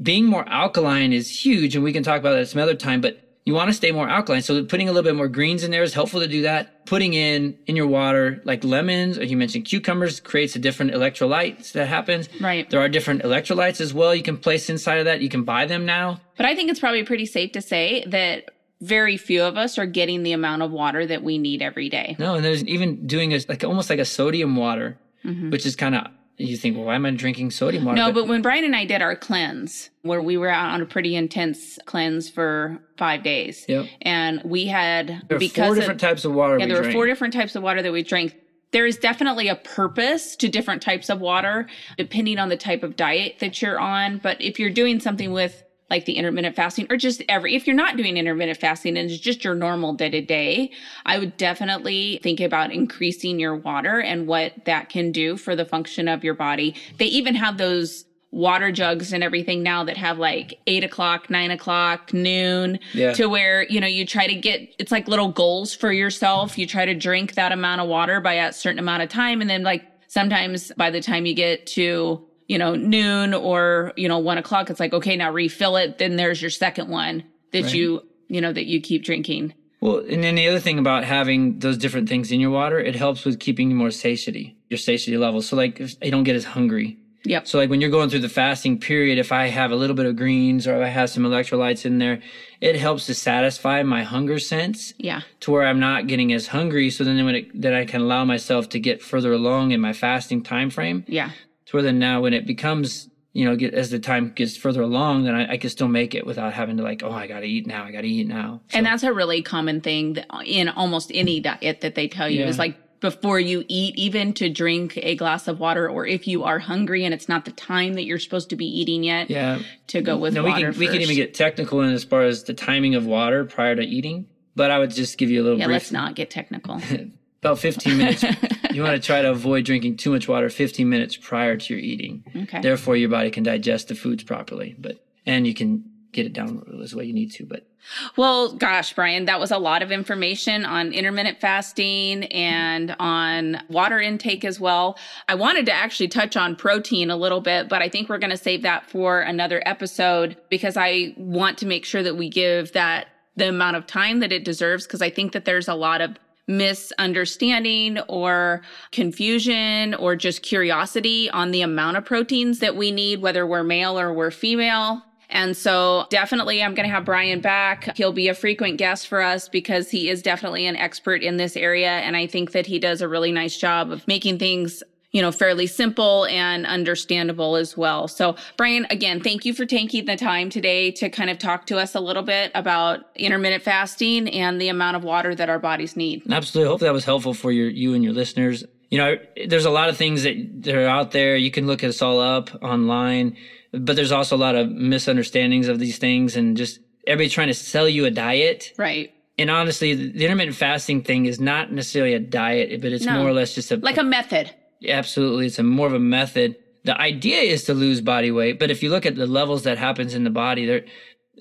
Being 0.02 0.26
more 0.26 0.48
alkaline 0.48 1.14
is 1.14 1.30
huge, 1.30 1.76
and 1.76 1.84
we 1.84 1.94
can 1.94 2.04
talk 2.04 2.20
about 2.20 2.34
that 2.34 2.48
some 2.48 2.62
other 2.62 2.76
time. 2.76 3.02
But 3.02 3.20
you 3.46 3.54
want 3.54 3.70
to 3.70 3.74
stay 3.74 3.92
more 3.92 4.08
alkaline. 4.08 4.42
So 4.42 4.64
putting 4.64 4.88
a 4.88 4.92
little 4.92 5.10
bit 5.10 5.16
more 5.16 5.28
greens 5.28 5.64
in 5.64 5.72
there 5.72 5.84
is 5.84 5.94
helpful 5.94 6.22
to 6.22 6.28
do 6.28 6.44
that. 6.44 6.86
Putting 6.86 7.14
in 7.14 7.58
in 7.68 7.76
your 7.76 7.88
water 7.88 8.42
like 8.46 8.64
lemons, 8.64 9.18
or 9.18 9.26
you 9.26 9.38
mentioned 9.38 9.66
cucumbers, 9.66 10.20
creates 10.20 10.56
a 10.56 10.60
different 10.60 10.92
electrolytes 10.92 11.74
that 11.74 11.88
happens. 11.88 12.30
Right. 12.40 12.70
There 12.70 12.80
are 12.80 12.90
different 12.90 13.24
electrolytes 13.24 13.82
as 13.82 13.94
well. 13.94 14.16
You 14.16 14.24
can 14.24 14.38
place 14.38 14.70
inside 14.70 15.00
of 15.00 15.06
that. 15.06 15.22
You 15.22 15.30
can 15.30 15.44
buy 15.44 15.66
them 15.66 15.86
now. 15.86 16.22
But 16.38 16.46
I 16.46 16.56
think 16.56 16.70
it's 16.70 16.80
probably 16.80 17.04
pretty 17.04 17.26
safe 17.26 17.52
to 17.54 17.62
say 17.62 18.06
that 18.08 18.50
very 18.82 19.16
few 19.16 19.44
of 19.44 19.58
us 19.58 19.78
are 19.78 19.86
getting 19.86 20.24
the 20.24 20.34
amount 20.34 20.62
of 20.62 20.72
water 20.72 21.06
that 21.06 21.24
we 21.24 21.38
need 21.38 21.62
every 21.62 21.90
day. 21.90 22.16
No, 22.20 22.36
and 22.36 22.44
there's 22.44 22.64
even 22.66 23.08
doing 23.08 23.34
a 23.34 23.40
like 23.48 23.64
almost 23.64 23.90
like 23.90 24.00
a 24.00 24.06
sodium 24.06 24.56
water, 24.56 24.98
mm-hmm. 25.24 25.50
which 25.52 25.66
is 25.66 25.76
kind 25.76 25.96
of 25.96 26.08
you 26.38 26.58
think, 26.58 26.76
well, 26.76 26.86
why 26.86 26.96
am 26.96 27.06
I 27.06 27.12
drinking 27.12 27.52
sodium 27.52 27.86
water? 27.86 27.96
No, 27.96 28.12
but 28.12 28.28
when 28.28 28.42
Brian 28.42 28.64
and 28.66 28.76
I 28.76 28.86
did 28.86 29.02
our 29.02 29.16
cleanse, 29.16 29.90
where 30.02 30.22
we 30.22 30.38
were 30.38 30.50
out 30.50 30.72
on 30.74 30.82
a 30.82 30.86
pretty 30.86 31.16
intense 31.16 31.78
cleanse 31.86 32.30
for 32.30 32.80
five 32.98 33.24
days, 33.24 33.66
Yep. 33.68 33.86
and 34.02 34.42
we 34.44 34.66
had 34.68 35.24
there 35.30 35.38
because 35.40 35.66
four 35.68 35.74
of- 35.74 35.80
different 35.80 36.00
types 36.00 36.26
of 36.26 36.34
water. 36.34 36.58
yeah, 36.60 36.66
there 36.66 36.82
were 36.82 36.92
four 36.92 37.06
different 37.06 37.34
types 37.34 37.56
of 37.56 37.64
water 37.64 37.82
that 37.82 37.92
we 37.92 38.04
drank. 38.04 38.36
There 38.72 38.88
is 38.88 38.98
definitely 38.98 39.48
a 39.50 39.56
purpose 39.56 40.36
to 40.38 40.50
different 40.50 40.82
types 40.82 41.10
of 41.10 41.22
water, 41.22 41.68
depending 41.98 42.40
on 42.40 42.50
the 42.50 42.58
type 42.58 42.82
of 42.82 42.96
diet 42.96 43.36
that 43.40 43.62
you're 43.62 43.80
on. 43.80 44.18
But 44.18 44.42
if 44.42 44.60
you're 44.60 44.72
doing 44.72 45.00
something 45.00 45.32
with 45.32 45.64
like 45.94 46.06
the 46.06 46.14
intermittent 46.14 46.56
fasting 46.56 46.88
or 46.90 46.98
just 46.98 47.22
every 47.30 47.54
if 47.56 47.68
you're 47.68 47.76
not 47.76 47.96
doing 47.98 48.18
intermittent 48.18 48.58
fasting 48.60 48.98
and 48.98 49.12
it's 49.12 49.20
just 49.20 49.44
your 49.44 49.54
normal 49.54 49.94
day 49.94 50.10
to 50.10 50.22
day 50.22 50.72
i 51.06 51.20
would 51.20 51.38
definitely 51.38 52.20
think 52.24 52.40
about 52.40 52.72
increasing 52.72 53.40
your 53.40 53.56
water 53.56 54.00
and 54.02 54.26
what 54.26 54.54
that 54.66 54.90
can 54.90 55.12
do 55.12 55.38
for 55.38 55.56
the 55.56 55.64
function 55.66 56.08
of 56.08 56.24
your 56.24 56.34
body 56.34 56.74
they 56.98 57.06
even 57.06 57.36
have 57.36 57.58
those 57.60 58.06
water 58.32 58.72
jugs 58.72 59.14
and 59.14 59.24
everything 59.24 59.62
now 59.62 59.84
that 59.84 59.96
have 59.96 60.18
like 60.18 60.56
eight 60.66 60.84
o'clock 60.84 61.30
nine 61.30 61.52
o'clock 61.52 62.12
noon 62.12 62.80
Yeah. 62.94 63.14
to 63.14 63.30
where 63.30 63.62
you 63.70 63.80
know 63.80 63.86
you 63.86 64.04
try 64.08 64.26
to 64.26 64.34
get 64.34 64.74
it's 64.80 64.92
like 64.92 65.08
little 65.08 65.32
goals 65.32 65.76
for 65.76 65.92
yourself 65.92 66.58
you 66.58 66.66
try 66.66 66.86
to 66.86 66.96
drink 66.96 67.36
that 67.36 67.52
amount 67.52 67.82
of 67.82 67.88
water 67.88 68.20
by 68.20 68.34
a 68.34 68.52
certain 68.52 68.80
amount 68.80 69.04
of 69.04 69.10
time 69.10 69.42
and 69.42 69.48
then 69.48 69.62
like 69.62 69.84
sometimes 70.08 70.72
by 70.76 70.90
the 70.90 71.02
time 71.02 71.28
you 71.28 71.36
get 71.36 71.68
to 71.68 72.20
you 72.48 72.58
know 72.58 72.76
noon 72.76 73.34
or 73.34 73.94
you 73.96 74.08
know 74.08 74.18
one 74.20 74.38
o'clock 74.38 74.70
it's 74.70 74.80
like 74.80 74.94
okay 74.94 75.16
now 75.16 75.32
refill 75.32 75.76
it 75.78 75.98
then 75.98 76.16
there's 76.18 76.42
your 76.42 76.52
second 76.52 76.90
one 76.90 77.24
that 77.52 77.64
Right. 77.64 77.74
you 77.74 78.04
you 78.28 78.42
know 78.42 78.52
that 78.54 78.66
you 78.66 78.82
keep 78.82 79.04
drinking 79.04 79.54
Well, 79.82 79.98
and 80.00 80.24
then 80.24 80.36
the 80.36 80.48
other 80.48 80.60
thing 80.60 80.80
about 80.80 81.04
having 81.04 81.60
those 81.60 81.78
different 81.78 82.08
things 82.10 82.32
in 82.32 82.40
your 82.40 82.52
water, 82.52 82.80
it 82.80 82.96
helps 82.96 83.26
with 83.26 83.38
keeping 83.40 83.70
you 83.70 83.76
more 83.76 83.92
satiety, 83.92 84.56
your 84.70 84.78
satiety 84.78 85.18
levels. 85.18 85.48
So 85.50 85.56
like 85.58 85.80
if 85.82 85.96
you 86.02 86.10
don't 86.12 86.24
get 86.24 86.36
as 86.38 86.46
hungry. 86.46 86.98
yep 87.26 87.46
So 87.48 87.58
like 87.60 87.70
when 87.70 87.82
you're 87.82 87.90
going 87.98 88.10
through 88.10 88.22
the 88.28 88.36
fasting 88.44 88.80
period, 88.80 89.18
if 89.20 89.32
I 89.32 89.48
have 89.60 89.72
a 89.72 89.76
little 89.76 89.96
bit 89.96 90.06
of 90.06 90.16
greens 90.16 90.68
or 90.68 90.74
if 90.80 90.84
I 90.90 90.92
have 91.00 91.10
some 91.10 91.24
electrolytes 91.24 91.86
in 91.86 91.98
there, 92.00 92.18
it 92.62 92.76
helps 92.78 93.06
to 93.08 93.14
satisfy 93.14 93.84
my 93.84 94.04
hunger 94.04 94.40
sense 94.40 94.94
yeah 94.98 95.22
to 95.42 95.52
where 95.52 95.66
I'm 95.70 95.80
not 95.90 96.08
getting 96.08 96.32
as 96.34 96.48
hungry. 96.48 96.90
So 96.90 97.04
then 97.04 97.24
when 97.26 97.36
it, 97.36 97.46
then 97.64 97.74
I 97.74 97.84
can 97.86 98.02
allow 98.02 98.24
myself 98.26 98.70
to 98.70 98.80
get 98.80 99.02
further 99.02 99.32
along 99.34 99.72
in 99.72 99.80
my 99.82 99.94
fasting 99.94 100.42
time 100.44 100.70
frame. 100.70 101.04
yeah 101.20 101.32
To 101.74 101.78
where 101.78 101.84
then 101.84 101.98
now 101.98 102.22
when 102.22 102.34
it 102.36 102.46
becomes 102.46 103.10
you 103.36 103.46
know, 103.46 103.56
get, 103.56 103.74
as 103.74 103.90
the 103.90 103.98
time 103.98 104.32
gets 104.36 104.56
further 104.56 104.84
along, 104.84 105.24
then 105.24 105.34
I, 105.34 105.54
I 105.54 105.58
can 105.58 105.72
still 105.72 105.88
make 105.88 106.14
it 106.14 106.24
without 106.24 106.54
having 106.54 106.78
to 106.78 106.84
like, 106.84 107.02
oh, 107.04 107.12
I 107.12 107.26
got 107.26 107.40
to 107.40 107.48
eat 107.48 107.66
now. 107.66 107.84
I 107.84 107.92
got 107.92 108.02
to 108.02 108.08
eat 108.08 108.28
now. 108.28 108.62
and 108.76 108.86
that's 108.86 109.02
a 109.02 109.12
really 109.12 109.42
common 109.42 109.82
thing 109.82 110.18
in 110.46 110.70
almost 110.70 111.10
any 111.16 111.40
diet 111.40 111.82
that 111.82 111.96
they 111.96 112.08
tell 112.08 112.30
you 112.30 112.42
Yeah. 112.42 112.48
is 112.48 112.60
like 112.60 112.78
before 113.00 113.40
you 113.40 113.66
eat 113.68 113.96
even 113.96 114.34
to 114.34 114.50
drink 114.50 114.98
a 115.02 115.16
glass 115.16 115.48
of 115.48 115.60
water 115.60 115.90
or 115.90 116.06
if 116.06 116.28
you 116.28 116.44
are 116.44 116.60
hungry 116.60 117.06
and 117.06 117.12
it's 117.14 117.28
not 117.28 117.44
the 117.46 117.52
time 117.52 117.96
that 117.96 118.04
you're 118.04 118.20
supposed 118.20 118.52
to 118.52 118.56
be 118.56 118.68
eating 118.68 119.04
yet 119.04 119.32
yeah. 119.32 119.58
to 119.88 120.00
go 120.04 120.16
with 120.16 120.36
No, 120.36 120.44
we 120.44 120.52
water 120.52 120.72
can 120.72 120.80
we 120.80 120.86
can 120.86 121.02
even 121.02 121.16
get 121.16 121.34
technical 121.34 121.82
in 121.82 121.92
as 121.92 122.04
far 122.04 122.22
as 122.22 122.44
the 122.44 122.54
timing 122.54 122.94
of 122.94 123.08
water 123.08 123.46
prior 123.46 123.76
to 123.76 123.82
eating. 123.82 124.28
But 124.56 124.70
I 124.70 124.78
would 124.78 124.92
just 124.92 125.18
give 125.18 125.32
you 125.32 125.42
a 125.42 125.44
little 125.44 125.58
yeah 125.58 125.66
brief. 125.66 125.74
let's 125.74 125.92
not 125.92 126.14
get 126.14 126.30
technical 126.30 126.80
About 127.42 127.58
15 127.60 127.98
minutes. 127.98 128.24
you 128.74 128.84
want 128.84 129.02
to 129.02 129.06
try 129.06 129.22
to 129.22 129.32
avoid 129.32 129.66
drinking 129.66 129.98
too 129.98 130.12
much 130.12 130.28
water 130.28 130.50
15 130.50 130.88
minutes 130.88 131.16
prior 131.16 131.58
to 131.58 131.74
your 131.74 131.82
eating. 131.82 132.24
okay 132.36 132.62
Therefore, 132.62 132.96
your 132.96 133.10
body 133.10 133.32
can 133.32 133.44
digest 133.44 133.88
the 133.88 133.96
foods 133.96 134.24
properly. 134.24 134.76
But 134.78 135.04
and 135.26 135.48
you 135.48 135.54
can 135.54 135.86
get 136.14 136.26
it 136.26 136.34
down 136.34 136.64
as 136.82 136.96
way 136.96 137.04
you 137.04 137.14
need 137.14 137.32
to. 137.32 137.46
But 137.46 137.68
Well, 138.16 138.54
gosh, 138.54 138.94
Brian, 138.94 139.26
that 139.26 139.40
was 139.40 139.52
a 139.52 139.58
lot 139.58 139.82
of 139.82 139.92
information 139.92 140.64
on 140.64 140.94
intermittent 140.94 141.42
fasting 141.42 142.26
and 142.26 142.96
on 143.00 143.62
water 143.68 144.00
intake 144.00 144.46
as 144.46 144.60
well. 144.60 144.98
I 145.28 145.36
wanted 145.36 145.66
to 145.66 145.74
actually 145.74 146.08
touch 146.08 146.38
on 146.38 146.56
protein 146.56 147.10
a 147.10 147.18
little 147.18 147.42
bit, 147.42 147.68
but 147.68 147.82
I 147.82 147.90
think 147.90 148.08
we're 148.08 148.20
going 148.20 148.30
to 148.30 148.38
save 148.38 148.62
that 148.62 148.90
for 148.90 149.20
another 149.20 149.62
episode 149.66 150.38
because 150.50 150.78
I 150.78 151.14
want 151.18 151.58
to 151.58 151.66
make 151.66 151.84
sure 151.84 152.04
that 152.04 152.16
we 152.16 152.30
give 152.30 152.72
that 152.74 153.08
the 153.36 153.50
amount 153.50 153.76
of 153.76 153.88
time 153.88 154.20
that 154.20 154.32
it 154.32 154.46
deserves 154.46 154.86
because 154.86 155.02
I 155.02 155.10
think 155.10 155.32
that 155.34 155.46
there's 155.46 155.68
a 155.68 155.74
lot 155.74 156.02
of 156.02 156.18
misunderstanding 156.48 158.00
or 158.02 158.62
confusion 158.92 159.94
or 159.96 160.16
just 160.16 160.42
curiosity 160.42 161.30
on 161.30 161.52
the 161.52 161.62
amount 161.62 161.98
of 161.98 162.06
proteins 162.06 162.60
that 162.60 162.76
we 162.76 162.92
need, 162.92 163.22
whether 163.22 163.48
we're 163.48 163.64
male 163.64 164.00
or 164.00 164.14
we're 164.14 164.32
female. 164.32 165.02
And 165.30 165.58
so, 165.58 166.06
definitely, 166.12 166.62
I'm 166.62 166.76
going 166.76 166.88
to 166.88 166.94
have 166.94 167.06
Brian 167.06 167.42
back. 167.42 167.98
He'll 167.98 168.12
be 168.12 168.28
a 168.28 168.36
frequent 168.36 168.78
guest 168.78 169.08
for 169.08 169.20
us 169.20 169.50
because 169.50 169.90
he 169.90 170.08
is 170.08 170.22
definitely 170.22 170.68
an 170.68 170.76
expert 170.76 171.24
in 171.24 171.38
this 171.38 171.58
area. 171.58 171.90
And 171.90 172.16
I 172.16 172.28
think 172.28 172.52
that 172.52 172.68
he 172.68 172.78
does 172.78 173.02
a 173.02 173.08
really 173.08 173.32
nice 173.32 173.58
job 173.58 173.92
of 173.92 174.08
making 174.08 174.38
things, 174.38 174.84
you 175.14 175.22
know, 175.22 175.32
fairly 175.32 175.68
simple 175.68 176.26
and 176.26 176.66
understandable 176.66 177.56
as 177.56 177.78
well. 177.78 178.08
So, 178.08 178.36
Brian, 178.58 178.86
again, 178.90 179.22
thank 179.22 179.46
you 179.46 179.54
for 179.54 179.66
taking 179.66 180.06
the 180.06 180.18
time 180.18 180.50
today 180.50 180.92
to 180.92 181.10
kind 181.10 181.30
of 181.30 181.38
talk 181.38 181.68
to 181.68 181.78
us 181.78 181.96
a 181.96 182.00
little 182.00 182.24
bit 182.24 182.52
about 182.56 183.02
intermittent 183.16 183.64
fasting 183.64 184.28
and 184.30 184.60
the 184.60 184.70
amount 184.70 184.98
of 184.98 185.04
water 185.04 185.34
that 185.36 185.50
our 185.50 185.60
bodies 185.60 185.96
need. 185.96 186.24
absolutely, 186.32 186.70
hope 186.70 186.82
that 186.82 186.92
was 186.94 187.06
helpful 187.06 187.34
for 187.34 187.52
your 187.52 187.70
you 187.70 187.94
and 187.94 188.04
your 188.04 188.14
listeners. 188.14 188.66
You 188.90 188.98
know, 188.98 189.16
there's 189.48 189.66
a 189.66 189.72
lot 189.72 189.90
of 189.90 189.98
things 189.98 190.24
that, 190.24 190.68
are 190.68 190.86
out 190.88 191.12
there. 191.12 191.36
You 191.36 191.50
can 191.52 191.66
look 191.68 191.84
us 191.84 192.02
all 192.02 192.20
up 192.20 192.50
online, 192.64 193.38
but 193.72 193.96
there's 193.96 194.12
also 194.12 194.36
a 194.36 194.38
lot 194.38 194.56
of 194.56 194.70
misunderstandings 194.70 195.68
of 195.68 195.80
these 195.80 195.98
things 195.98 196.36
and 196.36 196.58
just 196.58 196.80
everybody 197.08 197.30
trying 197.30 197.48
to 197.48 197.54
sell 197.54 197.88
you 197.88 198.06
a 198.06 198.12
diet. 198.12 198.74
Right. 198.78 199.14
And 199.38 199.50
honestly, 199.50 199.94
the 199.96 200.12
the 200.12 200.26
intermittent 200.26 200.56
fasting 200.58 201.02
thing 201.04 201.26
is 201.26 201.40
not 201.40 201.72
necessarily 201.72 202.14
a 202.14 202.20
diet, 202.20 202.82
but 202.82 202.92
it's 202.92 203.06
No. 203.06 203.18
more 203.20 203.28
or 203.28 203.34
less 203.34 203.56
just 203.56 203.72
a 203.72 203.78
Like 203.78 203.98
a 203.98 204.04
method. 204.04 204.52
Absolutely. 204.88 205.48
It's 205.48 205.60
a 205.60 205.64
more 205.64 205.88
of 205.88 205.94
a 205.94 206.00
method. 206.00 206.56
The 206.84 207.00
idea 207.00 207.40
is 207.42 207.64
to 207.66 207.74
lose 207.74 208.02
body 208.02 208.32
weight, 208.32 208.60
but 208.60 208.70
if 208.70 208.84
you 208.84 208.90
look 208.90 209.06
at 209.06 209.16
the 209.16 209.28
levels 209.28 209.64
that 209.64 209.78
happens 209.78 210.14
in 210.14 210.24
the 210.24 210.30
body, 210.30 210.66
there 210.66 210.84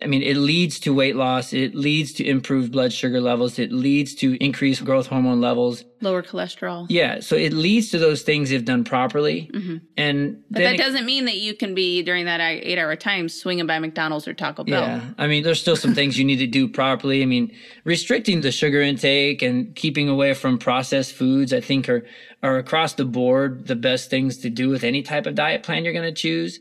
I 0.02 0.06
mean, 0.06 0.22
it 0.22 0.36
leads 0.36 0.80
to 0.80 0.94
weight 0.94 1.16
loss, 1.16 1.52
it 1.52 1.74
leads 1.74 2.14
to 2.14 2.26
improved 2.26 2.72
blood 2.72 2.92
sugar 2.92 3.20
levels, 3.20 3.58
it 3.58 3.70
leads 3.70 4.14
to 4.16 4.42
increased 4.42 4.84
growth 4.84 5.06
hormone 5.06 5.40
levels. 5.40 5.84
Lower 6.00 6.22
cholesterol. 6.22 6.86
Yeah, 6.88 7.20
so 7.20 7.36
it 7.36 7.52
leads 7.52 7.90
to 7.90 7.98
those 7.98 8.22
things 8.22 8.50
if 8.50 8.64
done 8.64 8.84
properly. 8.84 9.50
Mm-hmm. 9.52 9.76
And 9.98 10.42
But 10.50 10.62
that 10.62 10.74
it- 10.74 10.78
doesn't 10.78 11.04
mean 11.04 11.26
that 11.26 11.36
you 11.36 11.54
can 11.54 11.74
be 11.74 12.02
during 12.02 12.24
that 12.24 12.40
eight 12.40 12.78
hour 12.78 12.96
time 12.96 13.28
swinging 13.28 13.66
by 13.66 13.78
McDonald's 13.78 14.26
or 14.26 14.32
Taco 14.34 14.64
Bell. 14.64 14.82
Yeah. 14.82 15.04
I 15.18 15.26
mean, 15.26 15.44
there's 15.44 15.60
still 15.60 15.76
some 15.76 15.94
things 15.94 16.18
you 16.18 16.24
need 16.24 16.38
to 16.38 16.46
do 16.48 16.68
properly. 16.68 17.22
I 17.22 17.26
mean, 17.26 17.54
restricting 17.84 18.40
the 18.40 18.50
sugar 18.50 18.80
intake 18.80 19.42
and 19.42 19.76
keeping 19.76 20.08
away 20.08 20.32
from 20.34 20.58
processed 20.58 21.12
foods, 21.12 21.52
I 21.52 21.60
think 21.60 21.88
are, 21.88 22.04
are 22.42 22.58
across 22.58 22.94
the 22.94 23.04
board 23.04 23.66
the 23.66 23.76
best 23.76 24.10
things 24.10 24.38
to 24.38 24.50
do 24.50 24.68
with 24.68 24.84
any 24.84 25.02
type 25.02 25.26
of 25.26 25.34
diet 25.34 25.62
plan 25.62 25.84
you're 25.84 25.92
going 25.92 26.04
to 26.04 26.12
choose. 26.12 26.60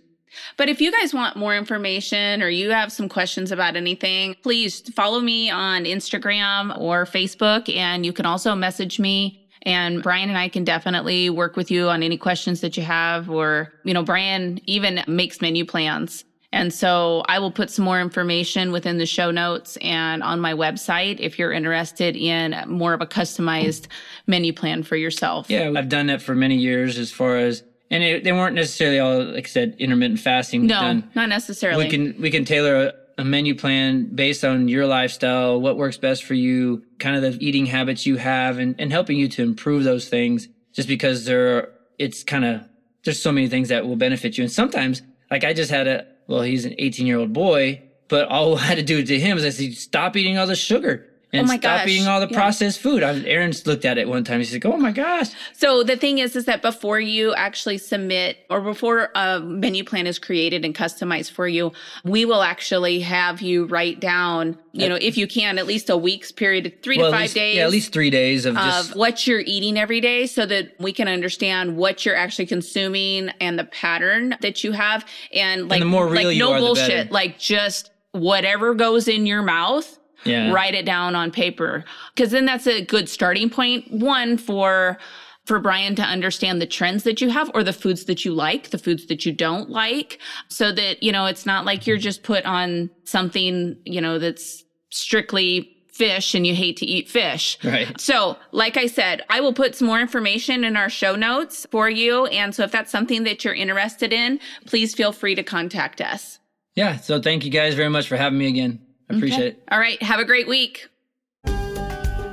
But 0.57 0.69
if 0.69 0.79
you 0.79 0.91
guys 0.91 1.13
want 1.13 1.35
more 1.35 1.55
information 1.55 2.41
or 2.41 2.49
you 2.49 2.69
have 2.69 2.91
some 2.91 3.09
questions 3.09 3.51
about 3.51 3.75
anything, 3.75 4.35
please 4.43 4.81
follow 4.93 5.19
me 5.19 5.49
on 5.49 5.83
Instagram 5.83 6.77
or 6.79 7.05
Facebook. 7.05 7.73
And 7.75 8.05
you 8.05 8.13
can 8.13 8.25
also 8.25 8.55
message 8.55 8.99
me. 8.99 9.49
And 9.63 10.01
Brian 10.01 10.29
and 10.29 10.37
I 10.37 10.49
can 10.49 10.63
definitely 10.63 11.29
work 11.29 11.55
with 11.55 11.69
you 11.69 11.89
on 11.89 12.01
any 12.01 12.17
questions 12.17 12.61
that 12.61 12.77
you 12.77 12.83
have. 12.83 13.29
Or, 13.29 13.73
you 13.83 13.93
know, 13.93 14.03
Brian 14.03 14.59
even 14.65 15.03
makes 15.07 15.41
menu 15.41 15.65
plans. 15.65 16.23
And 16.53 16.73
so 16.73 17.23
I 17.27 17.39
will 17.39 17.51
put 17.51 17.69
some 17.69 17.85
more 17.85 18.01
information 18.01 18.71
within 18.71 18.97
the 18.97 19.05
show 19.05 19.31
notes 19.31 19.77
and 19.77 20.21
on 20.21 20.41
my 20.41 20.53
website 20.53 21.19
if 21.19 21.39
you're 21.39 21.53
interested 21.53 22.17
in 22.17 22.55
more 22.67 22.93
of 22.93 23.01
a 23.01 23.05
customized 23.05 23.87
menu 24.27 24.51
plan 24.51 24.83
for 24.83 24.97
yourself. 24.97 25.49
Yeah, 25.49 25.71
I've 25.75 25.87
done 25.87 26.07
that 26.07 26.21
for 26.21 26.35
many 26.35 26.57
years 26.57 26.97
as 26.97 27.11
far 27.11 27.37
as, 27.37 27.63
and 27.89 28.03
it, 28.03 28.23
they 28.23 28.33
weren't 28.33 28.55
necessarily 28.55 28.99
all, 28.99 29.23
like 29.23 29.45
I 29.45 29.49
said, 29.49 29.75
intermittent 29.79 30.19
fasting. 30.19 30.67
No, 30.67 30.81
done- 30.81 31.09
not 31.15 31.29
necessarily. 31.29 31.85
we 31.85 31.89
can 31.89 32.21
we 32.21 32.29
can 32.29 32.43
tailor 32.43 32.87
a, 32.87 32.93
a 33.21 33.23
menu 33.23 33.55
plan 33.55 34.13
based 34.13 34.43
on 34.43 34.67
your 34.67 34.87
lifestyle, 34.87 35.59
what 35.59 35.77
works 35.77 35.97
best 35.97 36.25
for 36.25 36.33
you, 36.33 36.83
kind 36.99 37.15
of 37.15 37.21
the 37.21 37.45
eating 37.45 37.65
habits 37.65 38.05
you 38.05 38.17
have, 38.17 38.59
and, 38.59 38.75
and 38.77 38.91
helping 38.91 39.17
you 39.17 39.29
to 39.29 39.43
improve 39.43 39.83
those 39.83 40.09
things. 40.09 40.49
Just 40.73 40.87
because 40.87 41.25
there, 41.25 41.57
are, 41.57 41.69
it's 41.97 42.23
kind 42.23 42.45
of 42.45 42.61
there's 43.03 43.21
so 43.21 43.31
many 43.31 43.47
things 43.47 43.69
that 43.69 43.85
will 43.85 43.95
benefit 43.95 44.37
you, 44.37 44.43
and 44.43 44.51
sometimes 44.51 45.01
like 45.29 45.45
I 45.45 45.53
just 45.53 45.71
had 45.71 45.87
a 45.87 46.05
well, 46.31 46.41
he's 46.41 46.63
an 46.65 46.75
18 46.77 47.05
year 47.05 47.19
old 47.19 47.33
boy, 47.33 47.81
but 48.07 48.29
all 48.29 48.57
I 48.57 48.61
had 48.61 48.77
to 48.77 48.83
do 48.83 49.03
to 49.03 49.19
him 49.19 49.37
is 49.37 49.43
I 49.43 49.49
said 49.49 49.73
stop 49.73 50.15
eating 50.15 50.37
all 50.37 50.47
the 50.47 50.55
sugar. 50.55 51.07
And 51.33 51.45
Oh 51.45 51.47
my 51.47 51.57
stop 51.57 51.79
gosh, 51.81 51.87
eating 51.87 52.07
all 52.07 52.19
the 52.19 52.27
yeah. 52.29 52.37
processed 52.37 52.79
food. 52.81 53.03
I, 53.03 53.21
Erin's 53.23 53.65
looked 53.65 53.85
at 53.85 53.97
it 53.97 54.07
one 54.09 54.23
time. 54.25 54.39
He's 54.39 54.51
like, 54.51 54.65
"Oh 54.65 54.75
my 54.75 54.91
gosh!" 54.91 55.27
So 55.53 55.81
the 55.81 55.95
thing 55.95 56.17
is, 56.17 56.35
is 56.35 56.43
that 56.45 56.61
before 56.61 56.99
you 56.99 57.33
actually 57.35 57.77
submit 57.77 58.37
or 58.49 58.59
before 58.59 59.09
a 59.15 59.39
menu 59.39 59.85
plan 59.85 60.07
is 60.07 60.19
created 60.19 60.65
and 60.65 60.75
customized 60.75 61.31
for 61.31 61.47
you, 61.47 61.71
we 62.03 62.25
will 62.25 62.43
actually 62.43 62.99
have 62.99 63.41
you 63.41 63.63
write 63.65 64.01
down, 64.01 64.57
you 64.73 64.89
know, 64.89 64.95
if 64.99 65.17
you 65.17 65.25
can, 65.25 65.57
at 65.57 65.65
least 65.67 65.89
a 65.89 65.95
week's 65.95 66.33
period, 66.33 66.73
three 66.83 66.97
Well, 66.97 67.11
to 67.11 67.15
five 67.15 67.21
least- 67.21 67.35
days. 67.35 67.55
Yeah, 67.57 67.63
at 67.63 67.71
least 67.71 67.93
three 67.93 68.09
days 68.09 68.45
of 68.45 68.57
of 68.57 68.63
just 68.63 68.95
what 68.97 69.25
you're 69.25 69.39
eating 69.39 69.77
every 69.77 70.01
day 70.01 70.25
so 70.27 70.45
that 70.47 70.73
we 70.79 70.91
can 70.91 71.07
understand 71.07 71.77
what 71.77 72.05
you're 72.05 72.15
actually 72.15 72.45
consuming 72.47 73.29
and 73.39 73.57
the 73.57 73.63
pattern 73.65 74.35
that 74.41 74.63
you 74.65 74.73
have 74.73 75.05
and 75.33 75.69
like 75.69 75.79
the 75.79 75.85
more 75.85 76.07
real 76.07 76.25
like 76.27 76.35
you 76.35 76.39
no 76.43 76.53
are, 76.53 76.59
bullshit 76.59 77.11
like 77.11 77.39
just 77.39 77.91
whatever 78.11 78.73
goes 78.73 79.07
in 79.07 79.25
your 79.25 79.41
mouth 79.41 79.97
yeah. 80.23 80.51
write 80.51 80.73
it 80.73 80.85
down 80.85 81.15
on 81.15 81.31
paper 81.31 81.83
because 82.15 82.31
then 82.31 82.45
that's 82.45 82.67
a 82.67 82.83
good 82.85 83.09
starting 83.09 83.49
point 83.49 83.91
one 83.91 84.37
for 84.37 84.97
for 85.45 85.59
Brian 85.59 85.95
to 85.95 86.03
understand 86.03 86.61
the 86.61 86.67
trends 86.67 87.03
that 87.03 87.19
you 87.19 87.29
have 87.29 87.49
or 87.53 87.63
the 87.63 87.73
foods 87.73 88.05
that 88.05 88.23
you 88.23 88.33
like, 88.33 88.69
the 88.69 88.77
foods 88.77 89.07
that 89.07 89.25
you 89.25 89.31
don't 89.31 89.69
like, 89.69 90.19
so 90.49 90.71
that, 90.71 91.01
you 91.01 91.11
know, 91.11 91.25
it's 91.25 91.45
not 91.45 91.65
like 91.65 91.87
you're 91.87 91.97
just 91.97 92.21
put 92.23 92.45
on 92.45 92.89
something, 93.05 93.75
you 93.83 93.99
know, 93.99 94.19
that's 94.19 94.63
strictly 94.91 95.75
fish 95.91 96.35
and 96.35 96.45
you 96.47 96.55
hate 96.55 96.77
to 96.77 96.85
eat 96.85 97.09
fish. 97.09 97.57
Right. 97.63 97.99
So, 97.99 98.37
like 98.51 98.77
I 98.77 98.85
said, 98.85 99.23
I 99.29 99.41
will 99.41 99.53
put 99.53 99.75
some 99.75 99.87
more 99.87 99.99
information 99.99 100.63
in 100.63 100.77
our 100.77 100.89
show 100.89 101.15
notes 101.15 101.65
for 101.71 101.89
you. 101.89 102.27
And 102.27 102.53
so, 102.55 102.63
if 102.63 102.71
that's 102.71 102.91
something 102.91 103.23
that 103.23 103.43
you're 103.43 103.53
interested 103.53 104.13
in, 104.13 104.39
please 104.67 104.93
feel 104.93 105.11
free 105.11 105.35
to 105.35 105.43
contact 105.43 106.01
us. 106.01 106.39
Yeah. 106.75 106.97
So 106.97 107.21
thank 107.21 107.43
you 107.43 107.51
guys 107.51 107.73
very 107.75 107.89
much 107.89 108.07
for 108.07 108.15
having 108.15 108.39
me 108.39 108.47
again. 108.47 108.79
I 109.13 109.17
appreciate 109.17 109.47
it. 109.47 109.63
All 109.71 109.79
right. 109.79 110.01
Have 110.01 110.19
a 110.19 110.25
great 110.25 110.47
week. 110.47 110.87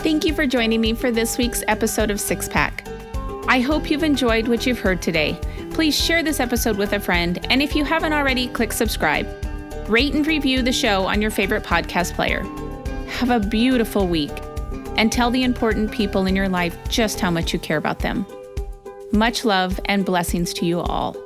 Thank 0.00 0.24
you 0.24 0.32
for 0.32 0.46
joining 0.46 0.80
me 0.80 0.94
for 0.94 1.10
this 1.10 1.36
week's 1.36 1.62
episode 1.68 2.10
of 2.10 2.20
Six 2.20 2.48
Pack. 2.48 2.86
I 3.48 3.60
hope 3.60 3.90
you've 3.90 4.04
enjoyed 4.04 4.46
what 4.46 4.66
you've 4.66 4.78
heard 4.78 5.02
today. 5.02 5.38
Please 5.72 5.98
share 5.98 6.22
this 6.22 6.38
episode 6.38 6.76
with 6.76 6.92
a 6.92 7.00
friend, 7.00 7.44
and 7.50 7.62
if 7.62 7.74
you 7.74 7.84
haven't 7.84 8.12
already, 8.12 8.48
click 8.48 8.72
subscribe. 8.72 9.26
Rate 9.88 10.14
and 10.14 10.26
review 10.26 10.62
the 10.62 10.72
show 10.72 11.06
on 11.06 11.22
your 11.22 11.30
favorite 11.30 11.62
podcast 11.62 12.14
player. 12.14 12.42
Have 13.08 13.30
a 13.30 13.40
beautiful 13.40 14.06
week, 14.06 14.32
and 14.96 15.10
tell 15.10 15.30
the 15.30 15.44
important 15.44 15.90
people 15.90 16.26
in 16.26 16.36
your 16.36 16.48
life 16.48 16.76
just 16.88 17.20
how 17.20 17.30
much 17.30 17.52
you 17.52 17.58
care 17.58 17.78
about 17.78 18.00
them. 18.00 18.26
Much 19.12 19.44
love 19.44 19.80
and 19.86 20.04
blessings 20.04 20.52
to 20.54 20.66
you 20.66 20.80
all. 20.80 21.16